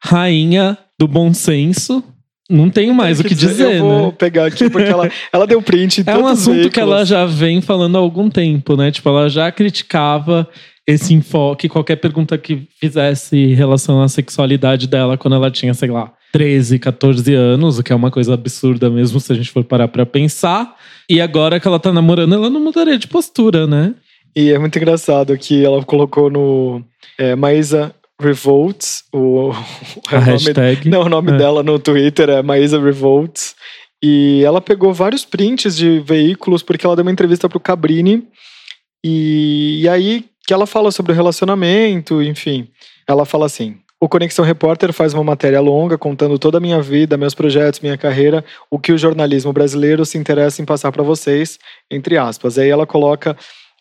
Rainha 0.03 0.77
do 0.99 1.07
bom 1.07 1.33
senso. 1.33 2.03
Não 2.49 2.69
tenho 2.69 2.93
mais 2.93 3.21
o 3.21 3.25
que 3.25 3.35
dizer, 3.35 3.77
Eu 3.77 3.85
vou 3.85 4.07
né? 4.07 4.15
pegar 4.19 4.47
aqui 4.47 4.69
porque 4.69 4.89
ela, 4.91 5.09
ela 5.33 5.47
deu 5.47 5.63
print 5.63 6.03
É 6.05 6.17
um 6.17 6.27
assunto 6.27 6.57
que 6.57 6.63
veículos. 6.63 6.79
ela 6.79 7.05
já 7.05 7.25
vem 7.25 7.61
falando 7.61 7.97
há 7.97 8.01
algum 8.01 8.29
tempo, 8.29 8.77
né? 8.77 8.91
Tipo, 8.91 9.09
ela 9.11 9.29
já 9.29 9.53
criticava 9.53 10.49
esse 10.85 11.15
enfoque, 11.15 11.69
qualquer 11.69 11.97
pergunta 11.97 12.37
que 12.37 12.67
fizesse 12.81 13.37
em 13.37 13.55
relação 13.55 14.03
à 14.03 14.09
sexualidade 14.09 14.89
dela 14.89 15.17
quando 15.17 15.37
ela 15.37 15.49
tinha, 15.49 15.73
sei 15.75 15.91
lá, 15.91 16.13
13, 16.33 16.81
14 16.81 17.33
anos, 17.35 17.79
o 17.79 17.83
que 17.85 17.93
é 17.93 17.97
uma 17.97 18.11
coisa 18.11 18.35
absurda 18.35 18.91
mesmo 18.91 19.21
se 19.21 19.33
a 19.33 19.37
gente 19.37 19.51
for 19.51 19.63
parar 19.63 19.87
pra 19.87 20.05
pensar. 20.05 20.75
E 21.09 21.21
agora 21.21 21.61
que 21.61 21.69
ela 21.69 21.79
tá 21.79 21.93
namorando, 21.93 22.35
ela 22.35 22.51
não 22.51 22.61
mudaria 22.61 22.99
de 22.99 23.07
postura, 23.07 23.67
né? 23.69 23.95
E 24.35 24.53
é 24.53 24.59
muito 24.59 24.77
engraçado 24.79 25.37
que 25.37 25.65
ela 25.65 25.85
colocou 25.85 26.31
no 26.31 26.83
é, 27.19 27.35
Maísa 27.35 27.95
Revolts, 28.21 29.05
o, 29.13 29.51
A 30.11 30.17
o 30.17 30.21
nome- 30.21 30.31
hashtag. 30.33 30.89
Não, 30.89 31.03
o 31.03 31.09
nome 31.09 31.33
É. 31.33 31.37
dela 31.37 31.63
no 31.63 31.79
Twitter 31.79 32.29
é 32.31 32.43
Maísa 32.43 32.81
Revolts. 32.81 33.55
E 34.03 34.43
ela 34.45 34.61
pegou 34.61 34.95
vários 34.95 35.25
prints 35.25 35.77
de 35.77 36.01
veículos 36.01 36.63
porque 36.63 36.87
ela 36.87 36.97
deu 36.97 37.03
uma 37.05 37.13
entrevista 37.13 37.49
pro 37.49 37.61
Cabrini. 37.61 38.27
E, 39.05 39.81
e 39.83 39.89
aí 39.89 40.25
que 40.47 40.53
ela 40.55 40.67
fala 40.67 40.91
sobre 40.91 41.13
o 41.13 41.15
relacionamento, 41.15 42.23
enfim. 42.23 42.69
Ela 43.07 43.25
fala 43.25 43.47
assim: 43.47 43.77
o 44.01 44.09
Conexão 44.09 44.45
Repórter 44.45 44.93
faz 44.93 45.13
uma 45.15 45.25
matéria 45.25 45.61
longa 45.61 45.99
contando 45.99 46.39
toda 46.39 46.59
a 46.59 46.61
minha 46.61 46.81
vida, 46.81 47.17
meus 47.17 47.35
projetos, 47.35 47.81
minha 47.81 47.97
carreira, 47.99 48.45
o 48.71 48.79
que 48.79 48.93
o 48.93 48.99
jornalismo 48.99 49.53
brasileiro 49.53 50.05
se 50.07 50.17
interessa 50.19 50.63
em 50.63 50.65
passar 50.65 50.91
para 50.93 51.03
vocês, 51.03 51.59
entre 51.91 52.17
aspas. 52.17 52.59
Aí 52.59 52.69
ela 52.71 52.87
coloca 52.87 53.37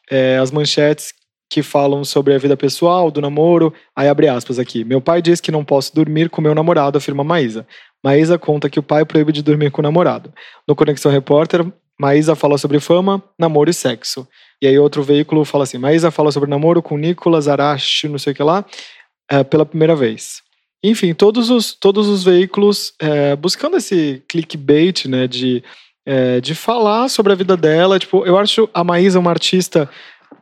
é, 0.09 0.37
as 0.37 0.51
manchetes 0.51 1.13
que 1.49 1.63
falam 1.63 2.03
sobre 2.03 2.33
a 2.33 2.37
vida 2.37 2.55
pessoal, 2.55 3.09
do 3.09 3.19
namoro. 3.19 3.73
Aí 3.95 4.07
abre 4.07 4.27
aspas 4.27 4.59
aqui. 4.59 4.83
Meu 4.83 5.01
pai 5.01 5.21
diz 5.21 5.41
que 5.41 5.51
não 5.51 5.65
posso 5.65 5.93
dormir 5.93 6.29
com 6.29 6.41
meu 6.41 6.53
namorado, 6.53 6.97
afirma 6.97 7.23
Maísa. 7.23 7.65
Maísa 8.03 8.37
conta 8.37 8.69
que 8.69 8.79
o 8.79 8.83
pai 8.83 9.03
proíbe 9.03 9.31
de 9.31 9.41
dormir 9.41 9.71
com 9.71 9.81
o 9.81 9.83
namorado. 9.83 10.31
No 10.67 10.75
Conexão 10.75 11.11
Repórter, 11.11 11.65
Maísa 11.99 12.35
fala 12.35 12.57
sobre 12.57 12.79
fama, 12.79 13.21
namoro 13.37 13.69
e 13.69 13.73
sexo. 13.73 14.27
E 14.61 14.67
aí 14.67 14.77
outro 14.77 15.01
veículo 15.01 15.43
fala 15.43 15.63
assim, 15.63 15.77
Maísa 15.77 16.11
fala 16.11 16.31
sobre 16.31 16.49
namoro 16.49 16.81
com 16.81 16.97
Nicolas 16.97 17.47
Arashi, 17.47 18.07
não 18.07 18.19
sei 18.19 18.33
o 18.33 18.35
que 18.35 18.43
lá, 18.43 18.63
é, 19.29 19.43
pela 19.43 19.65
primeira 19.65 19.95
vez. 19.95 20.41
Enfim, 20.83 21.13
todos 21.13 21.49
os, 21.49 21.73
todos 21.73 22.07
os 22.07 22.23
veículos 22.23 22.93
é, 23.01 23.35
buscando 23.35 23.75
esse 23.75 24.23
clickbait, 24.29 25.05
né, 25.07 25.27
de, 25.27 25.61
é, 26.05 26.39
de 26.41 26.55
falar 26.55 27.09
sobre 27.09 27.33
a 27.33 27.35
vida 27.35 27.55
dela. 27.55 27.99
Tipo, 27.99 28.25
eu 28.25 28.37
acho 28.37 28.69
a 28.73 28.83
Maísa 28.83 29.19
uma 29.19 29.31
artista 29.31 29.89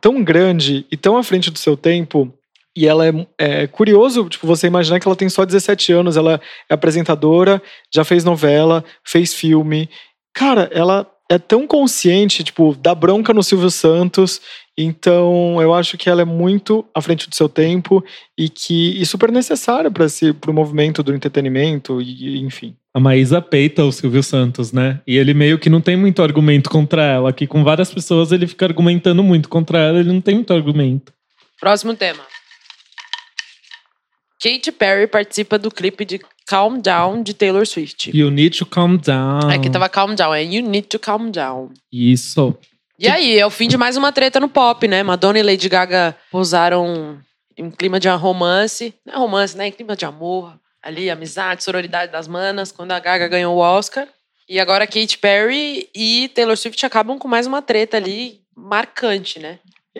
tão 0.00 0.22
grande 0.22 0.86
e 0.90 0.96
tão 0.96 1.16
à 1.16 1.22
frente 1.22 1.50
do 1.50 1.58
seu 1.58 1.76
tempo. 1.76 2.32
E 2.76 2.86
ela 2.86 3.06
é, 3.06 3.12
é 3.38 3.66
curioso, 3.66 4.28
tipo, 4.28 4.46
você 4.46 4.66
imaginar 4.66 5.00
que 5.00 5.08
ela 5.08 5.16
tem 5.16 5.28
só 5.28 5.44
17 5.44 5.92
anos, 5.92 6.16
ela 6.16 6.40
é 6.70 6.74
apresentadora, 6.74 7.60
já 7.92 8.04
fez 8.04 8.22
novela, 8.22 8.84
fez 9.04 9.34
filme. 9.34 9.88
Cara, 10.32 10.70
ela 10.72 11.10
é 11.28 11.38
tão 11.38 11.66
consciente, 11.66 12.42
tipo, 12.42 12.74
dá 12.80 12.94
bronca 12.94 13.34
no 13.34 13.42
Silvio 13.42 13.70
Santos. 13.70 14.40
Então, 14.76 15.60
eu 15.60 15.74
acho 15.74 15.98
que 15.98 16.08
ela 16.08 16.22
é 16.22 16.24
muito 16.24 16.86
à 16.94 17.02
frente 17.02 17.28
do 17.28 17.34
seu 17.34 17.48
tempo 17.48 18.02
e 18.36 18.48
que 18.48 19.00
e 19.00 19.04
super 19.04 19.30
necessária 19.30 19.90
para 19.90 20.50
o 20.50 20.54
movimento 20.54 21.02
do 21.02 21.14
entretenimento 21.14 22.00
e 22.00 22.38
enfim. 22.38 22.74
A 22.94 23.00
Maísa 23.00 23.42
peita 23.42 23.84
o 23.84 23.92
Silvio 23.92 24.22
Santos, 24.22 24.72
né? 24.72 25.00
E 25.06 25.16
ele 25.16 25.34
meio 25.34 25.58
que 25.58 25.68
não 25.68 25.80
tem 25.80 25.96
muito 25.96 26.22
argumento 26.22 26.70
contra 26.70 27.02
ela. 27.04 27.32
Que 27.32 27.46
com 27.46 27.62
várias 27.62 27.92
pessoas 27.92 28.32
ele 28.32 28.46
fica 28.46 28.64
argumentando 28.64 29.22
muito 29.22 29.48
contra 29.48 29.78
ela, 29.78 30.00
ele 30.00 30.12
não 30.12 30.20
tem 30.20 30.36
muito 30.36 30.52
argumento. 30.52 31.12
Próximo 31.60 31.94
tema. 31.94 32.24
Katy 34.40 34.72
Perry 34.72 35.06
participa 35.08 35.58
do 35.58 35.70
clipe 35.70 36.04
de 36.04 36.20
Calm 36.48 36.80
Down 36.80 37.22
de 37.22 37.34
Taylor 37.34 37.66
Swift. 37.66 38.10
You 38.16 38.30
need 38.30 38.56
to 38.58 38.64
calm 38.64 38.96
down. 38.96 39.50
Aqui 39.50 39.68
tava 39.68 39.86
Calm 39.86 40.14
Down, 40.14 40.34
é 40.34 40.42
You 40.42 40.66
Need 40.66 40.88
to 40.88 40.98
Calm 40.98 41.30
Down. 41.30 41.70
Isso. 41.92 42.56
E 42.98 43.06
aí, 43.06 43.38
é 43.38 43.44
o 43.44 43.50
fim 43.50 43.68
de 43.68 43.76
mais 43.76 43.98
uma 43.98 44.10
treta 44.10 44.40
no 44.40 44.48
pop, 44.48 44.88
né? 44.88 45.02
Madonna 45.02 45.38
e 45.38 45.42
Lady 45.42 45.68
Gaga 45.68 46.16
posaram 46.30 47.18
em 47.54 47.70
clima 47.70 48.00
de 48.00 48.08
romance. 48.08 48.94
Não 49.04 49.14
é 49.14 49.18
romance, 49.18 49.54
né? 49.58 49.68
Em 49.68 49.72
clima 49.72 49.94
de 49.94 50.06
amor. 50.06 50.58
Ali, 50.82 51.10
amizade, 51.10 51.62
sororidade 51.62 52.10
das 52.10 52.26
manas, 52.26 52.72
quando 52.72 52.92
a 52.92 52.98
Gaga 52.98 53.28
ganhou 53.28 53.54
o 53.54 53.58
Oscar. 53.58 54.08
E 54.48 54.58
agora 54.58 54.86
Katy 54.86 55.18
Perry 55.18 55.86
e 55.94 56.30
Taylor 56.34 56.56
Swift 56.56 56.84
acabam 56.86 57.18
com 57.18 57.28
mais 57.28 57.46
uma 57.46 57.60
treta 57.60 57.98
ali 57.98 58.40
marcante, 58.56 59.38
né? 59.38 59.58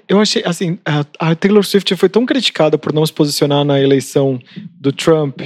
Eu 0.08 0.20
achei, 0.20 0.42
assim, 0.44 0.78
a, 1.18 1.34
Taylor 1.34 1.64
Swift 1.64 1.94
foi 1.96 2.08
tão 2.08 2.26
criticada 2.26 2.76
por 2.76 2.92
não 2.92 3.04
se 3.04 3.12
posicionar 3.12 3.64
na 3.64 3.80
eleição 3.80 4.38
do 4.80 4.92
Trump, 4.92 5.40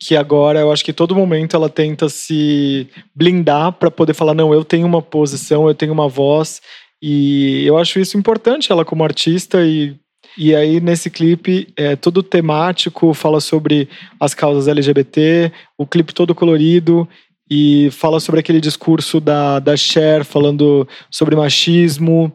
que 0.00 0.16
agora 0.16 0.60
eu 0.60 0.72
acho 0.72 0.84
que 0.84 0.92
todo 0.92 1.14
momento 1.14 1.54
ela 1.54 1.68
tenta 1.68 2.08
se 2.08 2.88
blindar 3.14 3.72
para 3.72 3.90
poder 3.90 4.14
falar: 4.14 4.34
não, 4.34 4.52
eu 4.52 4.64
tenho 4.64 4.86
uma 4.86 5.00
posição, 5.00 5.68
eu 5.68 5.74
tenho 5.74 5.92
uma 5.92 6.08
voz, 6.08 6.60
e 7.02 7.64
eu 7.64 7.78
acho 7.78 7.98
isso 8.00 8.18
importante, 8.18 8.72
ela 8.72 8.84
como 8.84 9.04
artista, 9.04 9.64
e, 9.64 9.94
e 10.36 10.54
aí 10.54 10.80
nesse 10.80 11.08
clipe 11.10 11.68
é 11.76 11.94
todo 11.94 12.22
temático, 12.22 13.14
fala 13.14 13.40
sobre 13.40 13.88
as 14.18 14.34
causas 14.34 14.68
LGBT, 14.68 15.52
o 15.78 15.86
clipe 15.86 16.12
todo 16.12 16.34
colorido. 16.34 17.08
E 17.50 17.90
fala 17.90 18.20
sobre 18.20 18.40
aquele 18.40 18.58
discurso 18.58 19.20
da, 19.20 19.58
da 19.58 19.76
Cher 19.76 20.24
falando 20.24 20.88
sobre 21.10 21.36
machismo. 21.36 22.34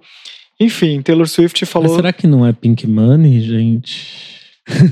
Enfim, 0.59 1.01
Taylor 1.01 1.27
Swift 1.27 1.61
Mas 1.63 1.69
falou. 1.69 1.95
será 1.95 2.11
que 2.11 2.27
não 2.27 2.45
é 2.45 2.51
Pink 2.53 2.85
Money, 2.87 3.39
gente? 3.41 4.29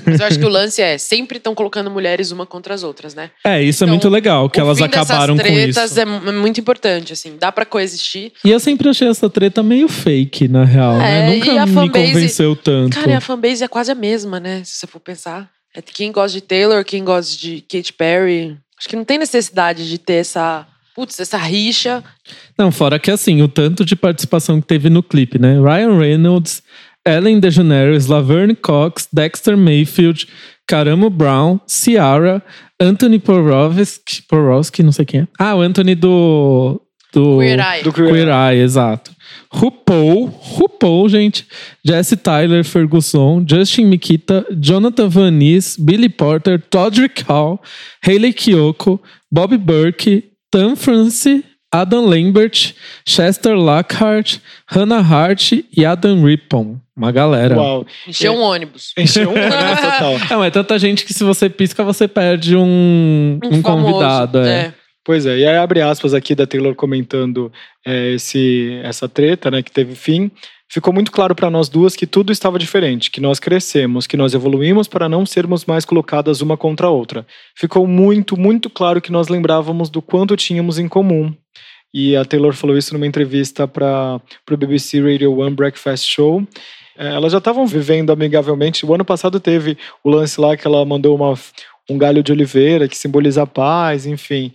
Mas 0.08 0.20
eu 0.20 0.26
acho 0.26 0.40
que 0.40 0.46
o 0.46 0.50
lance 0.50 0.82
é, 0.82 0.98
sempre 0.98 1.38
estão 1.38 1.54
colocando 1.54 1.92
mulheres 1.92 2.32
uma 2.32 2.48
contra 2.48 2.74
as 2.74 2.82
outras, 2.82 3.14
né? 3.14 3.30
É, 3.46 3.62
isso 3.62 3.84
é 3.84 3.86
Então, 3.86 3.94
muito 3.94 4.10
legal, 4.10 4.50
que 4.50 4.60
elas 4.60 4.82
acabaram 4.82 5.36
com 5.38 5.44
tretas 5.44 5.92
isso. 5.92 6.00
É 6.00 6.06
mu- 6.06 6.28
é 6.28 6.32
muito 6.32 6.60
importante, 6.60 7.14
assim. 7.14 7.36
Dá 7.40 7.52
pra 7.52 7.64
coexistir. 7.64 8.32
E 8.44 8.50
eu 8.50 8.60
sempre 8.60 8.90
achei 8.90 9.08
essa 9.08 9.30
treta 9.30 9.62
meio 9.62 9.88
fake, 9.88 10.48
na 10.48 10.64
real, 10.66 10.98
né? 10.98 11.30
É, 11.32 11.36
Nunca 11.36 11.52
e 11.52 11.58
a 11.60 11.66
me 11.68 11.74
fanbase- 11.76 12.08
convenceu 12.08 12.56
tanto. 12.56 12.96
Cara, 12.96 13.12
e 13.12 13.14
a 13.14 13.22
fanbase 13.22 13.64
é 13.64 13.68
quase 13.68 13.92
a 13.92 13.96
mesma, 13.96 14.40
né? 14.40 14.64
Se 14.66 14.78
você 14.78 14.88
for 14.88 15.00
pensar. 15.00 15.48
É 15.76 15.82
quem 15.82 16.12
gosta 16.12 16.40
de 16.40 16.42
Taylor, 16.42 16.84
quem 16.84 17.04
gosta 17.04 17.38
de 17.40 17.62
Katy 17.62 17.94
Perry. 17.94 18.58
Acho 18.80 18.90
que 18.90 18.96
não 18.96 19.06
tem 19.06 19.20
necessidade 19.20 19.88
de 19.88 20.00
ter 20.00 20.14
essa. 20.14 20.66
Putz, 20.98 21.20
essa 21.20 21.38
rixa. 21.38 22.04
Não, 22.58 22.72
fora 22.72 22.98
que 22.98 23.12
assim, 23.12 23.44
o 23.44 23.48
tanto 23.48 23.86
de 23.86 23.96
participação 23.96 24.60
que 24.60 24.66
teve 24.66 24.90
no 24.90 25.04
clipe, 25.04 25.38
né? 25.38 25.54
Ryan 25.62 25.96
Reynolds, 25.96 26.64
Ellen 27.06 27.40
DeGeneres, 27.40 28.08
Laverne 28.08 28.56
Cox, 28.56 29.08
Dexter 29.14 29.56
Mayfield, 29.56 30.28
Caramo 30.68 31.12
Brown, 31.12 31.60
Ciara, 31.68 32.44
Anthony 32.82 33.20
Porowski, 33.20 34.24
Porowski, 34.28 34.82
não 34.82 34.92
sei 34.92 35.06
quem 35.06 35.20
é. 35.20 35.28
Ah, 35.38 35.54
o 35.54 35.62
Anthony 35.62 35.94
do... 35.94 36.82
do 37.14 37.38
Queer 37.38 37.60
Eye. 37.60 37.84
Do 37.84 37.94
Queer 37.94 38.12
Queer 38.12 38.28
Eye, 38.30 38.64
exato. 38.64 39.12
RuPaul, 39.54 40.26
RuPaul, 40.26 41.10
gente. 41.10 41.46
Jesse 41.86 42.18
Tyler 42.18 42.64
Ferguson, 42.64 43.46
Justin 43.48 43.86
Mikita, 43.86 44.44
Jonathan 44.60 45.08
Van 45.08 45.30
Ness, 45.30 45.78
Billy 45.78 46.10
Porter, 46.10 46.58
Todrick 46.58 47.24
Hall, 47.30 47.62
Hayley 48.04 48.34
Kiyoko, 48.34 49.00
Bob 49.32 49.56
Burke, 49.60 50.24
Tam 50.52 50.76
Francis, 50.76 51.44
Adam 51.72 52.06
Lambert, 52.06 52.74
Chester 53.06 53.56
Lockhart, 53.56 54.40
Hannah 54.68 55.02
Hart 55.02 55.52
e 55.52 55.86
Adam 55.86 56.24
Rippon. 56.24 56.80
Uma 56.96 57.12
galera. 57.12 57.56
Uau. 57.56 57.86
Encheu 58.08 58.34
um 58.34 58.42
ônibus. 58.42 58.94
Encheu 58.98 59.30
um 59.30 59.34
ônibus 59.34 59.82
total. 59.82 60.14
Não, 60.30 60.44
é 60.44 60.50
tanta 60.50 60.80
gente 60.80 61.06
que 61.06 61.14
se 61.14 61.24
você 61.24 61.50
pisca, 61.50 61.84
você 61.84 62.08
perde 62.08 62.56
um, 62.56 63.40
um, 63.44 63.62
famoso, 63.62 63.94
convidado. 63.94 64.40
É. 64.40 64.74
Pois 65.04 65.26
é, 65.26 65.38
e 65.38 65.48
aí 65.48 65.56
abre 65.56 65.82
aspas 65.82 66.14
aqui 66.14 66.36
da 66.36 66.46
Taylor 66.46 66.76
comentando 66.76 67.50
é, 67.86 68.12
esse, 68.12 68.78
essa 68.84 69.08
treta, 69.08 69.50
né, 69.50 69.62
que 69.62 69.72
teve 69.72 69.96
fim. 69.96 70.30
Ficou 70.70 70.94
muito 70.94 71.12
claro 71.12 71.34
para 71.34 71.50
nós 71.50 71.70
duas 71.70 71.96
que 71.96 72.06
tudo 72.06 72.32
estava 72.32 72.60
diferente, 72.60 73.10
que 73.10 73.22
nós 73.22 73.40
crescemos, 73.40 74.06
que 74.06 74.18
nós 74.18 74.34
evoluímos 74.34 74.88
para 74.88 75.08
não 75.08 75.26
sermos 75.26 75.66
mais 75.66 75.86
colocadas 75.86 76.42
uma 76.42 76.58
contra 76.58 76.88
a 76.88 76.90
outra. 76.90 77.26
Ficou 77.56 77.88
muito, 77.88 78.38
muito 78.38 78.70
claro 78.70 79.02
que 79.02 79.12
nós 79.12 79.30
lembrávamos 79.30 79.90
do 79.90 80.02
quanto 80.02 80.36
tínhamos 80.36 80.78
em 80.78 80.88
comum. 80.88 81.34
E 81.94 82.18
a 82.18 82.26
Taylor 82.26 82.54
falou 82.54 82.78
isso 82.78 82.94
numa 82.94 83.08
entrevista 83.08 83.66
para 83.66 84.22
o 84.52 84.58
BBC 84.58 85.00
Radio 85.02 85.40
One 85.40 85.56
Breakfast 85.56 86.06
Show. 86.06 86.46
é, 86.98 87.08
elas 87.16 87.32
já 87.32 87.38
estavam 87.38 87.66
vivendo 87.66 88.12
amigavelmente. 88.12 88.86
O 88.86 88.94
ano 88.94 89.06
passado 89.06 89.40
teve 89.40 89.78
o 90.04 90.10
lance 90.10 90.40
lá 90.40 90.58
que 90.58 90.68
ela 90.68 90.84
mandou 90.84 91.16
uma, 91.16 91.34
um 91.90 91.98
galho 91.98 92.22
de 92.22 92.32
oliveira 92.34 92.90
que 92.90 92.98
simboliza 92.98 93.44
a 93.44 93.48
paz, 93.48 94.06
enfim. 94.06 94.52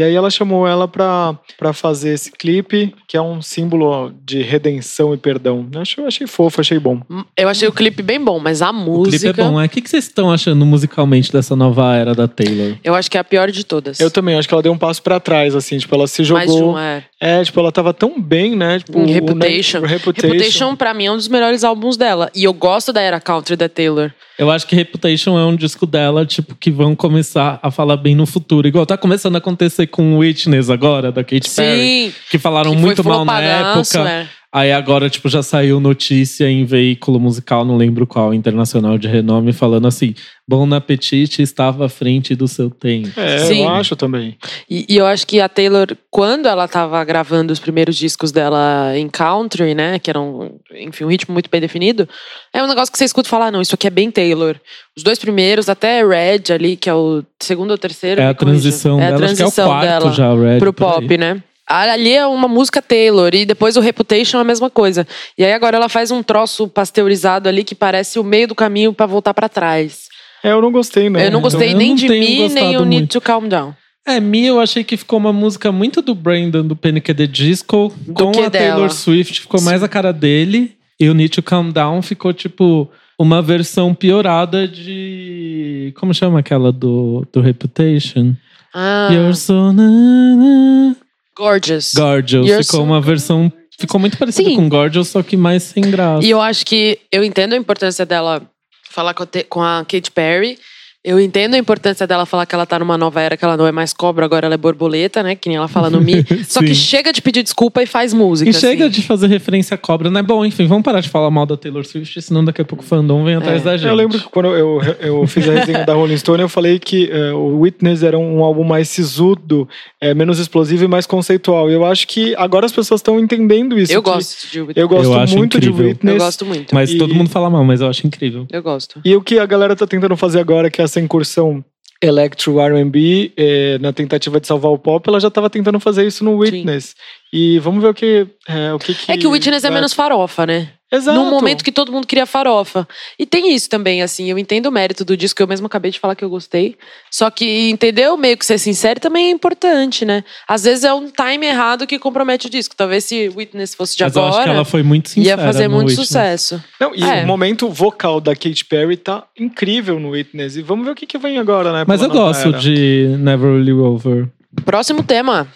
E 0.00 0.02
aí 0.02 0.14
ela 0.14 0.30
chamou 0.30 0.66
ela 0.66 0.88
pra, 0.88 1.36
pra 1.58 1.74
fazer 1.74 2.14
esse 2.14 2.32
clipe, 2.32 2.94
que 3.06 3.18
é 3.18 3.20
um 3.20 3.42
símbolo 3.42 4.10
de 4.24 4.40
redenção 4.40 5.12
e 5.12 5.18
perdão. 5.18 5.68
Eu 5.70 5.80
achei, 5.82 6.04
achei 6.06 6.26
fofo, 6.26 6.58
achei 6.62 6.78
bom. 6.78 7.02
Eu 7.36 7.50
achei 7.50 7.68
o 7.68 7.72
clipe 7.72 8.02
bem 8.02 8.18
bom, 8.18 8.38
mas 8.38 8.62
a 8.62 8.70
O 8.70 8.74
música. 8.74 9.18
clipe 9.18 9.40
é 9.40 9.44
bom. 9.44 9.62
O 9.62 9.68
que, 9.68 9.86
vocês 9.86 10.04
estão 10.04 10.32
achando 10.32 10.64
musicalmente 10.64 11.30
dessa 11.30 11.54
nova 11.54 11.94
era 11.94 12.14
da 12.14 12.26
Taylor? 12.26 12.76
Eu 12.82 12.94
acho 12.94 13.10
que 13.10 13.18
é 13.18 13.20
a 13.20 13.24
pior 13.24 13.50
de 13.50 13.62
todas. 13.62 14.00
Eu 14.00 14.10
também 14.10 14.36
acho 14.36 14.48
que 14.48 14.54
ela 14.54 14.62
deu 14.62 14.72
um 14.72 14.78
passo 14.78 15.02
pra 15.02 15.20
trás, 15.20 15.54
assim, 15.54 15.76
tipo, 15.76 15.94
ela 15.94 16.06
se 16.06 16.22
Mais 16.32 16.46
de 16.50 16.56
jogou. 16.56 16.70
uma, 16.70 16.82
é. 16.86 17.04
É, 17.22 17.44
tipo, 17.44 17.60
ela 17.60 17.70
tava 17.70 17.92
tão 17.92 18.18
bem, 18.18 18.56
né? 18.56 18.78
Tipo, 18.78 18.98
Em 19.00 19.10
o- 19.10 19.12
Reputation. 19.12 19.80
o 19.80 19.84
Reputation. 19.86 20.26
Reputation, 20.32 20.74
pra 20.76 20.94
mim, 20.94 21.04
é 21.04 21.12
um 21.12 21.16
dos 21.18 21.28
melhores 21.28 21.62
álbuns 21.62 21.96
dela. 21.98 22.30
E 22.34 22.44
eu 22.44 22.52
gosto 22.54 22.94
da 22.94 23.00
era 23.02 23.20
country 23.20 23.56
da 23.56 23.68
Taylor. 23.68 24.10
Eu 24.38 24.50
acho 24.50 24.66
que 24.66 24.74
Reputation 24.74 25.38
é 25.38 25.44
um 25.44 25.54
disco 25.54 25.84
dela, 25.86 26.24
tipo, 26.24 26.54
que 26.54 26.70
vão 26.70 26.96
começar 26.96 27.60
a 27.62 27.70
falar 27.70 27.98
bem 27.98 28.14
no 28.14 28.24
futuro. 28.24 28.66
Igual 28.66 28.86
tá 28.86 28.96
começando 28.96 29.34
a 29.34 29.38
acontecer 29.38 29.86
com 29.88 30.16
Witness 30.16 30.70
agora, 30.70 31.12
da 31.12 31.22
Katy 31.22 31.50
Perry. 31.50 31.78
Sim. 31.82 32.14
Que 32.30 32.38
falaram 32.38 32.70
que 32.70 32.78
muito 32.78 33.04
mal 33.04 33.22
na 33.22 33.38
época. 33.40 33.98
é. 34.08 34.26
Aí 34.52 34.72
agora, 34.72 35.08
tipo, 35.08 35.28
já 35.28 35.44
saiu 35.44 35.78
notícia 35.78 36.50
em 36.50 36.64
veículo 36.64 37.20
musical, 37.20 37.64
não 37.64 37.76
lembro 37.76 38.04
qual, 38.04 38.34
internacional 38.34 38.98
de 38.98 39.06
renome, 39.06 39.52
falando 39.52 39.86
assim: 39.86 40.12
Bon 40.46 40.74
Appetit 40.74 41.40
estava 41.40 41.86
à 41.86 41.88
frente 41.88 42.34
do 42.34 42.48
seu 42.48 42.68
tempo. 42.68 43.12
É, 43.16 43.38
Sim. 43.38 43.62
eu 43.62 43.68
acho 43.68 43.94
também. 43.94 44.36
E, 44.68 44.84
e 44.88 44.96
eu 44.96 45.06
acho 45.06 45.24
que 45.24 45.40
a 45.40 45.48
Taylor, 45.48 45.96
quando 46.10 46.48
ela 46.48 46.66
tava 46.66 47.04
gravando 47.04 47.52
os 47.52 47.60
primeiros 47.60 47.96
discos 47.96 48.32
dela 48.32 48.92
em 48.96 49.08
country, 49.08 49.72
né? 49.72 50.00
Que 50.00 50.10
eram, 50.10 50.58
enfim, 50.74 51.04
um 51.04 51.08
ritmo 51.08 51.32
muito 51.32 51.48
bem 51.48 51.60
definido, 51.60 52.08
é 52.52 52.60
um 52.60 52.66
negócio 52.66 52.90
que 52.90 52.98
você 52.98 53.04
escuta 53.04 53.28
e 53.28 53.30
fala, 53.30 53.46
ah, 53.46 53.50
não, 53.52 53.62
isso 53.62 53.76
aqui 53.76 53.86
é 53.86 53.90
bem 53.90 54.10
Taylor. 54.10 54.56
Os 54.96 55.04
dois 55.04 55.20
primeiros, 55.20 55.68
até 55.68 56.04
Red 56.04 56.52
ali, 56.52 56.76
que 56.76 56.90
é 56.90 56.94
o 56.94 57.22
segundo 57.38 57.70
ou 57.70 57.78
terceiro. 57.78 58.20
É 58.20 58.26
a 58.26 58.34
corrija. 58.34 58.62
transição 58.62 59.00
é 59.00 59.06
a 59.06 59.10
dela, 59.12 59.24
acho 59.26 59.36
que 59.36 59.42
é 59.42 59.44
o 59.44 59.46
transição 59.46 59.68
quarto 59.68 59.86
dela 59.86 60.12
já, 60.12 60.32
o 60.32 60.42
Red. 60.42 60.58
pro 60.58 60.72
por 60.72 60.86
aí. 60.86 60.92
pop, 60.94 61.18
né? 61.18 61.40
Ali 61.70 62.12
é 62.12 62.26
uma 62.26 62.48
música 62.48 62.82
Taylor 62.82 63.32
e 63.32 63.46
depois 63.46 63.76
o 63.76 63.80
Reputation 63.80 64.38
é 64.38 64.40
a 64.40 64.44
mesma 64.44 64.68
coisa. 64.68 65.06
E 65.38 65.44
aí 65.44 65.52
agora 65.52 65.76
ela 65.76 65.88
faz 65.88 66.10
um 66.10 66.20
troço 66.20 66.66
pasteurizado 66.66 67.48
ali 67.48 67.62
que 67.62 67.76
parece 67.76 68.18
o 68.18 68.24
meio 68.24 68.48
do 68.48 68.56
caminho 68.56 68.92
pra 68.92 69.06
voltar 69.06 69.32
pra 69.32 69.48
trás. 69.48 70.08
É, 70.42 70.50
eu 70.50 70.60
não 70.60 70.72
gostei, 70.72 71.08
não. 71.08 71.20
eu 71.20 71.30
não 71.30 71.40
gostei 71.40 71.72
eu 71.72 71.76
nem 71.76 71.90
não 71.90 71.94
de 71.94 72.08
Me, 72.08 72.48
nem 72.48 72.76
o 72.76 72.84
Need 72.84 73.06
to 73.06 73.20
Calm 73.20 73.46
Down. 73.46 73.72
É, 74.06 74.18
Me 74.18 74.46
eu 74.46 74.58
achei 74.58 74.82
que 74.82 74.96
ficou 74.96 75.18
uma 75.18 75.32
música 75.32 75.70
muito 75.70 76.02
do 76.02 76.14
Brandon, 76.14 76.66
do 76.66 76.74
Panic! 76.74 77.10
at 77.10 77.16
the 77.16 77.26
Disco. 77.26 77.92
com 78.14 78.32
que 78.32 78.40
a 78.40 78.48
dela. 78.48 78.74
Taylor 78.74 78.90
Swift, 78.90 79.42
ficou 79.42 79.60
mais 79.60 79.82
a 79.82 79.88
cara 79.88 80.12
dele. 80.12 80.76
E 80.98 81.08
o 81.08 81.14
Need 81.14 81.30
to 81.30 81.42
Calm 81.42 81.70
Down 81.70 82.02
ficou, 82.02 82.32
tipo, 82.32 82.90
uma 83.18 83.40
versão 83.40 83.94
piorada 83.94 84.66
de... 84.66 85.94
Como 85.96 86.12
chama 86.12 86.40
aquela 86.40 86.72
do, 86.72 87.26
do 87.32 87.40
Reputation? 87.40 88.34
Ah, 88.74 89.08
You're 89.12 89.34
so... 89.34 89.72
na, 89.72 89.88
na. 89.88 90.96
Gorgeous. 91.36 91.92
Gorgeous. 91.94 92.46
You're 92.46 92.64
ficou 92.64 92.80
so- 92.80 92.84
uma 92.84 93.00
versão... 93.00 93.52
Ficou 93.78 93.98
muito 93.98 94.18
parecido 94.18 94.50
Sim. 94.50 94.56
com 94.56 94.68
Gorgeous, 94.68 95.08
só 95.08 95.22
que 95.22 95.38
mais 95.38 95.62
sem 95.62 95.82
graça. 95.82 96.22
E 96.26 96.28
eu 96.28 96.38
acho 96.38 96.66
que 96.66 96.98
eu 97.10 97.24
entendo 97.24 97.54
a 97.54 97.56
importância 97.56 98.04
dela 98.04 98.42
falar 98.90 99.14
com 99.14 99.22
a, 99.22 99.28
com 99.48 99.62
a 99.62 99.86
Katy 99.88 100.10
Perry. 100.10 100.58
Eu 101.02 101.18
entendo 101.18 101.54
a 101.54 101.58
importância 101.58 102.06
dela 102.06 102.26
falar 102.26 102.44
que 102.44 102.54
ela 102.54 102.66
tá 102.66 102.78
numa 102.78 102.98
nova 102.98 103.22
era, 103.22 103.34
que 103.34 103.42
ela 103.42 103.56
não 103.56 103.66
é 103.66 103.72
mais 103.72 103.90
cobra, 103.90 104.22
agora 104.22 104.44
ela 104.44 104.54
é 104.54 104.58
borboleta, 104.58 105.22
né? 105.22 105.34
Que 105.34 105.48
nem 105.48 105.56
ela 105.56 105.66
fala 105.66 105.88
no 105.88 105.98
Mi. 105.98 106.22
Só 106.46 106.60
que 106.60 106.74
chega 106.74 107.10
de 107.10 107.22
pedir 107.22 107.42
desculpa 107.42 107.82
e 107.82 107.86
faz 107.86 108.12
música. 108.12 108.50
E 108.50 108.52
chega 108.52 108.84
assim. 108.84 109.00
de 109.00 109.02
fazer 109.06 109.26
referência 109.28 109.76
à 109.76 109.78
cobra, 109.78 110.10
né? 110.10 110.22
Bom, 110.22 110.44
enfim, 110.44 110.66
vamos 110.66 110.84
parar 110.84 111.00
de 111.00 111.08
falar 111.08 111.30
mal 111.30 111.46
da 111.46 111.56
Taylor 111.56 111.86
Swift, 111.86 112.20
senão 112.20 112.44
daqui 112.44 112.60
a 112.60 112.64
pouco 112.66 112.84
o 112.84 112.86
fandom 112.86 113.24
vem 113.24 113.34
atrás 113.36 113.62
É. 113.62 113.64
da 113.64 113.76
gente. 113.78 113.88
Eu 113.88 113.94
lembro 113.94 114.18
que 114.18 114.28
quando 114.28 114.48
eu, 114.54 114.78
eu 115.00 115.26
fiz 115.26 115.48
a 115.48 115.52
resenha 115.52 115.86
da 115.86 115.94
Rolling 115.94 116.18
Stone, 116.18 116.42
eu 116.42 116.50
falei 116.50 116.78
que 116.78 117.08
eh, 117.10 117.32
o 117.32 117.60
Witness 117.60 118.02
era 118.02 118.18
um 118.18 118.44
álbum 118.44 118.62
mais 118.62 118.86
sisudo, 118.90 119.66
eh, 120.02 120.12
menos 120.12 120.38
explosivo 120.38 120.84
e 120.84 120.88
mais 120.88 121.06
conceitual. 121.06 121.70
E 121.70 121.72
eu 121.72 121.86
acho 121.86 122.06
que 122.06 122.34
agora 122.36 122.66
as 122.66 122.72
pessoas 122.72 122.98
estão 123.00 123.18
entendendo 123.18 123.78
isso. 123.78 123.90
Eu 123.90 124.02
gosto 124.02 124.50
de 124.52 124.58
Eu 124.76 124.86
gosto 124.86 125.04
Eu 125.06 125.14
acho 125.18 125.34
muito 125.38 125.56
incrível. 125.56 125.76
de 125.78 125.82
Witness. 125.92 126.12
Eu 126.14 126.20
gosto 126.20 126.44
muito. 126.44 126.74
Mas 126.74 126.90
E- 126.90 126.98
todo 126.98 127.14
mundo 127.14 127.30
fala 127.30 127.48
mal, 127.48 127.64
mas 127.64 127.80
eu 127.80 127.88
acho 127.88 128.06
incrível. 128.06 128.46
Eu 128.52 128.62
gosto. 128.62 129.00
E 129.02 129.16
o 129.16 129.22
que 129.22 129.38
a 129.38 129.46
galera 129.46 129.74
tá 129.74 129.86
tentando 129.86 130.14
fazer 130.14 130.40
agora, 130.40 130.70
que 130.70 130.82
é 130.82 130.89
essa 130.90 131.00
incursão 131.00 131.64
electro 132.02 132.58
R&B, 132.58 133.32
eh, 133.36 133.78
na 133.78 133.92
tentativa 133.92 134.40
de 134.40 134.46
salvar 134.46 134.72
o 134.72 134.78
pop, 134.78 135.06
ela 135.06 135.20
já 135.20 135.30
tava 135.30 135.50
tentando 135.50 135.78
fazer 135.78 136.06
isso 136.06 136.24
no 136.24 136.36
Witness. 136.36 136.94
E 137.32 137.58
vamos 137.60 137.82
ver 137.82 137.88
o 137.90 137.94
que, 137.94 138.26
eh, 138.48 138.72
o 138.72 138.78
que, 138.78 138.92
que 138.94 139.12
É 139.12 139.16
que 139.16 139.26
o 139.26 139.30
Witness 139.30 139.62
é 139.64 139.68
vai- 139.68 139.76
menos 139.76 139.92
farofa, 139.92 140.44
né? 140.46 140.70
Exato. 140.92 141.16
Num 141.16 141.30
momento 141.30 141.62
que 141.62 141.70
todo 141.70 141.92
mundo 141.92 142.04
queria 142.04 142.26
farofa. 142.26 142.88
E 143.16 143.24
tem 143.24 143.54
isso 143.54 143.70
também, 143.70 144.02
assim, 144.02 144.28
eu 144.28 144.36
entendo 144.36 144.66
o 144.66 144.72
mérito 144.72 145.04
do 145.04 145.16
disco, 145.16 145.40
eu 145.40 145.46
mesmo 145.46 145.68
acabei 145.68 145.92
de 145.92 146.00
falar 146.00 146.16
que 146.16 146.24
eu 146.24 146.28
gostei. 146.28 146.76
Só 147.08 147.30
que 147.30 147.70
entendeu 147.70 148.16
meio 148.16 148.36
que 148.36 148.44
ser 148.44 148.58
sincero 148.58 148.98
também 148.98 149.26
é 149.26 149.30
importante, 149.30 150.04
né? 150.04 150.24
Às 150.48 150.64
vezes 150.64 150.82
é 150.82 150.92
um 150.92 151.08
time 151.08 151.46
errado 151.46 151.86
que 151.86 151.96
compromete 151.96 152.48
o 152.48 152.50
disco. 152.50 152.74
Talvez 152.76 153.04
se 153.04 153.28
Witness 153.28 153.72
fosse 153.76 153.96
de 153.96 154.02
mas 154.02 154.16
eu 154.16 154.22
acho 154.24 154.32
que 154.32 154.38
agora, 154.40 154.52
ela 154.52 154.64
foi 154.64 154.82
muito 154.82 155.06
ia 155.10 155.12
sincera. 155.12 155.42
fazer 155.44 155.68
no 155.68 155.74
muito 155.76 155.88
Witness. 155.90 156.08
sucesso. 156.08 156.64
Não, 156.80 156.92
e 156.92 157.04
É. 157.04 157.22
o 157.22 157.26
momento 157.28 157.68
vocal 157.68 158.20
da 158.20 158.34
Katy 158.34 158.64
Perry 158.64 158.96
tá 158.96 159.22
incrível 159.38 160.00
no 160.00 160.10
Witness. 160.10 160.56
E 160.56 160.62
vamos 160.62 160.84
ver 160.84 160.90
o 160.90 160.94
que, 160.96 161.06
que 161.06 161.18
vem 161.18 161.38
agora, 161.38 161.72
né? 161.72 161.84
Mas 161.86 162.02
eu 162.02 162.10
gosto 162.10 162.48
era. 162.48 162.58
de 162.58 163.14
Never 163.16 163.52
Really 163.52 163.70
Over. 163.72 164.28
Próximo 164.64 165.04
tema. 165.04 165.46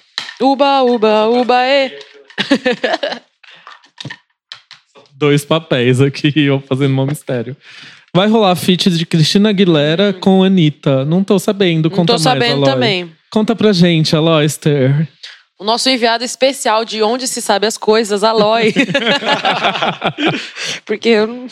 Uba, 0.41 0.83
uba, 0.83 1.29
uba, 1.29 1.55
e. 1.67 1.99
Dois 5.17 5.45
papéis 5.45 6.01
aqui, 6.01 6.33
eu 6.37 6.61
fazendo 6.61 7.01
um 7.01 7.07
mistério. 7.07 7.57
Vai 8.15 8.29
rolar 8.29 8.55
feats 8.57 8.99
de 8.99 9.07
Cristina 9.07 9.51
Aguilera 9.51 10.13
com 10.13 10.43
Anitta. 10.43 11.05
Não 11.05 11.25
tô 11.25 11.39
sabendo. 11.39 11.89
Não 11.89 11.97
Conta 11.97 12.17
tô 12.17 12.23
mais, 12.23 12.23
sabendo 12.23 12.63
Aloy. 12.63 12.71
também. 12.73 13.13
Conta 13.31 13.57
pra 13.57 13.73
gente, 13.73 14.15
Aloyster. 14.15 15.09
O 15.59 15.65
nosso 15.65 15.89
enviado 15.89 16.25
especial 16.25 16.85
de 16.85 17.03
onde 17.03 17.27
se 17.27 17.41
sabe 17.41 17.67
as 17.67 17.77
coisas, 17.77 18.23
Aloy. 18.23 18.73
Porque 20.85 21.09
eu 21.09 21.27
não. 21.27 21.47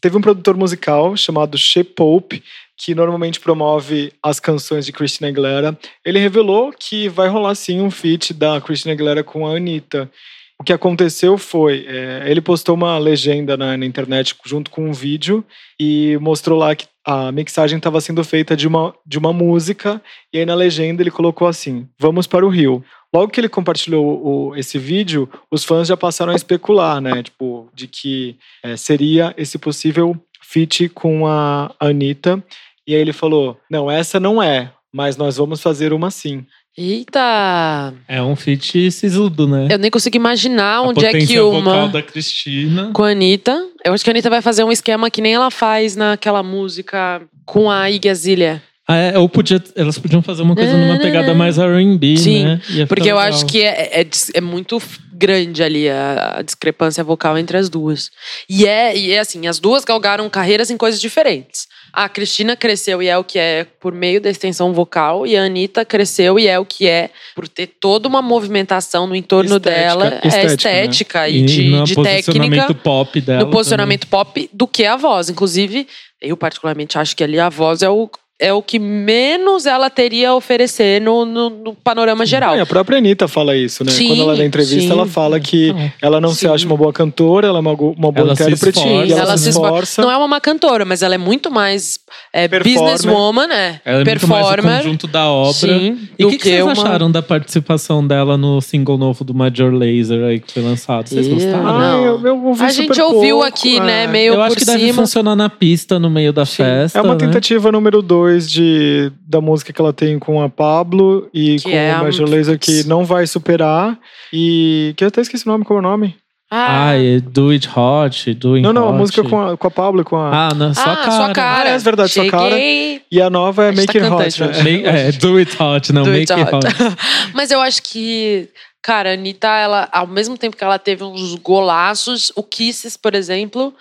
Teve 0.00 0.16
um 0.16 0.20
produtor 0.20 0.56
musical 0.56 1.16
chamado 1.16 1.56
Shea 1.56 1.84
Pope, 1.84 2.42
que 2.84 2.94
normalmente 2.94 3.38
promove 3.38 4.12
as 4.22 4.40
canções 4.40 4.84
de 4.84 4.92
Christina 4.92 5.28
Aguilera. 5.28 5.78
Ele 6.04 6.18
revelou 6.18 6.72
que 6.76 7.08
vai 7.08 7.28
rolar 7.28 7.54
sim 7.54 7.80
um 7.80 7.90
feat 7.90 8.34
da 8.34 8.60
Christina 8.60 8.92
Aguilera 8.92 9.22
com 9.22 9.46
a 9.46 9.56
Anitta. 9.56 10.10
O 10.58 10.64
que 10.64 10.72
aconteceu 10.72 11.36
foi, 11.38 11.84
é, 11.88 12.24
ele 12.26 12.40
postou 12.40 12.74
uma 12.74 12.98
legenda 12.98 13.56
na, 13.56 13.76
na 13.76 13.86
internet 13.86 14.34
junto 14.44 14.70
com 14.70 14.88
um 14.88 14.92
vídeo 14.92 15.44
e 15.78 16.16
mostrou 16.20 16.58
lá 16.58 16.74
que 16.74 16.86
a 17.04 17.32
mixagem 17.32 17.78
estava 17.78 18.00
sendo 18.00 18.22
feita 18.24 18.56
de 18.56 18.66
uma, 18.68 18.94
de 19.04 19.18
uma 19.18 19.32
música 19.32 20.00
e 20.32 20.38
aí 20.38 20.46
na 20.46 20.54
legenda 20.54 21.02
ele 21.02 21.10
colocou 21.10 21.48
assim, 21.48 21.88
vamos 21.98 22.26
para 22.28 22.46
o 22.46 22.48
Rio. 22.48 22.84
Logo 23.12 23.30
que 23.30 23.40
ele 23.40 23.48
compartilhou 23.48 24.04
o- 24.50 24.56
esse 24.56 24.78
vídeo, 24.78 25.28
os 25.50 25.64
fãs 25.64 25.86
já 25.88 25.96
passaram 25.96 26.32
a 26.32 26.36
especular, 26.36 27.00
né? 27.00 27.22
Tipo, 27.24 27.68
de 27.74 27.86
que 27.88 28.36
é, 28.62 28.76
seria 28.76 29.34
esse 29.36 29.58
possível 29.58 30.16
feat 30.40 30.88
com 30.90 31.26
a 31.26 31.74
Anitta. 31.80 32.42
E 32.86 32.94
aí 32.94 33.00
ele 33.00 33.12
falou: 33.12 33.58
Não, 33.70 33.90
essa 33.90 34.18
não 34.18 34.42
é, 34.42 34.72
mas 34.92 35.16
nós 35.16 35.36
vamos 35.36 35.60
fazer 35.60 35.92
uma 35.92 36.10
sim. 36.10 36.44
Eita! 36.76 37.92
É 38.08 38.22
um 38.22 38.34
feat 38.34 38.90
sisudo, 38.90 39.46
né? 39.46 39.68
Eu 39.70 39.78
nem 39.78 39.90
consigo 39.90 40.16
imaginar 40.16 40.76
A 40.76 40.82
onde 40.82 41.04
é 41.04 41.08
que 41.10 41.18
potência 41.18 41.42
vocal 41.42 41.60
uma. 41.60 41.88
da 41.88 42.02
Cristina. 42.02 42.90
Com 42.94 43.04
a 43.04 43.10
Anitta. 43.10 43.66
Eu 43.84 43.92
acho 43.92 44.02
que 44.02 44.08
a 44.10 44.12
Anitta 44.12 44.30
vai 44.30 44.40
fazer 44.40 44.64
um 44.64 44.72
esquema 44.72 45.10
que 45.10 45.20
nem 45.20 45.34
ela 45.34 45.50
faz 45.50 45.96
naquela 45.96 46.42
música 46.42 47.20
com 47.44 47.70
a 47.70 47.90
Iggy 47.90 48.08
Azalea. 48.08 48.62
Ah, 48.88 48.96
é, 48.96 49.18
ou 49.18 49.28
podia, 49.28 49.62
elas 49.76 49.98
podiam 49.98 50.20
fazer 50.22 50.42
uma 50.42 50.54
coisa 50.56 50.76
numa 50.76 50.98
pegada 50.98 51.34
mais 51.34 51.56
R&B, 51.56 52.16
Sim, 52.16 52.44
né? 52.44 52.60
Porque 52.88 53.10
eu 53.10 53.16
legal. 53.16 53.28
acho 53.32 53.46
que 53.46 53.62
é, 53.62 54.00
é, 54.00 54.04
dis- 54.04 54.30
é 54.34 54.40
muito 54.40 54.82
grande 55.12 55.62
ali 55.62 55.88
a, 55.88 56.36
a 56.38 56.42
discrepância 56.42 57.04
vocal 57.04 57.38
entre 57.38 57.56
as 57.56 57.68
duas. 57.68 58.10
E 58.50 58.66
é, 58.66 58.96
e 58.96 59.12
é 59.12 59.20
assim, 59.20 59.46
as 59.46 59.60
duas 59.60 59.84
galgaram 59.84 60.28
carreiras 60.28 60.68
em 60.70 60.76
coisas 60.76 61.00
diferentes. 61.00 61.68
A 61.92 62.08
Cristina 62.08 62.56
cresceu 62.56 63.02
e 63.02 63.08
é 63.08 63.18
o 63.18 63.22
que 63.22 63.38
é 63.38 63.66
por 63.78 63.92
meio 63.92 64.18
da 64.20 64.30
extensão 64.30 64.72
vocal, 64.72 65.26
e 65.26 65.36
a 65.36 65.42
Anitta 65.44 65.84
cresceu 65.84 66.38
e 66.38 66.46
é 66.48 66.58
o 66.58 66.64
que 66.64 66.88
é 66.88 67.10
por 67.34 67.46
ter 67.46 67.66
toda 67.66 68.08
uma 68.08 68.22
movimentação 68.22 69.06
no 69.06 69.14
entorno 69.14 69.56
Estética, 69.56 69.80
dela. 69.80 70.06
é 70.06 70.26
estética, 70.28 70.40
né? 70.70 70.84
estética 70.84 71.28
e, 71.28 71.36
E 71.38 71.42
de, 71.44 71.62
no 71.70 71.84
de 71.84 71.94
posicionamento 71.94 72.60
técnica. 72.60 72.74
pop 72.82 73.20
dela. 73.20 73.44
no 73.44 73.50
posicionamento 73.50 74.06
pop 74.06 74.50
do 74.52 74.66
que 74.66 74.86
a 74.86 74.96
voz. 74.96 75.28
Inclusive, 75.28 75.86
eu 76.20 76.36
particularmente 76.36 76.96
acho 76.98 77.14
que 77.14 77.22
ali 77.22 77.38
a 77.38 77.50
voz 77.50 77.82
é 77.82 77.90
o, 77.90 78.08
é 78.42 78.52
o 78.52 78.60
que 78.62 78.78
menos 78.78 79.66
ela 79.66 79.88
teria 79.88 80.30
a 80.30 80.34
oferecer 80.34 81.00
no, 81.00 81.24
no, 81.24 81.48
no 81.50 81.74
panorama 81.74 82.26
geral. 82.26 82.54
É, 82.54 82.60
a 82.60 82.66
própria 82.66 82.98
Anitta 82.98 83.28
fala 83.28 83.56
isso, 83.56 83.84
né? 83.84 83.92
Sim, 83.92 84.08
Quando 84.08 84.22
ela 84.22 84.36
dá 84.36 84.44
entrevista, 84.44 84.80
sim. 84.80 84.90
ela 84.90 85.06
fala 85.06 85.38
que 85.40 85.68
Então, 85.68 85.92
ela 86.02 86.20
não 86.20 86.30
se 86.30 86.40
sim. 86.40 86.48
acha 86.48 86.66
uma 86.66 86.76
boa 86.76 86.92
cantora, 86.92 87.46
ela 87.48 87.58
é 87.58 87.60
uma, 87.60 87.72
uma 87.72 88.12
boa 88.12 88.12
Ela 88.26 88.36
se 88.36 88.42
intérprete 88.42 88.78
esforça. 88.78 89.06
e 89.06 89.12
ela, 89.12 89.20
Ela 89.22 89.36
se 89.38 89.44
se 89.44 89.48
esfor- 89.50 89.66
esforça. 89.66 90.02
Não 90.02 90.10
é 90.10 90.16
uma 90.16 90.26
má 90.28 90.40
cantora, 90.40 90.84
mas 90.84 91.02
ela 91.02 91.14
é 91.14 91.18
muito 91.18 91.50
mais 91.50 91.98
é, 92.32 92.48
Performer. 92.48 92.80
businesswoman, 92.92 93.46
né? 93.46 93.80
Ela 93.84 94.00
é 94.00 94.04
muito 94.04 94.26
mais 94.28 94.44
o 94.46 94.48
Performer. 94.50 94.82
conjunto 94.82 95.06
da 95.06 95.28
obra. 95.28 95.52
Sim, 95.52 96.08
E 96.18 96.24
o 96.24 96.28
que, 96.30 96.38
que 96.38 96.48
vocês 96.48 96.62
uma- 96.62 96.72
acharam 96.72 97.10
da 97.10 97.22
participação 97.22 98.06
dela 98.06 98.36
no 98.36 98.60
single 98.60 98.98
novo 98.98 99.22
do 99.24 99.32
Major 99.34 99.72
Laser 99.72 100.24
aí 100.24 100.40
que 100.40 100.52
foi 100.52 100.62
lançado? 100.62 101.08
Vocês 101.08 101.26
Eu 101.28 101.34
gostaram? 101.34 101.66
Ah, 101.80 101.96
eu, 102.02 102.26
eu 102.26 102.44
ouvi 102.44 102.64
A 102.64 102.68
super 102.70 102.94
gente 102.94 103.00
ouviu 103.02 103.36
pouco, 103.36 103.48
aqui, 103.48 103.76
é. 103.76 103.80
né, 103.80 104.06
meio 104.06 104.34
Eu 104.34 104.42
acho 104.42 104.54
por 104.54 104.58
que 104.58 104.64
deve 104.64 104.80
cima. 104.86 104.94
funcionar 104.94 105.36
na 105.36 105.48
pista 105.48 105.98
no 105.98 106.10
meio 106.10 106.32
da 106.32 106.44
Sim. 106.44 106.56
festa. 106.64 106.98
É 106.98 107.02
uma 107.02 107.14
né? 107.14 107.20
tentativa 107.20 107.70
número 107.70 108.00
dois 108.02 108.31
de, 108.40 109.12
da 109.26 109.40
música 109.40 109.72
que 109.72 109.80
ela 109.80 109.92
tem 109.92 110.18
com 110.18 110.42
a 110.42 110.48
Pablo 110.48 111.28
e 111.32 111.56
Que 111.56 111.62
com 111.64 111.70
é 111.70 111.92
a- 111.92 112.00
o 112.00 112.04
Major 112.04 112.28
Lazer 112.28 112.58
que 112.58 112.84
não 112.86 113.04
vai 113.04 113.26
superar. 113.26 113.98
E 114.32 114.94
que 114.96 115.04
eu 115.04 115.08
até 115.08 115.20
esqueci 115.20 115.46
o 115.46 115.50
nome, 115.50 115.64
como 115.64 115.78
é 115.78 115.80
o 115.80 115.82
nome? 115.82 116.16
Ah, 116.54 116.88
Ah, 116.90 117.02
é 117.02 117.18
Do 117.18 117.48
It 117.50 117.66
Hot, 117.74 118.34
Do 118.34 118.54
It 118.56 118.62
Não, 118.62 118.74
não, 118.74 118.88
a 118.88 118.92
música 118.92 119.22
com 119.24 119.40
a, 119.40 119.56
com 119.56 119.66
a 119.66 119.70
Pablo 119.70 120.02
e 120.02 120.04
com 120.04 120.16
a. 120.16 120.48
Ah, 120.48 120.54
na 120.54 120.74
sua 120.74 120.92
ah, 120.92 120.96
cara. 120.96 121.10
sua 121.12 121.32
cara. 121.32 121.70
Ah, 121.70 121.72
é 121.72 121.78
verdade, 121.78 122.12
sua 122.12 122.26
cara. 122.28 122.50
Cheguei. 122.50 123.02
E 123.10 123.22
a 123.22 123.30
nova 123.30 123.64
é 123.64 123.68
A 123.70 123.72
gente 123.72 123.98
Make 123.98 124.10
tá 124.10 124.22
It 124.22 124.42
Hot. 124.42 124.52
né? 124.58 124.62
Make- 124.62 124.86
é, 124.86 125.12
Do 125.12 125.36
It 125.38 125.56
Hot, 125.62 125.92
não, 125.94 126.02
Do 126.02 126.10
Make 126.10 126.30
It 126.30 126.42
It 126.42 126.54
Hot. 126.54 126.66
Mas 127.32 127.50
eu 127.50 127.58
acho 127.58 127.82
que, 127.82 128.50
cara, 128.82 129.10
a 129.10 129.14
Anitta, 129.14 129.48
ela, 129.48 129.88
ao 129.90 130.06
mesmo 130.06 130.36
tempo 130.36 130.54
que 130.54 130.62
ela 130.62 130.78
teve 130.78 131.02
uns 131.04 131.34
golaços, 131.36 132.30
o 132.36 132.42
Kisses, 132.42 132.98
por 132.98 133.14
exemplo, 133.14 133.72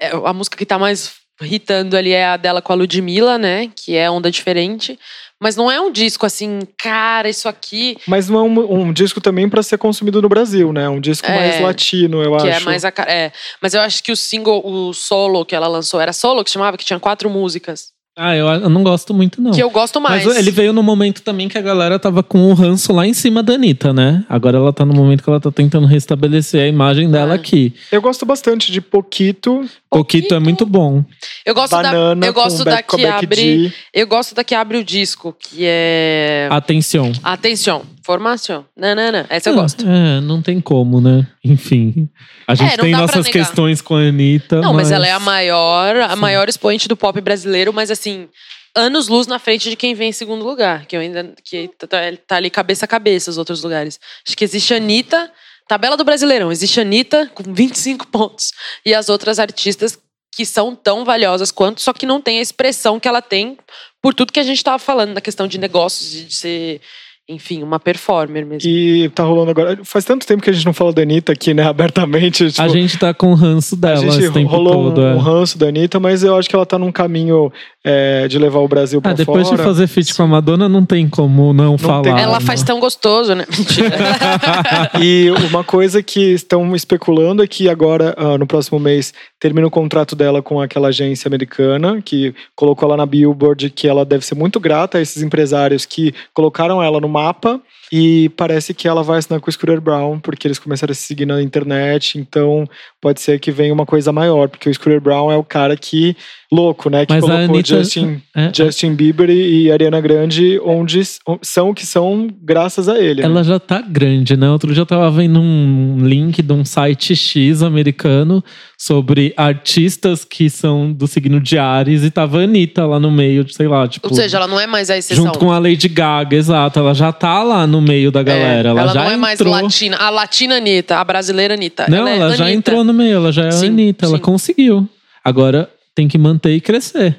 é 0.00 0.10
a 0.24 0.32
música 0.32 0.56
que 0.56 0.66
tá 0.66 0.78
mais 0.80 1.12
hitando 1.42 1.96
ali 1.96 2.12
é 2.12 2.26
a 2.26 2.36
dela 2.36 2.62
com 2.62 2.72
a 2.72 2.76
Ludmilla, 2.76 3.36
né? 3.38 3.70
Que 3.74 3.96
é 3.96 4.10
Onda 4.10 4.30
Diferente. 4.30 4.98
Mas 5.38 5.54
não 5.54 5.70
é 5.70 5.78
um 5.78 5.92
disco 5.92 6.24
assim, 6.24 6.60
cara, 6.78 7.28
isso 7.28 7.46
aqui, 7.46 7.98
Mas 8.06 8.26
não 8.26 8.38
é 8.38 8.42
um, 8.42 8.80
um 8.88 8.92
disco 8.92 9.20
também 9.20 9.46
pra 9.50 9.62
ser 9.62 9.76
consumido 9.76 10.22
no 10.22 10.30
Brasil, 10.30 10.72
né? 10.72 10.88
Um 10.88 10.98
disco 10.98 11.26
É, 11.30 11.36
mais 11.36 11.60
latino, 11.60 12.22
eu 12.22 12.34
que 12.38 12.48
acho. 12.48 12.62
é 12.62 12.64
mais 12.64 12.84
a. 12.86 12.92
É. 13.06 13.30
Mas 13.60 13.74
eu 13.74 13.82
acho 13.82 14.02
que 14.02 14.10
o 14.10 14.16
single, 14.16 14.62
o 14.64 14.94
solo 14.94 15.44
que 15.44 15.54
ela 15.54 15.68
lançou, 15.68 16.00
era 16.00 16.14
solo 16.14 16.42
que 16.42 16.50
chamava, 16.50 16.78
que 16.78 16.86
tinha 16.86 16.98
quatro 16.98 17.28
músicas. 17.28 17.88
Ah, 18.18 18.34
eu, 18.34 18.46
eu 18.46 18.70
não 18.70 18.82
gosto 18.82 19.12
muito, 19.12 19.42
não. 19.42 19.50
Que 19.52 19.62
eu 19.62 19.68
gosto 19.68 20.00
mais. 20.00 20.24
Mas 20.24 20.38
ele 20.38 20.50
veio 20.50 20.72
no 20.72 20.82
momento 20.82 21.20
também 21.20 21.48
que 21.48 21.58
a 21.58 21.60
galera 21.60 21.98
tava 21.98 22.22
com 22.22 22.50
o 22.50 22.54
ranço 22.54 22.90
lá 22.90 23.06
em 23.06 23.12
cima 23.12 23.42
da 23.42 23.52
Anitta, 23.52 23.92
né? 23.92 24.24
Agora 24.26 24.56
ela 24.56 24.72
tá 24.72 24.86
no 24.86 24.94
momento 24.94 25.22
que 25.22 25.28
ela 25.28 25.38
tá 25.38 25.50
tentando 25.52 25.86
restabelecer 25.86 26.62
a 26.62 26.66
imagem 26.66 27.10
dela 27.10 27.32
Ah. 27.32 27.36
aqui. 27.36 27.74
Eu 27.92 28.00
gosto 28.00 28.24
bastante 28.24 28.72
de 28.72 28.80
Poquito, 28.80 29.68
Poquito 29.90 30.34
é 30.34 30.38
muito 30.38 30.64
bom. 30.64 31.04
Eu 31.44 31.54
gosto 31.54 31.72
Banana 31.72 32.16
da, 32.16 32.26
eu 32.26 32.32
gosto 32.32 32.58
com, 32.58 32.64
da 32.64 32.82
que 32.82 33.04
abre. 33.04 33.64
G. 33.68 33.72
Eu 33.92 34.06
gosto 34.06 34.34
da 34.34 34.42
que 34.42 34.54
abre 34.54 34.78
o 34.78 34.84
disco, 34.84 35.36
que 35.38 35.58
é. 35.62 36.48
Atenção. 36.50 37.12
Atenção, 37.22 37.82
formação. 38.06 38.64
Nanana. 38.76 39.26
Essa 39.28 39.50
eu 39.50 39.54
Ah, 39.54 39.62
gosto. 39.62 39.84
É, 39.86 40.20
não 40.20 40.40
tem 40.40 40.60
como, 40.60 41.00
né? 41.00 41.26
Enfim. 41.44 42.08
A 42.46 42.54
gente 42.54 42.74
É, 42.74 42.76
não 42.76 42.84
tem 42.84 42.92
dá 42.92 42.98
pra 42.98 43.06
nossas 43.08 43.26
negar. 43.26 43.44
questões 43.46 43.82
com 43.82 43.96
a 43.96 44.00
Anitta. 44.00 44.60
Não, 44.60 44.72
mas 44.72 44.90
ela 44.92 45.06
é 45.06 45.10
a 45.10 45.18
maior, 45.20 45.96
a 45.96 46.14
maior 46.16 46.48
expoente 46.48 46.86
do 46.86 46.96
pop 46.96 47.20
brasileiro, 47.20 47.72
mas 47.72 47.90
assim, 47.90 48.28
anos 48.74 49.08
luz 49.08 49.26
na 49.26 49.38
frente 49.40 49.68
de 49.68 49.74
quem 49.76 49.92
vem 49.94 50.10
em 50.10 50.12
segundo 50.12 50.44
lugar, 50.44 50.86
que 50.86 50.96
eu 50.96 51.00
ainda 51.00 51.34
que 51.44 51.68
tá, 51.76 51.98
tá 52.26 52.36
ali 52.36 52.48
cabeça 52.48 52.84
a 52.84 52.88
cabeça 52.88 53.30
os 53.30 53.38
outros 53.38 53.62
lugares. 53.62 53.98
Acho 54.26 54.36
que 54.36 54.44
existe 54.44 54.72
a 54.72 54.76
Anitta, 54.76 55.30
tabela 55.68 55.96
do 55.96 56.04
Brasileirão, 56.04 56.52
existe 56.52 56.78
a 56.78 56.82
Anitta 56.82 57.28
com 57.34 57.42
25 57.52 58.06
pontos 58.06 58.52
e 58.84 58.94
as 58.94 59.08
outras 59.08 59.38
artistas 59.40 59.98
que 60.36 60.44
são 60.46 60.76
tão 60.76 61.04
valiosas 61.04 61.50
quanto, 61.50 61.80
só 61.80 61.92
que 61.94 62.04
não 62.06 62.20
tem 62.20 62.38
a 62.38 62.42
expressão 62.42 63.00
que 63.00 63.08
ela 63.08 63.22
tem 63.22 63.56
por 64.02 64.12
tudo 64.14 64.32
que 64.32 64.38
a 64.38 64.42
gente 64.44 64.62
tava 64.62 64.78
falando 64.78 65.14
da 65.14 65.20
questão 65.20 65.48
de 65.48 65.56
negócios 65.58 66.14
e 66.14 66.24
de 66.24 66.34
ser, 66.34 66.80
enfim, 67.28 67.62
uma 67.62 67.80
performer 67.80 68.46
mesmo. 68.46 68.68
E 68.70 69.08
tá 69.08 69.24
rolando 69.24 69.50
agora. 69.50 69.78
Faz 69.82 70.04
tanto 70.04 70.24
tempo 70.26 70.42
que 70.42 70.50
a 70.50 70.52
gente 70.52 70.64
não 70.64 70.72
fala 70.72 70.92
da 70.92 71.02
Anitta 71.02 71.32
aqui, 71.32 71.52
né? 71.52 71.64
Abertamente. 71.66 72.48
Tipo, 72.50 72.62
A 72.62 72.68
gente 72.68 72.96
tá 72.98 73.12
com 73.12 73.32
o 73.32 73.34
ranço 73.34 73.74
a 73.74 73.78
dela 73.78 73.96
gente 73.96 74.18
esse 74.24 74.32
tempo 74.32 74.48
rolou 74.48 74.84
todo. 74.92 75.00
um, 75.00 75.06
é. 75.08 75.14
um 75.14 75.18
ranço 75.18 75.58
da 75.58 75.66
Anitta, 75.66 75.98
mas 75.98 76.22
eu 76.22 76.36
acho 76.36 76.48
que 76.48 76.54
ela 76.54 76.64
tá 76.64 76.78
num 76.78 76.92
caminho 76.92 77.52
é, 77.84 78.28
de 78.28 78.38
levar 78.38 78.60
o 78.60 78.68
Brasil 78.68 79.00
pra 79.02 79.10
Ah, 79.10 79.14
depois 79.14 79.48
fora. 79.48 79.56
de 79.58 79.62
fazer 79.64 79.86
feat 79.88 80.14
com 80.14 80.22
a 80.22 80.26
Madonna, 80.26 80.68
não 80.68 80.84
tem 80.84 81.08
como 81.08 81.52
não, 81.52 81.76
falar. 81.76 82.02
tem- 82.02 82.12
Ela 82.20 82.38
né? 82.38 82.44
faz 82.44 82.62
tão 82.62 82.78
gostoso, 82.78 83.34
né? 83.34 83.44
Mentira. 83.58 83.96
E 85.00 85.30
uma 85.50 85.62
coisa 85.64 86.02
que 86.02 86.20
estão 86.32 86.74
especulando 86.74 87.42
é 87.42 87.46
que 87.46 87.68
agora, 87.68 88.14
ah, 88.16 88.38
no 88.38 88.46
próximo 88.46 88.78
mês, 88.78 89.12
termina 89.38 89.66
o 89.66 89.70
contrato 89.70 90.14
dela 90.16 90.42
com 90.42 90.60
aquela 90.60 90.88
agência 90.88 91.28
americana, 91.28 92.00
que 92.02 92.34
colocou 92.54 92.86
ela 92.88 92.96
na 92.96 93.06
Billboard, 93.06 93.70
que 93.70 93.86
ela 93.88 94.04
deve 94.04 94.24
ser 94.24 94.34
muito 94.34 94.58
grata 94.60 94.98
a 94.98 95.00
esses 95.00 95.22
empresários 95.22 95.84
que 95.84 96.14
colocaram 96.32 96.82
ela 96.82 97.00
no 97.00 97.08
mapa. 97.16 97.60
E 97.92 98.28
parece 98.30 98.74
que 98.74 98.88
ela 98.88 99.02
vai 99.02 99.18
assinar 99.18 99.40
com 99.40 99.48
o 99.48 99.52
Scooter 99.52 99.80
Brown, 99.80 100.18
porque 100.18 100.46
eles 100.48 100.58
começaram 100.58 100.90
a 100.92 100.94
se 100.94 101.02
seguir 101.02 101.26
na 101.26 101.40
internet. 101.40 102.18
Então, 102.18 102.64
pode 103.00 103.20
ser 103.20 103.38
que 103.38 103.50
venha 103.52 103.72
uma 103.72 103.86
coisa 103.86 104.10
maior, 104.12 104.48
porque 104.48 104.68
o 104.68 104.74
Scooter 104.74 105.00
Brown 105.00 105.30
é 105.30 105.36
o 105.36 105.44
cara 105.44 105.76
que, 105.76 106.16
louco, 106.50 106.90
né? 106.90 107.06
Que 107.06 107.12
Mas 107.14 107.22
a 107.24 107.26
colocou 107.28 107.54
Anitta- 107.54 107.78
Justin, 107.78 108.20
É, 108.34 108.50
Justin 108.54 108.94
Bieber 108.94 109.30
e 109.30 109.70
Ariana 109.70 110.00
Grande, 110.00 110.60
onde 110.64 111.00
são 111.42 111.70
o 111.70 111.74
que 111.74 111.86
são 111.86 112.28
graças 112.42 112.88
a 112.88 112.98
ele. 112.98 113.22
né? 113.22 113.26
Ela 113.28 113.44
já 113.44 113.58
tá 113.60 113.80
grande, 113.80 114.36
né? 114.36 114.50
Outro 114.50 114.72
dia 114.72 114.82
eu 114.82 114.86
tava 114.86 115.08
vendo 115.10 115.40
um 115.40 115.98
link 116.02 116.42
de 116.42 116.52
um 116.52 116.64
site 116.64 117.14
X 117.14 117.62
americano 117.62 118.42
sobre 118.76 119.32
artistas 119.36 120.24
que 120.24 120.50
são 120.50 120.92
do 120.92 121.06
signo 121.06 121.40
de 121.40 121.56
Ares 121.58 122.02
e 122.02 122.10
tava 122.10 122.40
a 122.40 122.42
Anitta 122.44 122.84
lá 122.84 122.98
no 123.00 123.10
meio, 123.10 123.44
de, 123.44 123.54
sei 123.54 123.68
lá, 123.68 123.86
tipo. 123.88 124.08
Ou 124.08 124.14
seja, 124.14 124.36
ela 124.36 124.46
não 124.48 124.58
é 124.60 124.66
mais 124.66 124.90
a 124.90 124.98
exceção. 124.98 125.24
junto 125.26 125.38
com 125.38 125.50
a 125.52 125.58
Lady 125.58 125.88
Gaga, 125.88 126.36
exato. 126.36 126.78
Ela 126.78 126.92
já 126.94 127.12
tá 127.12 127.42
lá 127.42 127.66
no 127.66 127.75
meio 127.80 128.10
da 128.10 128.22
galera. 128.22 128.68
É, 128.68 128.70
ela, 128.70 128.88
já 128.88 129.04
não 129.04 129.10
é 129.10 129.16
mais 129.16 129.40
entrou. 129.40 129.54
latina. 129.54 129.96
A 129.96 130.10
latina 130.10 130.56
Anitta, 130.56 130.96
a 130.98 131.04
brasileira 131.04 131.54
Anitta. 131.54 131.86
Não, 131.88 132.06
ela, 132.06 132.32
é 132.32 132.36
já 132.36 132.44
Anitta. 132.44 132.50
entrou 132.70 132.84
no 132.84 132.92
meio, 132.92 133.16
ela 133.16 133.32
já 133.32 133.46
é 133.46 133.50
Sim, 133.50 133.66
a 133.66 133.68
Anitta, 133.70 134.06
ela 134.06 134.16
sim. 134.16 134.22
conseguiu. 134.22 134.88
Agora 135.24 135.68
tem 135.94 136.06
que 136.08 136.18
manter 136.18 136.50
e 136.52 136.60
crescer. 136.60 137.16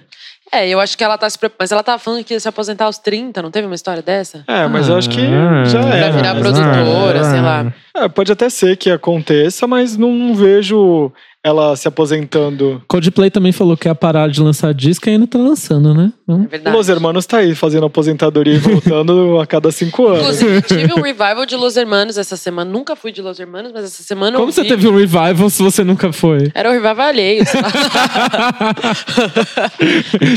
É, 0.49 0.65
eu 0.69 0.79
acho 0.79 0.97
que 0.97 1.03
ela 1.03 1.17
tá 1.17 1.29
se 1.29 1.37
preparando. 1.37 1.57
Mas 1.59 1.71
ela 1.73 1.83
tava 1.83 1.99
falando 1.99 2.23
que 2.23 2.33
ia 2.33 2.39
se 2.39 2.47
aposentar 2.47 2.85
aos 2.85 2.97
30, 2.97 3.41
não 3.41 3.51
teve 3.51 3.67
uma 3.67 3.75
história 3.75 4.01
dessa? 4.01 4.45
É, 4.47 4.65
mas 4.67 4.87
eu 4.87 4.95
acho 4.97 5.09
que 5.09 5.19
Ah, 5.19 5.65
já 5.65 5.81
Pra 5.81 5.95
é. 5.97 6.11
virar 6.11 6.35
produtora, 6.35 7.23
sei 7.25 7.41
lá. 7.41 7.73
É, 7.95 8.07
pode 8.07 8.31
até 8.31 8.49
ser 8.49 8.77
que 8.77 8.89
aconteça, 8.89 9.67
mas 9.67 9.97
não 9.97 10.33
vejo 10.33 11.11
ela 11.47 11.75
se 11.75 11.87
aposentando. 11.87 12.81
Coldplay 12.87 13.29
também 13.31 13.51
falou 13.51 13.75
que 13.77 13.87
ia 13.87 13.95
parar 13.95 14.29
de 14.29 14.41
lançar 14.41 14.73
disco 14.73 15.07
e 15.09 15.11
ainda 15.13 15.25
tá 15.27 15.39
lançando, 15.39 15.93
né? 15.93 16.11
É 16.27 16.31
O 16.33 16.47
verdade. 16.47 16.75
Los 16.75 16.89
Hermanos 16.89 17.25
tá 17.25 17.37
aí 17.37 17.55
fazendo 17.55 17.85
aposentadoria 17.85 18.53
e 18.53 18.57
voltando 18.59 19.39
a 19.41 19.45
cada 19.47 19.71
cinco 19.71 20.07
anos. 20.07 20.41
Inclusive, 20.41 20.61
tive 20.61 20.93
um 20.93 21.01
revival 21.01 21.45
de 21.45 21.55
Los 21.55 21.77
Hermanos 21.77 22.17
essa 22.17 22.35
semana. 22.37 22.69
Nunca 22.69 22.95
fui 22.95 23.11
de 23.11 23.21
Los 23.21 23.39
Hermanos, 23.39 23.71
mas 23.73 23.85
essa 23.85 24.03
semana 24.03 24.35
eu 24.35 24.39
Como 24.41 24.51
você 24.51 24.61
vi. 24.63 24.67
teve 24.69 24.87
um 24.87 24.95
revival 24.95 25.49
se 25.49 25.63
você 25.63 25.83
nunca 25.83 26.11
foi? 26.11 26.51
Era 26.53 26.69
um 26.69 26.73
revival 26.73 26.99
alheio, 27.07 27.43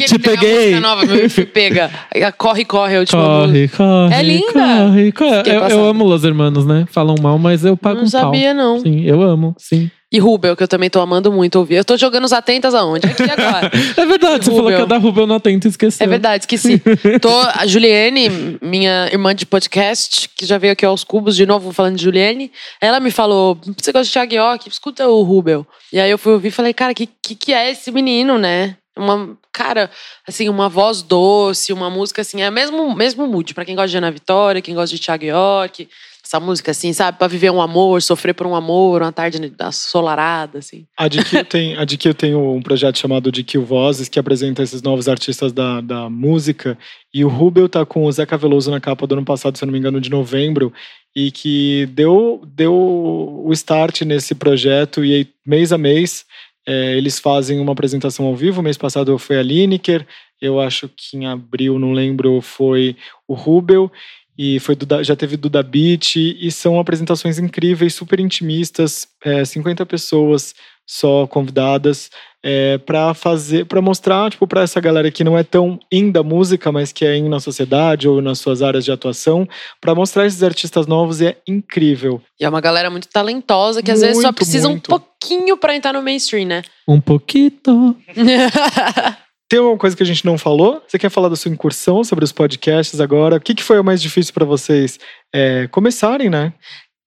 Te 0.07 0.15
uma 0.15 0.19
peguei. 0.23 0.79
nova, 0.81 1.05
meu 1.05 1.29
filho 1.31 1.47
pega. 1.49 1.91
Corre, 2.39 2.65
corre, 2.65 2.95
é 2.95 2.97
a 2.97 3.01
última 3.01 3.23
música. 3.47 3.77
Corre, 3.77 4.09
corre. 4.09 4.15
É 4.15 4.23
linda. 4.23 4.53
Corre, 4.53 5.13
corre. 5.13 5.43
Eu, 5.47 5.61
eu 5.69 5.85
amo 5.85 6.05
Los 6.05 6.25
Hermanos, 6.25 6.65
né? 6.67 6.87
Falam 6.91 7.17
mal, 7.21 7.39
mas 7.39 7.65
eu 7.65 7.77
pago 7.77 7.99
Não 8.01 8.07
um 8.07 8.11
pau. 8.11 8.21
sabia, 8.23 8.55
não. 8.55 8.81
Sim, 8.81 9.03
eu 9.05 9.23
amo, 9.23 9.55
sim. 9.59 9.91
E 10.13 10.19
Rubel, 10.19 10.57
que 10.57 10.63
eu 10.63 10.69
também 10.69 10.91
tô 10.91 11.01
amando 11.01 11.31
muito 11.31 11.57
ouvir. 11.57 11.77
Eu 11.77 11.85
tô 11.85 11.97
jogando 11.97 12.25
os 12.25 12.33
atentas 12.33 12.75
aonde? 12.75 13.07
Aqui 13.07 13.23
agora. 13.23 13.71
É 13.97 14.07
verdade, 14.07 14.45
você 14.45 14.51
falou 14.51 14.65
Rubel. 14.65 14.79
que 14.79 14.83
a 14.83 14.87
da 14.87 14.97
Rubel 14.97 15.27
não 15.27 15.37
atento 15.37 15.69
e 15.69 15.71
esqueceu. 15.71 16.05
É 16.05 16.09
verdade, 16.09 16.43
esqueci. 16.43 16.83
Tô, 17.21 17.31
a 17.31 17.67
Juliane, 17.67 18.59
minha 18.61 19.09
irmã 19.13 19.35
de 19.35 19.47
podcast, 19.47 20.29
que 20.37 20.45
já 20.47 20.59
veio 20.59 20.73
aqui 20.73 20.85
aos 20.85 21.05
cubos, 21.05 21.37
de 21.37 21.47
novo 21.47 21.73
falando 21.73 21.97
de 21.97 22.03
Juliane, 22.03 22.51
ela 22.81 22.99
me 22.99 23.11
falou: 23.11 23.59
você 23.77 23.93
gosta 23.93 24.07
de 24.07 24.13
Thiago 24.13 24.35
York? 24.35 24.69
Escuta 24.69 25.07
o 25.07 25.23
Rubel. 25.23 25.67
E 25.93 26.01
aí 26.01 26.11
eu 26.11 26.19
fui 26.19 26.33
ouvir 26.33 26.49
e 26.49 26.53
falei, 26.53 26.73
cara, 26.75 26.95
que, 26.95 27.07
que 27.07 27.35
que 27.35 27.53
é 27.53 27.71
esse 27.71 27.93
menino, 27.93 28.39
né? 28.39 28.77
Uma, 29.01 29.37
cara, 29.53 29.91
assim, 30.27 30.49
uma 30.49 30.69
voz 30.69 31.03
doce, 31.03 31.73
uma 31.73 31.89
música 31.89 32.23
assim, 32.23 32.43
é 32.43 32.51
mesmo, 32.51 32.95
mesmo 32.95 33.27
mood, 33.27 33.55
pra 33.55 33.65
quem 33.65 33.75
gosta 33.75 33.89
de 33.89 33.97
Ana 33.97 34.11
Vitória, 34.11 34.63
quem 34.63 34.75
gosta 34.75 34.95
de 34.95 35.03
Thiago 35.03 35.25
York. 35.25 35.89
Essa 36.25 36.39
música, 36.39 36.71
assim, 36.71 36.93
sabe? 36.93 37.19
Pra 37.19 37.27
viver 37.27 37.51
um 37.51 37.61
amor, 37.61 38.01
sofrer 38.01 38.35
por 38.35 38.47
um 38.47 38.55
amor, 38.55 39.03
uma 39.03 39.11
tarde 39.11 39.53
assolarada, 39.59 40.61
assim. 40.61 40.87
A 40.97 41.09
DQ 41.09 41.43
tem, 41.43 41.77
a 41.77 41.85
DQ 41.85 42.15
tem 42.15 42.37
um 42.37 42.63
projeto 42.63 42.99
chamado 42.99 43.33
DQ 43.33 43.59
Vozes, 43.59 44.09
que 44.09 44.17
apresenta 44.17 44.63
esses 44.63 44.81
novos 44.81 45.09
artistas 45.09 45.53
da, 45.53 45.81
da 45.81 46.09
música. 46.09 46.79
E 47.13 47.25
o 47.25 47.29
Rubel 47.29 47.69
tá 47.69 47.85
com 47.85 48.05
o 48.05 48.13
Zeca 48.13 48.37
Veloso 48.37 48.71
na 48.71 48.79
capa 48.79 49.09
do 49.09 49.15
ano 49.17 49.25
passado, 49.25 49.59
se 49.59 49.65
eu 49.65 49.67
não 49.67 49.73
me 49.73 49.79
engano, 49.81 50.01
de 50.01 50.09
novembro. 50.09 50.73
E 51.17 51.33
que 51.33 51.87
deu, 51.87 52.41
deu 52.47 52.73
o 52.73 53.53
start 53.53 54.03
nesse 54.03 54.33
projeto. 54.33 55.05
E 55.05 55.13
aí, 55.13 55.29
mês 55.45 55.73
a 55.73 55.79
mês, 55.79 56.25
é, 56.67 56.97
eles 56.97 57.19
fazem 57.19 57.59
uma 57.61 57.73
apresentação 57.73 58.27
ao 58.27 58.37
vivo. 58.37 58.63
Mês 58.63 58.77
passado 58.77 59.19
foi 59.19 59.39
a 59.39 59.43
Lineker. 59.43 60.07
Eu 60.41 60.61
acho 60.61 60.89
que 60.89 61.17
em 61.17 61.27
abril, 61.27 61.79
não 61.79 61.93
lembro, 61.93 62.41
foi 62.41 62.97
o 63.27 63.35
Rubel. 63.35 63.91
E 64.39 64.59
foi 64.61 64.77
já 65.03 65.15
teve 65.15 65.37
Duda 65.37 65.63
Beat. 65.63 66.17
E 66.17 66.51
são 66.51 66.79
apresentações 66.79 67.39
incríveis, 67.39 67.95
super 67.95 68.21
intimistas. 68.21 69.09
É, 69.25 69.45
50 69.45 69.85
pessoas 69.87 70.55
só 70.87 71.27
convidadas. 71.27 72.11
É, 72.43 72.79
para 72.79 73.13
fazer, 73.15 73.67
para 73.67 73.83
mostrar, 73.83 74.31
tipo, 74.31 74.47
para 74.47 74.63
essa 74.63 74.81
galera 74.81 75.11
que 75.11 75.23
não 75.23 75.37
é 75.37 75.43
tão 75.43 75.79
in 75.93 76.11
da 76.11 76.23
música, 76.23 76.73
mas 76.73 76.93
que 76.93 77.05
é 77.05 77.17
in 77.17 77.29
na 77.29 77.41
sociedade 77.41 78.09
ou 78.09 78.23
nas 78.23 78.39
suas 78.39 78.63
áreas 78.63 78.85
de 78.85 78.93
atuação, 78.93 79.47
para 79.81 79.95
mostrar 79.95 80.27
esses 80.27 80.43
artistas 80.43 80.87
novos 80.87 81.21
e 81.21 81.27
é 81.27 81.37
incrível. 81.47 82.21
E 82.41 82.45
é 82.45 82.49
uma 82.49 82.61
galera 82.61 82.91
muito 82.91 83.09
talentosa 83.09 83.83
que 83.83 83.91
às 83.91 84.01
vezes 84.01 84.17
só 84.17 84.29
Muito, 84.29 84.37
precisa 84.37 84.69
muito. 84.69 84.95
um 84.95 84.99
pouquinho 84.99 85.57
pra 85.57 85.77
entrar 85.77 85.93
no 85.93 86.03
mainstream, 86.03 86.47
né? 86.47 86.63
Um 86.89 87.01
pouquito. 87.01 87.97
Tem 89.51 89.59
alguma 89.59 89.77
coisa 89.77 89.97
que 89.97 90.03
a 90.05 90.07
gente 90.07 90.25
não 90.25 90.39
falou? 90.39 90.81
Você 90.87 90.97
quer 90.97 91.11
falar 91.11 91.29
da 91.29 91.35
sua 91.35 91.51
incursão 91.51 92.05
sobre 92.05 92.25
os 92.25 92.31
podcasts 92.31 93.01
agora? 93.01 93.35
O 93.37 93.41
que, 93.41 93.53
que 93.53 93.65
foi 93.65 93.81
o 93.81 93.85
mais 93.85 94.01
difícil 94.01 94.33
para 94.33 94.45
vocês 94.45 94.97
é, 95.35 95.67
começarem, 95.67 96.31
né? 96.31 96.53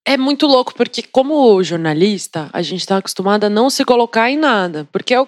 É 0.06 0.18
muito 0.18 0.45
louco, 0.45 0.74
porque 0.74 1.01
como 1.01 1.64
jornalista, 1.64 2.49
a 2.51 2.62
gente 2.62 2.86
tá 2.86 2.97
acostumado 2.97 3.45
a 3.45 3.49
não 3.49 3.70
se 3.70 3.86
colocar 3.86 4.30
em 4.30 4.38
nada. 4.38 4.88
Porque 4.91 5.14
é 5.14 5.22
o, 5.22 5.28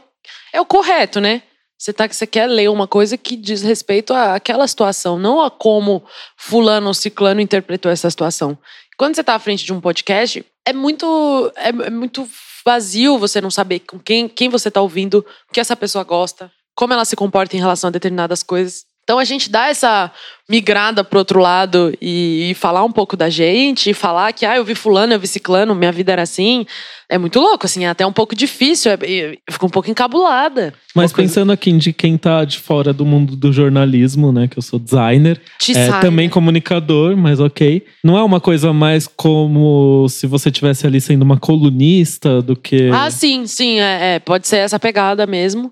é 0.52 0.60
o 0.60 0.66
correto, 0.66 1.22
né? 1.22 1.44
Você, 1.78 1.94
tá, 1.94 2.08
você 2.08 2.26
quer 2.26 2.48
ler 2.48 2.70
uma 2.70 2.88
coisa 2.88 3.18
que 3.18 3.36
diz 3.36 3.62
respeito 3.62 4.14
àquela 4.14 4.68
situação, 4.68 5.20
não 5.20 5.42
a 5.42 5.52
como 5.52 6.04
fulano 6.38 6.88
ou 6.88 6.94
ciclano 6.94 7.42
interpretou 7.42 7.92
essa 7.92 8.10
situação. 8.10 8.58
Quando 8.98 9.16
você 9.16 9.24
tá 9.24 9.36
à 9.36 9.40
frente 9.40 9.66
de 9.66 9.74
um 9.74 9.82
podcast, 9.82 10.46
é 10.66 10.74
muito, 10.74 11.52
é, 11.56 11.70
é 11.70 11.90
muito 11.90 12.28
vazio 12.66 13.18
você 13.18 13.42
não 13.42 13.52
saber 13.52 13.80
com 13.82 14.00
quem, 14.00 14.28
quem 14.28 14.50
você 14.50 14.72
tá 14.72 14.82
ouvindo, 14.82 15.26
o 15.50 15.54
que 15.54 15.60
essa 15.60 15.76
pessoa 15.76 16.04
gosta, 16.04 16.52
como 16.74 16.94
ela 16.94 17.06
se 17.06 17.16
comporta 17.16 17.56
em 17.56 17.60
relação 17.60 17.90
a 17.90 17.92
determinadas 17.92 18.42
coisas. 18.42 18.86
Então 19.04 19.20
a 19.20 19.24
gente 19.24 19.50
dá 19.50 19.68
essa 19.68 20.12
migrada 20.50 21.04
pro 21.04 21.20
outro 21.20 21.40
lado 21.40 21.92
e, 22.02 22.52
e 22.52 22.54
falar 22.54 22.84
um 22.84 22.92
pouco 22.92 23.18
da 23.18 23.30
gente, 23.30 23.90
e 23.90 23.94
falar 23.94 24.32
que 24.34 24.46
ah, 24.46 24.58
eu 24.58 24.64
vi 24.64 24.76
fulano, 24.76 25.14
eu 25.14 25.20
vi 25.20 25.28
ciclano, 25.28 25.74
minha 25.74 25.92
vida 25.92 26.12
era 26.12 26.22
assim. 26.22 26.66
É 27.08 27.20
muito 27.20 27.40
louco, 27.40 27.68
assim, 27.68 27.86
é 27.86 27.90
até 27.90 28.06
um 28.06 28.12
pouco 28.12 28.36
difícil, 28.36 28.92
é- 28.92 28.98
eu 29.02 29.38
fico 29.54 29.66
um 29.68 29.70
pouco 29.70 29.90
encabulada. 29.92 30.74
Mas 30.96 31.12
Uma 31.12 31.16
coisa- 31.16 31.30
pensando 31.30 31.52
aqui 31.52 31.72
de 31.74 31.94
quem 31.94 32.18
tá 32.18 32.44
de 32.46 32.58
fora 32.58 32.92
do 32.94 33.06
mundo 33.06 33.36
do 33.36 33.54
jornalismo, 33.54 34.32
né? 34.32 34.48
Que 34.48 34.58
eu 34.58 34.62
sou 34.64 34.80
designer. 34.80 35.40
Te 35.60 35.72
É, 35.74 35.88
sai, 35.90 36.02
também 36.02 36.28
né? 36.28 36.34
comunicador, 36.34 37.16
mas 37.16 37.40
ok. 37.40 37.86
Não 38.04 38.18
é 38.18 38.24
uma 38.24 38.40
coisa 38.40 38.74
mais 38.74 39.06
como 39.08 40.08
se 40.10 40.26
você 40.26 40.50
tivesse 40.50 40.88
ali 40.88 41.00
sendo 41.00 41.22
uma 41.22 41.38
colunista 41.38 42.42
do 42.42 42.56
que. 42.56 42.90
Ah, 42.92 43.12
sim, 43.12 43.46
sim, 43.46 43.80
é, 43.80 44.16
é, 44.16 44.20
pode 44.20 44.48
ser 44.48 44.58
essa 44.58 44.80
pegada 44.80 45.28
mesmo. 45.28 45.72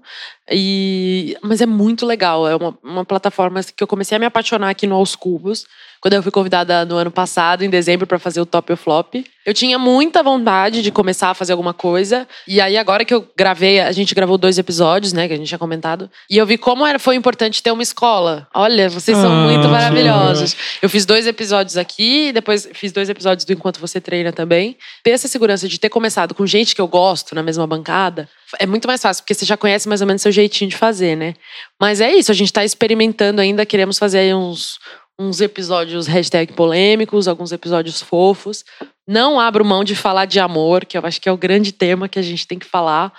E, 0.52 1.36
mas 1.42 1.62
é 1.62 1.66
muito 1.66 2.06
legal. 2.06 2.48
É 2.48 2.56
uma, 2.56 2.78
uma 2.84 3.06
plataforma 3.06 3.62
que 3.64 3.82
eu 3.84 3.88
comecei 3.88 4.16
a 4.16 4.20
me 4.20 4.26
apaixonar 4.26 4.63
aqui 4.70 4.88
no 4.88 4.96
Aos 4.96 5.16
Cubos. 5.16 5.66
Quando 6.04 6.16
eu 6.16 6.22
fui 6.22 6.34
convidada 6.34 6.84
no 6.84 6.98
ano 6.98 7.10
passado, 7.10 7.64
em 7.64 7.70
dezembro, 7.70 8.06
para 8.06 8.20
fazer 8.20 8.42
o 8.42 8.46
Top 8.46 8.70
ou 8.70 8.76
Flop. 8.78 9.16
Eu 9.46 9.54
tinha 9.54 9.80
muita 9.80 10.22
vontade 10.22 10.82
de 10.82 10.92
começar 10.92 11.30
a 11.30 11.34
fazer 11.34 11.54
alguma 11.54 11.74
coisa. 11.74 12.28
E 12.46 12.60
aí, 12.60 12.78
agora 12.78 13.06
que 13.06 13.14
eu 13.14 13.26
gravei, 13.38 13.80
a 13.80 13.92
gente 13.94 14.14
gravou 14.14 14.38
dois 14.38 14.58
episódios, 14.58 15.14
né? 15.14 15.30
Que 15.30 15.34
a 15.34 15.38
gente 15.38 15.48
tinha 15.48 15.58
comentado. 15.58 16.12
E 16.30 16.38
eu 16.38 16.46
vi 16.46 16.58
como 16.58 16.86
era, 16.86 17.00
foi 17.00 17.16
importante 17.16 17.64
ter 17.64 17.72
uma 17.72 17.84
escola. 17.84 18.46
Olha, 18.54 18.90
vocês 18.90 19.18
são 19.18 19.32
Ah. 19.32 19.48
muito 19.48 19.70
maravilhosos. 19.70 20.58
Eu 20.82 20.90
fiz 20.90 21.06
dois 21.06 21.26
episódios 21.26 21.78
aqui, 21.78 22.34
depois 22.34 22.68
fiz 22.74 22.92
dois 22.92 23.08
episódios 23.08 23.46
do 23.46 23.54
Enquanto 23.54 23.80
Você 23.80 24.02
Treina 24.02 24.34
também. 24.34 24.78
Ter 25.04 25.12
essa 25.12 25.30
segurança 25.30 25.70
de 25.70 25.80
ter 25.80 25.88
começado 25.88 26.36
com 26.36 26.46
gente 26.46 26.76
que 26.76 26.82
eu 26.82 26.88
gosto 26.88 27.34
na 27.34 27.42
mesma 27.44 27.66
bancada 27.66 28.28
é 28.60 28.66
muito 28.66 28.88
mais 28.88 29.02
fácil, 29.02 29.24
porque 29.24 29.34
você 29.34 29.46
já 29.46 29.58
conhece 29.58 29.88
mais 29.88 30.02
ou 30.02 30.08
menos 30.08 30.22
seu 30.22 30.32
jeitinho 30.32 30.70
de 30.70 30.78
fazer, 30.78 31.16
né? 31.16 31.34
Mas 31.80 32.00
é 32.02 32.14
isso, 32.14 32.32
a 32.32 32.36
gente 32.36 32.54
tá 32.54 32.64
experimentando 32.64 33.42
ainda, 33.42 33.66
queremos 33.66 33.98
fazer 33.98 34.20
aí 34.20 34.34
uns, 34.34 34.78
uns 35.20 35.42
episódios 35.42 36.08
polêmicos, 36.56 37.28
alguns 37.28 37.52
episódios 37.52 38.02
fofos. 38.02 38.64
Não 39.08 39.38
abro 39.38 39.66
mão 39.66 39.84
de 39.84 39.96
falar 39.96 40.26
de 40.26 40.40
amor, 40.40 40.86
que 40.86 40.98
eu 40.98 41.06
acho 41.06 41.20
que 41.20 41.28
é 41.28 41.32
o 41.32 41.38
grande 41.38 41.74
tema 41.74 42.08
que 42.08 42.18
a 42.18 42.22
gente 42.22 42.48
tem 42.48 42.58
que 42.58 42.66
falar. 42.66 43.12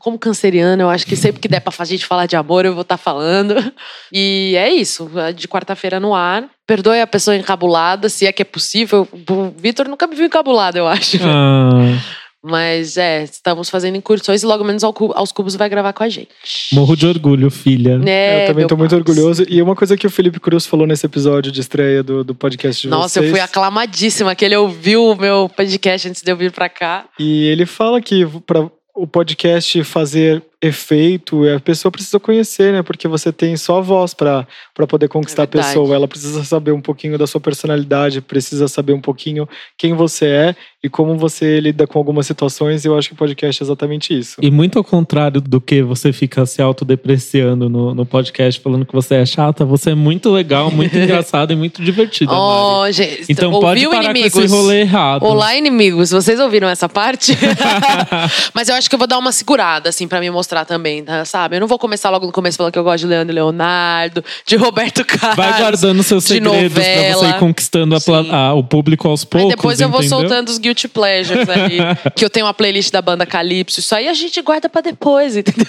Como 0.00 0.18
canceriana, 0.18 0.82
eu 0.82 0.90
acho 0.90 1.06
que 1.06 1.14
sempre 1.14 1.40
que 1.40 1.46
der 1.46 1.60
pra 1.60 1.84
gente 1.84 2.04
falar 2.04 2.26
de 2.26 2.34
amor, 2.34 2.64
eu 2.64 2.74
vou 2.74 2.82
estar 2.82 2.96
falando. 2.96 3.54
E 4.12 4.54
é 4.56 4.70
isso, 4.70 5.10
de 5.36 5.46
quarta-feira 5.46 6.00
no 6.00 6.14
ar. 6.14 6.48
Perdoe 6.66 7.00
a 7.00 7.06
pessoa 7.06 7.36
encabulada, 7.36 8.08
se 8.08 8.26
é 8.26 8.32
que 8.32 8.42
é 8.42 8.44
possível. 8.44 9.06
O 9.12 9.50
Vitor 9.56 9.86
nunca 9.86 10.06
me 10.06 10.16
viu 10.16 10.26
encabulado, 10.26 10.78
eu 10.78 10.88
acho. 10.88 11.18
Ah, 11.22 11.98
Mas 12.42 12.96
é, 12.96 13.24
estamos 13.24 13.68
fazendo 13.68 13.96
incursões 13.96 14.42
e 14.42 14.46
logo 14.46 14.62
menos 14.62 14.84
aos 14.84 15.32
cubos 15.32 15.56
vai 15.56 15.68
gravar 15.68 15.92
com 15.92 16.04
a 16.04 16.08
gente. 16.08 16.28
morro 16.72 16.96
de 16.96 17.06
orgulho, 17.06 17.50
filha. 17.50 18.00
É, 18.06 18.44
eu 18.44 18.46
também 18.48 18.66
tô 18.66 18.76
muito 18.76 18.94
orgulhoso. 18.94 19.44
E 19.48 19.60
uma 19.60 19.74
coisa 19.74 19.96
que 19.96 20.06
o 20.06 20.10
Felipe 20.10 20.38
Cruz 20.38 20.64
falou 20.64 20.86
nesse 20.86 21.04
episódio 21.04 21.50
de 21.50 21.60
estreia 21.60 22.02
do, 22.02 22.22
do 22.22 22.34
podcast 22.34 22.82
de 22.82 22.88
Nossa, 22.88 23.20
vocês. 23.20 23.26
eu 23.26 23.30
fui 23.32 23.40
aclamadíssima 23.40 24.34
que 24.34 24.44
ele 24.44 24.56
ouviu 24.56 25.10
o 25.10 25.16
meu 25.16 25.48
podcast 25.48 26.08
antes 26.08 26.22
de 26.22 26.30
eu 26.30 26.36
vir 26.36 26.52
pra 26.52 26.68
cá. 26.68 27.06
E 27.18 27.46
ele 27.46 27.66
fala 27.66 28.00
que 28.00 28.24
para 28.46 28.70
o 28.94 29.06
podcast 29.06 29.82
fazer 29.84 30.42
efeito, 30.60 31.48
a 31.48 31.60
pessoa 31.60 31.90
precisa 31.92 32.18
conhecer, 32.18 32.72
né? 32.72 32.82
Porque 32.82 33.06
você 33.06 33.32
tem 33.32 33.56
só 33.56 33.78
a 33.78 33.80
voz 33.80 34.12
para 34.12 34.46
poder 34.88 35.08
conquistar 35.08 35.42
É 35.42 35.44
a 35.44 35.48
pessoa. 35.48 35.94
Ela 35.94 36.08
precisa 36.08 36.42
saber 36.44 36.72
um 36.72 36.80
pouquinho 36.80 37.16
da 37.16 37.26
sua 37.26 37.40
personalidade, 37.40 38.20
precisa 38.20 38.66
saber 38.66 38.92
um 38.92 39.00
pouquinho 39.00 39.48
quem 39.76 39.94
você 39.94 40.26
é 40.26 40.56
e 40.82 40.88
como 40.88 41.16
você 41.16 41.60
lida 41.60 41.86
com 41.86 41.98
algumas 41.98 42.26
situações. 42.26 42.84
E 42.84 42.88
eu 42.88 42.98
acho 42.98 43.08
que 43.08 43.14
o 43.14 43.16
podcast 43.16 43.62
é 43.62 43.64
exatamente 43.64 44.18
isso. 44.18 44.36
E 44.42 44.50
muito 44.50 44.78
ao 44.78 44.84
contrário 44.84 45.40
do 45.40 45.60
que 45.60 45.80
você 45.82 46.12
fica 46.12 46.44
se 46.44 46.60
autodepreciando 46.60 47.68
no, 47.68 47.94
no 47.94 48.04
podcast, 48.04 48.60
falando 48.60 48.84
que 48.84 48.92
você 48.92 49.14
é 49.14 49.26
chata, 49.26 49.64
você 49.64 49.90
é 49.90 49.94
muito 49.94 50.28
legal, 50.30 50.72
muito 50.72 50.94
engraçado 50.98 51.52
e 51.52 51.56
muito 51.56 51.82
divertida. 51.82 52.32
Mari. 52.32 52.42
Oh, 52.42 52.90
gente, 52.92 53.26
Então 53.28 53.52
pode 53.52 53.86
ouviu, 53.86 53.90
parar 53.90 54.10
inimigos? 54.10 54.32
com 54.32 54.40
esse 54.40 54.54
rolê 54.54 54.80
errado. 54.80 55.22
Olá, 55.24 55.56
inimigos. 55.56 56.10
Vocês 56.10 56.40
ouviram 56.40 56.68
essa 56.68 56.88
parte? 56.88 57.36
Mas 58.52 58.68
eu 58.68 58.74
acho 58.74 58.88
que 58.88 58.94
eu 58.94 58.98
vou 58.98 59.06
dar 59.06 59.18
uma 59.18 59.30
segurada, 59.30 59.88
assim, 59.88 60.08
pra 60.08 60.18
me 60.18 60.28
mostrar 60.30 60.47
também, 60.64 61.04
tá? 61.04 61.24
sabe? 61.24 61.56
Eu 61.56 61.60
não 61.60 61.66
vou 61.66 61.78
começar 61.78 62.10
logo 62.10 62.26
no 62.26 62.32
começo 62.32 62.56
falando 62.56 62.72
que 62.72 62.78
eu 62.78 62.84
gosto 62.84 63.00
de 63.00 63.06
Leandro 63.06 63.32
e 63.32 63.36
Leonardo, 63.36 64.24
de 64.46 64.56
Roberto 64.56 65.04
Carlos. 65.06 65.36
Vai 65.36 65.58
guardando 65.60 66.02
seus 66.02 66.24
de 66.24 66.28
segredos 66.34 66.72
pra 66.72 66.82
você 66.82 67.12
novela. 67.12 67.28
ir 67.28 67.38
conquistando 67.38 67.94
a 67.96 67.98
a- 68.32 68.54
o 68.54 68.64
público 68.64 69.08
aos 69.08 69.22
Aí 69.22 69.28
poucos. 69.28 69.48
depois 69.56 69.80
eu 69.80 69.88
vou 69.88 70.00
entendeu? 70.00 70.18
soltando 70.18 70.48
os 70.48 70.58
guilty 70.58 70.88
pleasures 70.88 71.48
ali. 71.48 71.78
que 72.16 72.24
eu 72.24 72.30
tenho 72.30 72.46
uma 72.46 72.54
playlist 72.54 72.90
da 72.92 73.00
banda 73.02 73.24
Calypso. 73.26 73.80
Isso 73.80 73.94
aí 73.94 74.08
a 74.08 74.14
gente 74.14 74.40
guarda 74.42 74.68
pra 74.68 74.80
depois, 74.80 75.36
entendeu? 75.36 75.66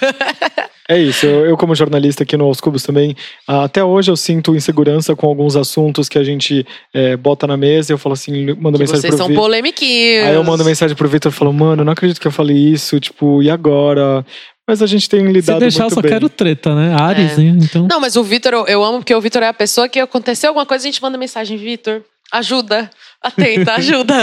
É 0.87 0.97
isso. 0.97 1.25
Eu, 1.25 1.45
eu 1.45 1.57
como 1.57 1.75
jornalista 1.75 2.23
aqui 2.23 2.35
no 2.35 2.45
Aos 2.45 2.59
Cubos 2.59 2.81
também, 2.83 3.15
ah, 3.47 3.65
até 3.65 3.83
hoje 3.83 4.09
eu 4.09 4.15
sinto 4.15 4.55
insegurança 4.55 5.15
com 5.15 5.27
alguns 5.27 5.55
assuntos 5.55 6.09
que 6.09 6.17
a 6.17 6.23
gente 6.23 6.65
eh, 6.93 7.15
bota 7.15 7.45
na 7.45 7.55
mesa. 7.55 7.93
Eu 7.93 7.97
falo 7.97 8.13
assim, 8.13 8.53
mando 8.55 8.77
Que 8.77 8.83
mensagem 8.83 9.01
vocês 9.01 9.09
pro 9.11 9.17
são 9.17 9.27
Vitor. 9.27 9.43
polemiquinhos. 9.43 10.25
Aí 10.25 10.33
eu 10.33 10.43
mando 10.43 10.65
mensagem 10.65 10.95
pro 10.95 11.07
Vitor 11.07 11.31
e 11.31 11.35
falo, 11.35 11.53
mano, 11.53 11.83
não 11.83 11.93
acredito 11.93 12.19
que 12.19 12.27
eu 12.27 12.31
falei 12.31 12.57
isso, 12.57 12.99
tipo, 12.99 13.41
e 13.43 13.49
agora? 13.51 14.25
Mas 14.69 14.81
a 14.83 14.85
gente 14.85 15.09
tem 15.09 15.25
Se 15.25 15.31
lidado 15.31 15.59
deixar, 15.59 15.79
eu 15.79 15.83
muito 15.85 15.95
só 15.95 16.01
bem. 16.01 16.11
quero 16.11 16.29
treta, 16.29 16.75
né? 16.75 16.93
Ares, 16.93 17.37
É. 17.37 17.41
hein? 17.41 17.57
Então. 17.61 17.87
Não, 17.89 17.99
mas 17.99 18.15
o 18.15 18.23
Vitor, 18.23 18.53
eu, 18.53 18.67
eu 18.67 18.83
amo 18.83 18.99
porque 18.99 19.15
o 19.15 19.19
Vitor 19.21 19.41
é 19.41 19.47
a 19.47 19.53
pessoa 19.53 19.89
que 19.89 19.99
aconteceu 19.99 20.49
alguma 20.49 20.65
coisa, 20.65 20.83
a 20.87 20.91
gente 20.91 21.01
manda 21.01 21.17
mensagem, 21.17 21.57
Vitor, 21.57 22.03
ajuda, 22.31 22.89
atenta, 23.21 23.73
ajuda. 23.73 24.13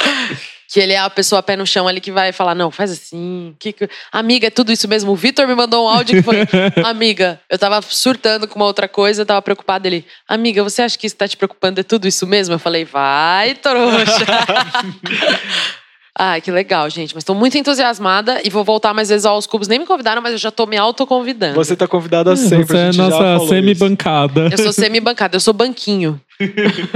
que 0.72 0.78
ele 0.78 0.92
é 0.92 0.98
a 0.98 1.10
pessoa 1.10 1.42
pé 1.42 1.56
no 1.56 1.66
chão 1.66 1.88
ali 1.88 2.00
que 2.00 2.12
vai 2.12 2.30
falar, 2.30 2.54
não, 2.54 2.70
faz 2.70 2.92
assim. 2.92 3.56
Que, 3.58 3.72
que- 3.72 3.88
Amiga, 4.12 4.46
é 4.46 4.50
tudo 4.50 4.70
isso 4.70 4.86
mesmo. 4.86 5.10
O 5.12 5.16
Vitor 5.16 5.48
me 5.48 5.54
mandou 5.54 5.84
um 5.84 5.88
áudio 5.88 6.16
que 6.16 6.22
foi, 6.22 6.36
amiga, 6.86 7.40
eu 7.50 7.58
tava 7.58 7.80
surtando 7.82 8.46
com 8.46 8.56
uma 8.56 8.66
outra 8.66 8.86
coisa, 8.86 9.22
eu 9.22 9.26
tava 9.26 9.42
preocupada. 9.42 9.88
Ele, 9.88 10.04
amiga, 10.28 10.62
você 10.62 10.82
acha 10.82 10.96
que 10.98 11.06
isso 11.06 11.16
tá 11.16 11.26
te 11.26 11.36
preocupando? 11.36 11.80
É 11.80 11.82
tudo 11.82 12.06
isso 12.06 12.24
mesmo? 12.26 12.54
Eu 12.54 12.58
falei, 12.60 12.84
vai, 12.84 13.54
trouxa. 13.54 14.26
Ai, 16.18 16.40
que 16.40 16.50
legal, 16.50 16.88
gente. 16.90 17.14
Mas 17.14 17.24
tô 17.24 17.34
muito 17.34 17.56
entusiasmada 17.56 18.40
e 18.44 18.50
vou 18.50 18.64
voltar 18.64 18.92
mais 18.92 19.08
vezes 19.08 19.24
aos 19.24 19.46
cubos. 19.46 19.68
Nem 19.68 19.78
me 19.78 19.86
convidaram, 19.86 20.20
mas 20.20 20.32
eu 20.32 20.38
já 20.38 20.50
tô 20.50 20.66
me 20.66 20.76
autoconvidando. 20.76 21.54
Você 21.54 21.76
tá 21.76 21.86
convidada 21.86 22.34
sempre. 22.36 22.66
Você 22.66 22.76
a 22.76 22.80
é 22.86 22.92
nossa 22.92 23.46
semi-bancada. 23.46 24.48
Eu 24.50 24.58
sou 24.58 24.72
semi-bancada, 24.72 25.36
eu 25.36 25.40
sou 25.40 25.54
banquinho. 25.54 26.20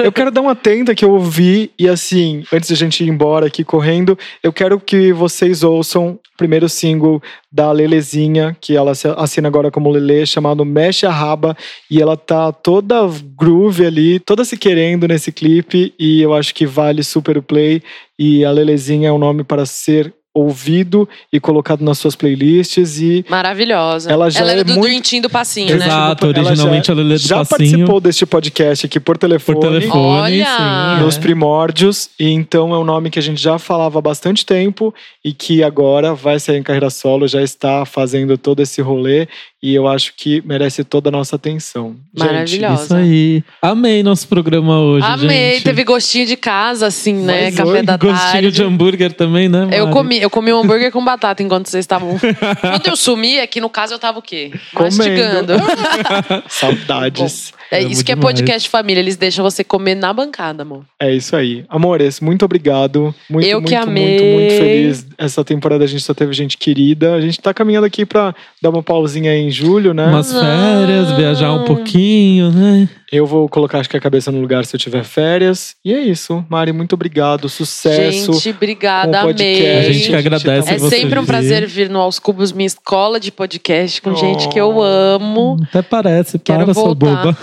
Eu 0.03 0.11
quero 0.11 0.31
dar 0.31 0.41
uma 0.41 0.55
tenda 0.55 0.95
que 0.95 1.05
eu 1.05 1.11
ouvi 1.11 1.71
e 1.79 1.89
assim, 1.89 2.45
antes 2.53 2.69
de 2.69 2.75
a 2.75 2.77
gente 2.77 3.05
ir 3.05 3.09
embora 3.09 3.47
aqui 3.47 3.63
correndo, 3.63 4.19
eu 4.43 4.53
quero 4.53 4.81
que 4.81 5.13
vocês 5.13 5.63
ouçam 5.63 6.19
o 6.35 6.37
primeiro 6.37 6.69
single 6.69 7.23
da 7.53 7.71
Lelezinha, 7.71 8.57
que 8.61 8.75
ela 8.77 8.93
assina 9.17 9.47
agora 9.47 9.71
como 9.71 9.91
Lele, 9.91 10.27
chamado 10.27 10.65
Mexe 10.65 11.07
a 11.07 11.11
Raba, 11.11 11.57
e 11.91 12.01
ela 12.01 12.17
tá 12.17 12.51
toda 12.51 13.09
groove 13.37 13.87
ali, 13.87 14.19
toda 14.19 14.45
se 14.45 14.57
querendo 14.57 15.07
nesse 15.07 15.31
clipe, 15.31 15.95
e 15.99 16.23
eu 16.23 16.35
acho 16.35 16.55
que 16.55 16.67
vale 16.67 17.05
super 17.05 17.39
o 17.39 17.43
play, 17.43 17.83
e 18.19 18.45
a 18.45 18.51
Lelezinha 18.51 19.11
é 19.11 19.13
um 19.13 19.19
nome 19.19 19.45
para 19.45 19.67
ser 19.67 20.13
ouvido 20.35 21.09
e 21.33 21.39
colocado 21.39 21.83
nas 21.83 21.97
suas 21.99 22.17
playlists 22.17 23.01
e 23.01 23.25
Maravilhosa. 23.29 24.11
Ela 24.11 24.29
já 24.31 24.41
era 24.41 24.61
é 24.61 24.65
do 24.65 24.73
muito- 24.73 24.83
Dream 24.87 25.01
Team 25.01 25.23
do 25.23 25.31
Passinho, 25.31 25.77
né? 25.77 25.87
Exato, 25.87 26.27
Ela 26.27 26.35
já- 26.35 26.41
originalmente 26.51 26.91
a 26.91 26.95
Lelê 26.95 27.15
do 27.15 27.21
já 27.21 27.37
Passinho. 27.45 27.49
participou 27.71 28.01
deste 28.01 28.27
podcast 28.27 28.87
aqui 28.87 28.99
por 28.99 29.17
telefone. 29.17 29.61
Por 29.61 29.69
telefone, 29.69 30.03
Olha! 30.43 30.97
sim. 30.99 31.05
nos 31.05 31.17
é. 31.17 31.21
primórdios, 31.21 32.11
e 32.19 32.29
então 32.31 32.75
é 32.75 32.79
um 32.79 32.85
nome 32.85 33.11
que 33.11 33.19
a 33.19 33.23
gente 33.23 33.41
já 33.41 33.59
falava 33.59 33.99
há 33.99 34.03
bastante 34.03 34.45
tempo 34.45 34.93
e 35.25 35.33
que 35.33 35.63
agora 35.63 36.15
vai 36.15 36.41
sair 36.41 36.59
em 36.59 36.63
carreira 36.63 36.91
solo, 36.91 37.29
já 37.29 37.41
está 37.43 37.85
fazendo 37.87 38.37
todo 38.37 38.61
esse 38.61 38.83
rolê 38.83 39.29
e 39.65 39.75
eu 39.75 39.89
acho 39.89 40.13
que 40.15 40.43
merece 40.45 40.85
toda 40.85 41.09
a 41.09 41.11
nossa 41.11 41.37
atenção. 41.37 41.97
Gente, 42.15 42.27
Maravilhosa. 42.27 42.85
Isso 42.85 42.95
aí. 42.95 43.43
Amei 43.63 44.03
nosso 44.03 44.29
programa 44.29 44.79
hoje, 44.79 45.07
Amei, 45.07 45.55
gente. 45.55 45.65
teve 45.65 45.85
gostinho 45.85 46.27
de 46.27 46.37
casa, 46.37 46.89
assim, 46.89 47.15
né? 47.15 47.47
Mas 47.47 47.57
Café 47.57 47.71
oi, 47.71 47.83
da 47.83 47.97
Gostinho 47.97 48.31
tarde. 48.31 48.51
de 48.51 48.63
hambúrguer 48.63 49.15
também, 49.15 49.49
né, 49.49 49.67
Eu 49.73 49.85
Mari? 49.87 49.93
comi, 49.93 50.21
eu 50.21 50.29
comi 50.29 50.53
um 50.53 50.59
hambúrguer 50.59 50.93
com 50.93 51.03
batata 51.03 51.43
enquanto 51.43 51.71
vocês 51.71 51.83
estavam. 51.83 52.19
Quando 52.61 52.87
eu 52.89 52.95
sumi, 52.95 53.41
aqui 53.41 53.59
no 53.59 53.71
caso 53.71 53.95
eu 53.95 53.99
tava 53.99 54.19
o 54.19 54.23
quê? 54.23 54.51
Comendo. 54.75 54.97
Mastigando. 54.99 55.55
saudades. 56.47 57.55
É 57.77 57.83
isso 57.83 58.05
que 58.05 58.13
é 58.13 58.15
demais. 58.15 58.35
podcast 58.35 58.69
família, 58.69 59.01
eles 59.01 59.17
deixam 59.17 59.43
você 59.45 59.63
comer 59.65 59.95
na 59.95 60.13
bancada, 60.13 60.63
amor. 60.63 60.85
É 61.01 61.13
isso 61.13 61.35
aí. 61.37 61.65
Amores, 61.69 62.21
muito 62.21 62.45
obrigado. 62.45 63.15
Muito, 63.29 63.47
Eu 63.47 63.61
muito, 63.61 63.69
que 63.69 63.77
muito, 63.77 63.89
amei. 63.89 64.35
muito 64.35 64.55
feliz. 64.55 65.07
Essa 65.19 65.45
temporada 65.45 65.85
a 65.85 65.87
gente 65.87 66.03
só 66.03 66.15
teve 66.15 66.33
gente 66.33 66.57
querida. 66.57 67.15
A 67.15 67.21
gente 67.21 67.41
tá 67.41 67.53
caminhando 67.53 67.87
aqui 67.87 68.05
pra 68.05 68.35
dar 68.63 68.71
uma 68.71 68.83
pausinha 68.83 69.31
aí 69.31 69.41
em 69.41 69.51
julho, 69.51 69.93
né? 69.95 70.07
Umas 70.07 70.33
férias, 70.33 71.13
viajar 71.13 71.53
um 71.53 71.65
pouquinho, 71.65 72.51
né? 72.51 72.89
Eu 73.17 73.27
vou 73.27 73.49
colocar, 73.49 73.79
acho 73.79 73.89
que 73.89 73.97
a 73.97 74.01
cabeça 74.01 74.33
no 74.33 74.41
lugar 74.41 74.65
se 74.65 74.75
eu 74.75 74.81
tiver 74.81 75.05
férias. 75.05 75.77
E 75.85 75.93
é 75.93 76.01
isso. 76.01 76.45
Mari, 76.49 76.73
muito 76.73 76.95
obrigado. 76.95 77.49
Sucesso. 77.49 78.33
Gente, 78.33 78.51
obrigada, 78.51 79.21
amei. 79.21 79.79
A 79.79 79.83
gente 79.93 80.09
que 80.09 80.17
agradece 80.17 80.73
É 80.73 80.79
você 80.79 80.97
sempre 81.01 81.19
um 81.19 81.25
prazer 81.25 81.67
vir 81.67 81.89
no 81.89 82.01
Aos 82.01 82.19
Cubos, 82.19 82.51
minha 82.53 82.67
escola 82.67 83.21
de 83.21 83.31
podcast, 83.31 84.03
com 84.03 84.15
gente 84.17 84.49
que 84.49 84.59
eu 84.61 84.75
Oh. 84.77 84.83
amo. 84.83 85.57
Até 85.69 85.83
parece, 85.83 86.39
Quero 86.39 86.65
para, 86.65 86.75
sua 86.75 86.83
voltar. 86.85 87.23
boba. 87.23 87.37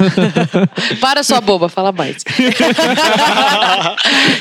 Para 0.99 1.23
sua 1.23 1.39
boba, 1.39 1.69
fala 1.69 1.91
mais. 1.91 2.23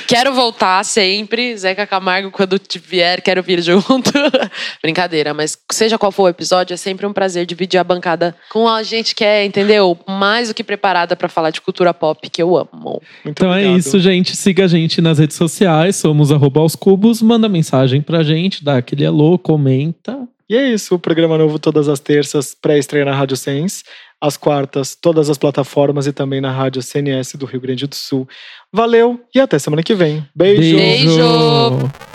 quero 0.06 0.32
voltar 0.34 0.84
sempre. 0.84 1.56
Zeca 1.56 1.86
Camargo, 1.86 2.30
quando 2.30 2.58
te 2.58 2.78
vier, 2.78 3.20
quero 3.22 3.42
vir 3.42 3.62
junto. 3.62 4.10
Brincadeira, 4.82 5.32
mas 5.34 5.56
seja 5.70 5.98
qual 5.98 6.12
for 6.12 6.24
o 6.24 6.28
episódio, 6.28 6.74
é 6.74 6.76
sempre 6.76 7.06
um 7.06 7.12
prazer 7.12 7.46
dividir 7.46 7.78
a 7.78 7.84
bancada 7.84 8.34
com 8.50 8.68
a 8.68 8.82
gente 8.82 9.14
que 9.14 9.24
é, 9.24 9.44
entendeu? 9.44 9.98
Mais 10.08 10.48
do 10.48 10.54
que 10.54 10.64
preparada 10.64 11.16
pra 11.20 11.28
falar 11.28 11.50
de 11.50 11.60
cultura 11.60 11.92
pop, 11.92 12.28
que 12.30 12.42
eu 12.42 12.56
amo. 12.56 12.68
Muito 12.82 13.02
Então 13.26 13.48
é 13.52 13.58
obrigado. 13.58 13.78
isso, 13.78 14.00
gente. 14.00 14.34
Siga 14.34 14.64
a 14.64 14.68
gente 14.68 15.00
nas 15.02 15.18
redes 15.18 15.36
sociais, 15.36 15.96
somos 15.96 16.32
arroba 16.32 16.60
aos 16.60 16.74
cubos. 16.74 17.20
Manda 17.20 17.48
mensagem 17.48 18.00
pra 18.00 18.22
gente, 18.22 18.64
dá 18.64 18.78
aquele 18.78 19.04
alô, 19.04 19.38
comenta. 19.38 20.18
E 20.48 20.56
é 20.56 20.68
isso. 20.72 20.94
O 20.94 20.98
programa 20.98 21.36
novo 21.38 21.58
todas 21.58 21.88
as 21.88 22.00
terças, 22.00 22.56
pré-estreia 22.60 23.04
na 23.04 23.14
Rádio 23.14 23.36
Sens. 23.36 23.84
Às 24.20 24.36
quartas, 24.36 24.94
todas 25.00 25.30
as 25.30 25.38
plataformas 25.38 26.06
e 26.06 26.12
também 26.12 26.40
na 26.40 26.50
Rádio 26.50 26.82
CNS 26.82 27.36
do 27.38 27.46
Rio 27.46 27.60
Grande 27.60 27.86
do 27.86 27.94
Sul. 27.94 28.28
Valeu 28.72 29.20
e 29.34 29.40
até 29.40 29.58
semana 29.58 29.82
que 29.82 29.94
vem. 29.94 30.26
Beijo. 30.34 30.76
Beijo. 30.76 32.09